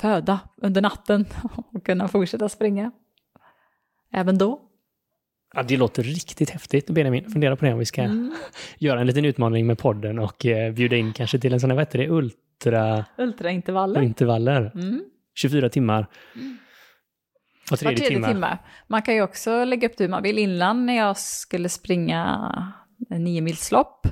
föda 0.00 0.40
under 0.56 0.82
natten 0.82 1.26
och 1.72 1.84
kunna 1.86 2.08
fortsätta 2.08 2.48
springa. 2.48 2.90
Även 4.12 4.38
då. 4.38 4.60
Ja, 5.54 5.62
det 5.62 5.76
låter 5.76 6.02
riktigt 6.02 6.50
häftigt, 6.50 6.90
Benjamin. 6.90 7.30
Fundera 7.30 7.56
på 7.56 7.64
det 7.64 7.72
om 7.72 7.78
vi 7.78 7.84
ska 7.84 8.02
Mm. 8.02 8.34
göra 8.78 9.00
en 9.00 9.06
liten 9.06 9.24
utmaning 9.24 9.66
med 9.66 9.78
podden 9.78 10.18
och 10.18 10.46
eh, 10.46 10.72
bjuda 10.72 10.96
in 10.96 11.12
kanske 11.12 11.38
till 11.38 11.52
en 11.52 11.60
sån 11.60 11.70
här, 11.70 11.74
vad 11.76 11.82
heter 11.86 11.98
det, 11.98 12.08
ultraintervaller. 13.18 14.00
Ultraintervaller. 14.00 14.70
Mm. 14.74 15.04
24 15.34 15.68
timmar. 15.68 16.06
Var 16.34 16.46
Var 17.70 17.76
tredje, 17.76 17.98
tredje 17.98 18.14
timme. 18.14 18.28
timme. 18.28 18.58
Man 18.86 19.02
kan 19.02 19.14
ju 19.14 19.22
också 19.22 19.64
lägga 19.64 19.88
upp 19.88 19.96
det 19.96 20.04
hur 20.04 20.08
man 20.10 20.22
vill. 20.22 20.38
Innan 20.38 20.86
när 20.86 20.96
jag 20.96 21.16
skulle 21.16 21.68
springa 21.68 22.72
nio 23.08 23.40
milslopp, 23.40 24.06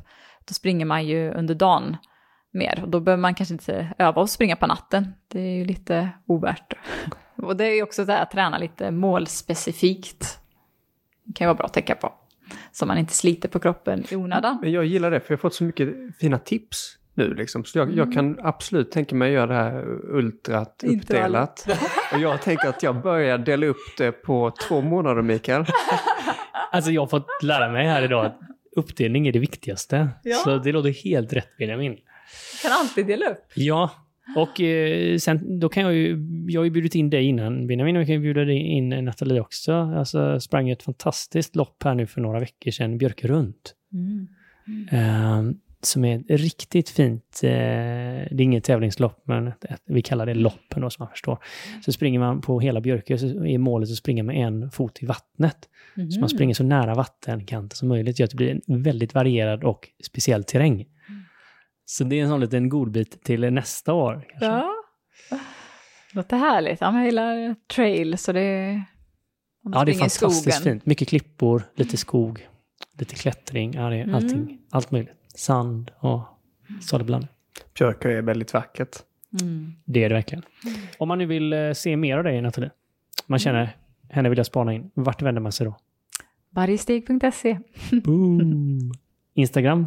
då 0.44 0.54
springer 0.54 0.86
man 0.86 1.06
ju 1.06 1.30
under 1.30 1.54
dagen 1.54 1.96
mer. 2.50 2.80
Och 2.82 2.88
då 2.88 3.00
behöver 3.00 3.20
man 3.20 3.34
kanske 3.34 3.54
inte 3.54 3.94
öva 3.98 4.22
och 4.22 4.30
springa 4.30 4.56
på 4.56 4.66
natten. 4.66 5.14
Det 5.28 5.40
är 5.40 5.54
ju 5.54 5.64
lite 5.64 6.08
ovärt. 6.26 6.74
Och 7.36 7.56
det 7.56 7.64
är 7.64 7.74
ju 7.74 7.82
också 7.82 8.04
det 8.04 8.12
här 8.12 8.22
att 8.22 8.30
träna 8.30 8.58
lite 8.58 8.90
målspecifikt. 8.90 10.40
Det 11.24 11.32
kan 11.32 11.44
ju 11.44 11.48
vara 11.48 11.56
bra 11.56 11.66
att 11.66 11.72
tänka 11.72 11.94
på. 11.94 12.12
Så 12.72 12.86
man 12.86 12.98
inte 12.98 13.12
sliter 13.12 13.48
på 13.48 13.58
kroppen 13.58 14.04
i 14.10 14.16
onödan. 14.16 14.58
Men 14.62 14.72
jag 14.72 14.84
gillar 14.84 15.10
det 15.10 15.20
för 15.20 15.32
jag 15.32 15.36
har 15.36 15.40
fått 15.40 15.54
så 15.54 15.64
mycket 15.64 15.88
fina 16.20 16.38
tips 16.38 16.98
nu 17.14 17.34
liksom. 17.34 17.64
Så 17.64 17.78
jag, 17.78 17.94
jag 17.94 18.12
kan 18.12 18.38
absolut 18.42 18.90
tänka 18.90 19.14
mig 19.14 19.28
att 19.28 19.34
göra 19.34 19.46
det 19.46 19.54
här 19.54 19.84
ultrat 20.16 20.84
uppdelat. 20.86 21.66
Och 22.12 22.18
jag 22.18 22.42
tänker 22.42 22.68
att 22.68 22.82
jag 22.82 23.02
börjar 23.02 23.38
dela 23.38 23.66
upp 23.66 23.96
det 23.98 24.12
på 24.12 24.52
två 24.68 24.80
månader 24.80 25.22
Mikael. 25.22 25.64
Alltså 26.72 26.90
jag 26.90 27.02
har 27.02 27.06
fått 27.06 27.26
lära 27.42 27.68
mig 27.68 27.86
här 27.86 28.02
idag 28.02 28.26
att 28.26 28.40
uppdelning 28.78 29.26
är 29.26 29.32
det 29.32 29.38
viktigaste. 29.38 30.08
Ja. 30.22 30.36
Så 30.36 30.58
det 30.58 30.72
låter 30.72 31.04
helt 31.04 31.32
rätt 31.32 31.56
Benjamin. 31.58 31.96
kan 32.62 32.72
alltid 32.72 33.06
dela 33.06 33.26
upp. 33.26 33.44
Ja, 33.54 33.90
och 34.36 34.60
eh, 34.60 35.18
sen 35.18 35.60
då 35.60 35.68
kan 35.68 35.82
jag 35.82 35.94
ju, 35.94 36.18
jag 36.48 36.60
har 36.60 36.64
ju 36.64 36.70
bjudit 36.70 36.94
in 36.94 37.10
dig 37.10 37.24
innan 37.24 37.66
Benjamin 37.66 37.96
och 37.96 38.00
jag 38.00 38.06
kan 38.06 38.14
ju 38.14 38.20
bjuda 38.20 38.52
in 38.52 38.88
Nathalie 38.88 39.40
också. 39.40 39.72
Alltså 39.72 40.40
sprang 40.40 40.70
ett 40.70 40.82
fantastiskt 40.82 41.56
lopp 41.56 41.82
här 41.82 41.94
nu 41.94 42.06
för 42.06 42.20
några 42.20 42.40
veckor 42.40 42.70
sedan, 42.70 42.98
Björke 42.98 43.28
runt. 43.28 43.74
Eh, 44.92 45.42
som 45.82 46.04
är 46.04 46.18
ett 46.18 46.40
riktigt 46.40 46.88
fint, 46.88 47.40
eh, 47.42 47.50
det 47.50 48.36
är 48.36 48.40
inget 48.40 48.64
tävlingslopp 48.64 49.22
men 49.26 49.52
vi 49.86 50.02
kallar 50.02 50.26
det 50.26 50.34
loppen 50.34 50.82
då 50.82 50.90
som 50.90 51.02
man 51.04 51.10
förstår. 51.10 51.38
Så 51.84 51.92
springer 51.92 52.18
man 52.18 52.40
på 52.40 52.60
hela 52.60 52.80
Björke 52.80 53.18
så 53.18 53.26
är 53.44 53.58
målet 53.58 53.90
att 53.90 53.96
springa 53.96 54.22
med 54.22 54.36
en 54.36 54.70
fot 54.70 55.02
i 55.02 55.06
vattnet. 55.06 55.56
Mm. 55.96 56.10
Så 56.10 56.20
man 56.20 56.28
springer 56.28 56.54
så 56.54 56.64
nära 56.64 56.94
vattenkanten 56.94 57.76
som 57.76 57.88
möjligt. 57.88 58.18
gör 58.18 58.24
att 58.24 58.30
det 58.30 58.36
blir 58.36 58.60
en 58.66 58.82
väldigt 58.82 59.14
varierad 59.14 59.64
och 59.64 59.88
speciell 60.06 60.44
terräng. 60.44 60.86
Så 61.84 62.04
det 62.04 62.18
är 62.18 62.22
en 62.22 62.28
sån 62.28 62.40
liten 62.40 62.68
godbit 62.68 63.22
till 63.24 63.40
nästa 63.52 63.92
år. 63.92 64.26
Kanske. 64.28 64.46
Ja. 64.46 64.74
Låter 66.12 66.36
härligt. 66.36 66.80
Ja, 66.80 66.90
men 66.90 67.00
jag 67.00 67.06
gillar 67.06 67.54
trail 67.74 68.18
så 68.18 68.32
det 68.32 68.40
är... 68.40 68.84
Ja, 69.72 69.84
det 69.84 69.92
är 69.92 69.94
fantastiskt 69.94 70.40
skogen. 70.54 70.62
fint. 70.62 70.86
Mycket 70.86 71.08
klippor, 71.08 71.62
lite 71.74 71.96
skog, 71.96 72.48
lite 72.98 73.14
klättring, 73.14 73.74
ja, 73.74 73.90
det 73.90 73.96
är 73.96 74.02
Mm. 74.02 74.14
allting, 74.14 74.58
allt 74.70 74.90
möjligt. 74.90 75.12
Sand 75.38 75.90
och 75.98 76.20
sadelblandning. 76.82 77.28
Björkö 77.78 78.10
är 78.18 78.22
väldigt 78.22 78.54
vackert. 78.54 78.96
Mm. 79.40 79.72
Det 79.84 80.04
är 80.04 80.08
det 80.08 80.14
verkligen. 80.14 80.44
Om 80.98 81.08
man 81.08 81.18
nu 81.18 81.26
vill 81.26 81.52
eh, 81.52 81.72
se 81.72 81.96
mer 81.96 82.18
av 82.18 82.24
dig, 82.24 82.42
Nathalie, 82.42 82.70
man 83.26 83.38
känner 83.38 83.76
henne 84.10 84.28
vill 84.28 84.38
jag 84.38 84.46
spana 84.46 84.72
in, 84.74 84.90
vart 84.94 85.22
vänder 85.22 85.40
man 85.42 85.52
sig 85.52 85.66
då? 85.66 85.76
Varjesteg.se. 86.50 87.58
Boom. 88.04 88.92
Instagram? 89.34 89.86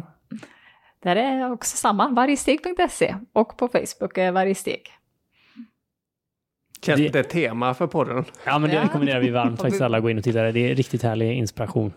Där 1.02 1.16
är 1.16 1.52
också 1.52 1.76
samma, 1.76 2.08
varjesteg.se. 2.08 3.16
Och 3.32 3.56
på 3.56 3.68
Facebook 3.68 4.18
är 4.18 4.32
varjesteg. 4.32 4.82
Känns 6.82 6.98
Det- 7.00 7.08
det 7.08 7.20
ett 7.20 7.30
tema 7.30 7.74
för 7.74 7.86
podden? 7.86 8.24
Ja, 8.46 8.58
men 8.58 8.70
det 8.70 8.76
Ja. 8.76 8.82
rekommenderar 8.84 9.20
vi 9.20 9.30
varmt 9.30 9.60
faktiskt 9.60 9.82
alla 9.82 9.96
att 9.96 10.02
gå 10.02 10.10
in 10.10 10.18
och 10.18 10.24
titta. 10.24 10.42
där. 10.42 10.52
Det 10.52 10.70
är 10.70 10.74
riktigt 10.74 11.02
härlig 11.02 11.32
inspiration. 11.38 11.92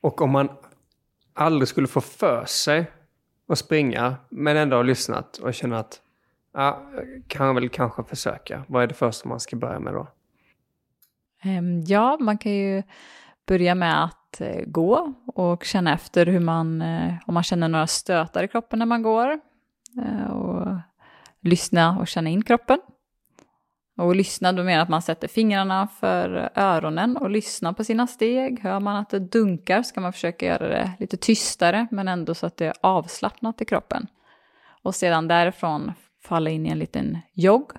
Och 0.00 0.20
om 0.22 0.30
man 0.30 0.48
aldrig 1.38 1.68
skulle 1.68 1.86
få 1.86 2.00
för 2.00 2.44
sig 2.44 2.90
att 3.48 3.58
springa 3.58 4.16
men 4.28 4.56
ändå 4.56 4.76
har 4.76 4.84
lyssnat 4.84 5.36
och 5.36 5.54
känner 5.54 5.76
att 5.76 6.00
ja, 6.54 6.82
kan 7.28 7.46
jag 7.46 7.54
väl 7.54 7.68
kanske 7.68 8.04
försöka. 8.04 8.64
Vad 8.68 8.82
är 8.82 8.86
det 8.86 8.94
första 8.94 9.28
man 9.28 9.40
ska 9.40 9.56
börja 9.56 9.78
med 9.78 9.94
då? 9.94 10.06
Ehm, 11.42 11.84
ja, 11.84 12.16
man 12.20 12.38
kan 12.38 12.52
ju 12.52 12.82
börja 13.46 13.74
med 13.74 14.04
att 14.04 14.40
eh, 14.40 14.62
gå 14.66 15.12
och 15.26 15.64
känna 15.64 15.94
efter 15.94 16.26
hur 16.26 16.40
man, 16.40 16.82
eh, 16.82 17.14
om 17.26 17.34
man 17.34 17.42
känner 17.42 17.68
några 17.68 17.86
stötar 17.86 18.44
i 18.44 18.48
kroppen 18.48 18.78
när 18.78 18.86
man 18.86 19.02
går. 19.02 19.40
Eh, 20.02 20.30
och 20.30 20.76
lyssna 21.40 21.98
och 21.98 22.08
känna 22.08 22.30
in 22.30 22.42
kroppen. 22.42 22.80
Och 23.98 24.16
lyssna, 24.16 24.52
då 24.52 24.56
menar 24.56 24.72
jag 24.72 24.82
att 24.82 24.88
man 24.88 25.02
sätter 25.02 25.28
fingrarna 25.28 25.88
för 25.88 26.50
öronen 26.54 27.16
och 27.16 27.30
lyssnar 27.30 27.72
på 27.72 27.84
sina 27.84 28.06
steg. 28.06 28.60
Hör 28.60 28.80
man 28.80 28.96
att 28.96 29.10
det 29.10 29.18
dunkar 29.18 29.82
ska 29.82 30.00
man 30.00 30.12
försöka 30.12 30.46
göra 30.46 30.68
det 30.68 30.92
lite 31.00 31.16
tystare 31.16 31.86
men 31.90 32.08
ändå 32.08 32.34
så 32.34 32.46
att 32.46 32.56
det 32.56 32.66
är 32.66 32.74
avslappnat 32.80 33.60
i 33.60 33.64
kroppen. 33.64 34.06
Och 34.82 34.94
sedan 34.94 35.28
därifrån 35.28 35.92
falla 36.24 36.50
in 36.50 36.66
i 36.66 36.68
en 36.68 36.78
liten 36.78 37.18
jogg. 37.34 37.72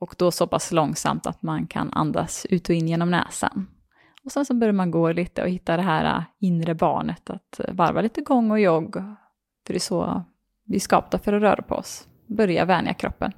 Och 0.00 0.14
då 0.18 0.30
så 0.30 0.46
pass 0.46 0.72
långsamt 0.72 1.26
att 1.26 1.42
man 1.42 1.66
kan 1.66 1.92
andas 1.92 2.46
ut 2.50 2.68
och 2.68 2.74
in 2.74 2.88
genom 2.88 3.10
näsan. 3.10 3.66
Och 4.24 4.32
sen 4.32 4.44
så 4.44 4.54
börjar 4.54 4.72
man 4.72 4.90
gå 4.90 5.12
lite 5.12 5.42
och 5.42 5.48
hitta 5.48 5.76
det 5.76 5.82
här 5.82 6.16
äh, 6.16 6.22
inre 6.40 6.74
barnet, 6.74 7.30
att 7.30 7.60
varva 7.68 8.00
lite 8.00 8.20
gång 8.20 8.50
och 8.50 8.60
jogg. 8.60 8.94
För 9.66 9.72
det 9.72 9.76
är 9.76 9.78
så 9.78 10.24
vi 10.64 10.76
är 10.76 10.80
skapta 10.80 11.18
för 11.18 11.32
att 11.32 11.42
röra 11.42 11.62
på 11.62 11.74
oss. 11.74 12.08
Börja 12.26 12.64
vänja 12.64 12.94
kroppen. 12.94 13.32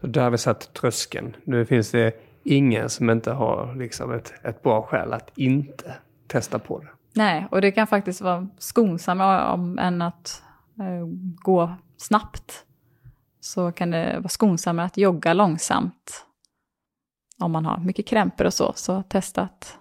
Så 0.00 0.06
där 0.06 0.22
har 0.22 0.30
vi 0.30 0.38
satt 0.38 0.74
tröskeln. 0.74 1.36
Nu 1.44 1.66
finns 1.66 1.90
det 1.90 2.12
ingen 2.44 2.90
som 2.90 3.10
inte 3.10 3.30
har 3.30 3.74
liksom 3.74 4.12
ett, 4.12 4.34
ett 4.44 4.62
bra 4.62 4.82
skäl 4.82 5.12
att 5.12 5.30
inte 5.38 5.94
testa 6.26 6.58
på 6.58 6.78
det. 6.78 6.88
Nej, 7.14 7.46
och 7.50 7.60
det 7.60 7.72
kan 7.72 7.86
faktiskt 7.86 8.20
vara 8.20 8.48
skonsammare 8.58 9.52
om, 9.52 9.78
än 9.78 10.02
att 10.02 10.42
eh, 10.78 11.06
gå 11.42 11.74
snabbt. 11.96 12.64
Så 13.40 13.72
kan 13.72 13.90
det 13.90 14.16
vara 14.18 14.28
skonsammare 14.28 14.86
att 14.86 14.96
jogga 14.96 15.32
långsamt. 15.32 16.26
Om 17.38 17.52
man 17.52 17.64
har 17.64 17.78
mycket 17.78 18.06
krämpor 18.06 18.46
och 18.46 18.54
så, 18.54 18.72
så 18.76 19.02
testa 19.02 19.42
att... 19.42 19.78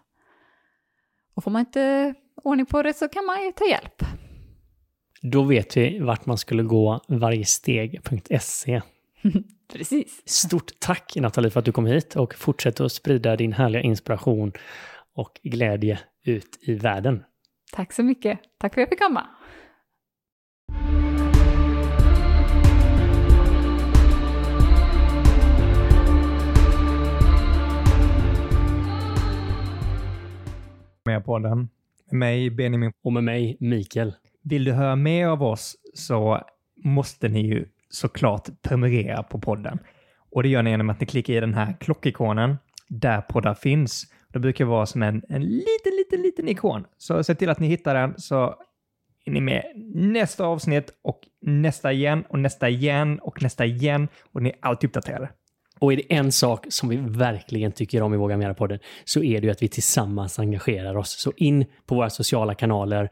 Och 1.36 1.44
får 1.44 1.52
man 1.52 1.60
inte 1.60 2.14
ordning 2.44 2.66
på 2.66 2.84
det 2.84 2.94
så 2.94 3.08
kan 3.08 3.26
man 3.26 3.44
ju 3.44 3.52
ta 3.52 3.66
hjälp. 3.66 4.04
Då 5.22 5.44
vet 5.44 5.78
vi 5.78 6.00
vart 6.00 6.26
man 6.26 6.38
skulle 6.38 6.64
gå 6.64 7.00
varjesteg.se. 7.08 8.82
Precis. 9.74 10.22
Stort 10.26 10.80
tack 10.80 11.14
Nathalie 11.16 11.50
för 11.50 11.60
att 11.60 11.66
du 11.66 11.72
kom 11.72 11.86
hit 11.86 12.16
och 12.16 12.36
fortsätter 12.36 12.86
att 12.86 12.92
sprida 12.92 13.36
din 13.36 13.54
härliga 13.54 13.82
inspiration 13.82 14.52
och 15.16 15.40
glädje 15.44 16.00
ut 16.26 16.60
i 16.62 16.74
världen. 16.74 17.24
Tack 17.72 17.94
så 17.94 18.04
mycket. 18.04 18.40
Tack 18.58 18.74
för 18.74 18.82
att 18.82 18.84
jag 18.84 18.90
fick 18.90 19.02
komma. 19.02 19.28
Med 31.06 31.26
podden. 31.26 31.70
Med 32.12 32.20
mig, 32.20 32.50
Benjamin. 32.50 32.92
Och 33.04 33.14
med 33.14 33.24
mig, 33.24 33.58
Mikael. 33.60 34.14
Vill 34.44 34.64
du 34.64 34.72
höra 34.72 34.96
mer 34.96 35.28
av 35.28 35.44
oss 35.44 35.76
så 35.94 36.42
måste 36.84 37.28
ni 37.28 37.48
ju 37.48 37.66
såklart 37.96 38.50
prenumerera 38.62 39.24
på 39.24 39.40
podden. 39.40 39.80
Och 40.32 40.44
det 40.44 40.50
gör 40.50 40.64
ni 40.64 40.70
genom 40.70 40.90
att 40.90 41.00
ni 41.00 41.06
klickar 41.06 41.34
i 41.34 41.40
den 41.40 41.54
här 41.54 41.76
klockikonen 41.80 42.58
där 42.88 43.22
poddar 43.22 43.54
finns 43.54 44.06
Det 44.34 44.40
brukar 44.40 44.66
vara 44.66 44.86
som 44.86 45.04
en, 45.04 45.24
en 45.30 45.42
liten, 45.42 45.92
liten, 45.98 46.22
liten 46.22 46.50
ikon. 46.50 46.86
Så 46.98 47.24
se 47.24 47.36
till 47.36 47.50
att 47.50 47.60
ni 47.60 47.68
hittar 47.68 47.96
den 47.96 48.14
så 48.18 48.56
är 49.26 49.32
ni 49.32 49.42
med 49.42 49.64
nästa 49.94 50.46
avsnitt 50.46 50.94
och 51.02 51.20
nästa 51.42 51.92
igen 51.92 52.24
och 52.30 52.40
nästa 52.40 52.70
igen 52.70 53.20
och 53.20 53.42
nästa 53.42 53.66
igen 53.66 54.08
och 54.34 54.42
ni 54.42 54.50
är 54.50 54.56
alltid 54.60 54.88
uppdaterade. 54.88 55.30
Och 55.80 55.94
är 55.94 55.98
det 55.98 56.14
en 56.14 56.32
sak 56.32 56.66
som 56.70 56.90
vi 56.90 56.96
verkligen 56.96 57.72
tycker 57.72 58.02
om 58.02 58.14
i 58.14 58.18
Våga 58.18 58.38
Mera-podden 58.38 58.80
så 59.06 59.24
är 59.24 59.42
det 59.42 59.48
ju 59.48 59.52
att 59.52 59.62
vi 59.62 59.68
tillsammans 59.68 60.40
engagerar 60.40 60.98
oss. 60.98 61.20
Så 61.20 61.34
in 61.38 61.66
på 61.86 61.96
våra 61.96 62.10
sociala 62.10 62.56
kanaler, 62.56 63.10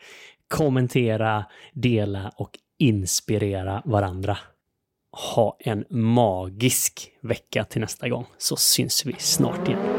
kommentera, 0.47 1.45
dela 1.73 2.31
och 2.38 2.49
inspirera 2.79 3.81
varandra. 3.86 4.38
Ha 5.16 5.57
en 5.59 5.86
magisk 5.89 7.11
vecka 7.22 7.64
till 7.64 7.82
nästa 7.82 8.09
gång 8.09 8.26
så 8.38 8.55
syns 8.55 9.05
vi 9.05 9.16
snart 9.20 9.68
igen. 9.68 9.93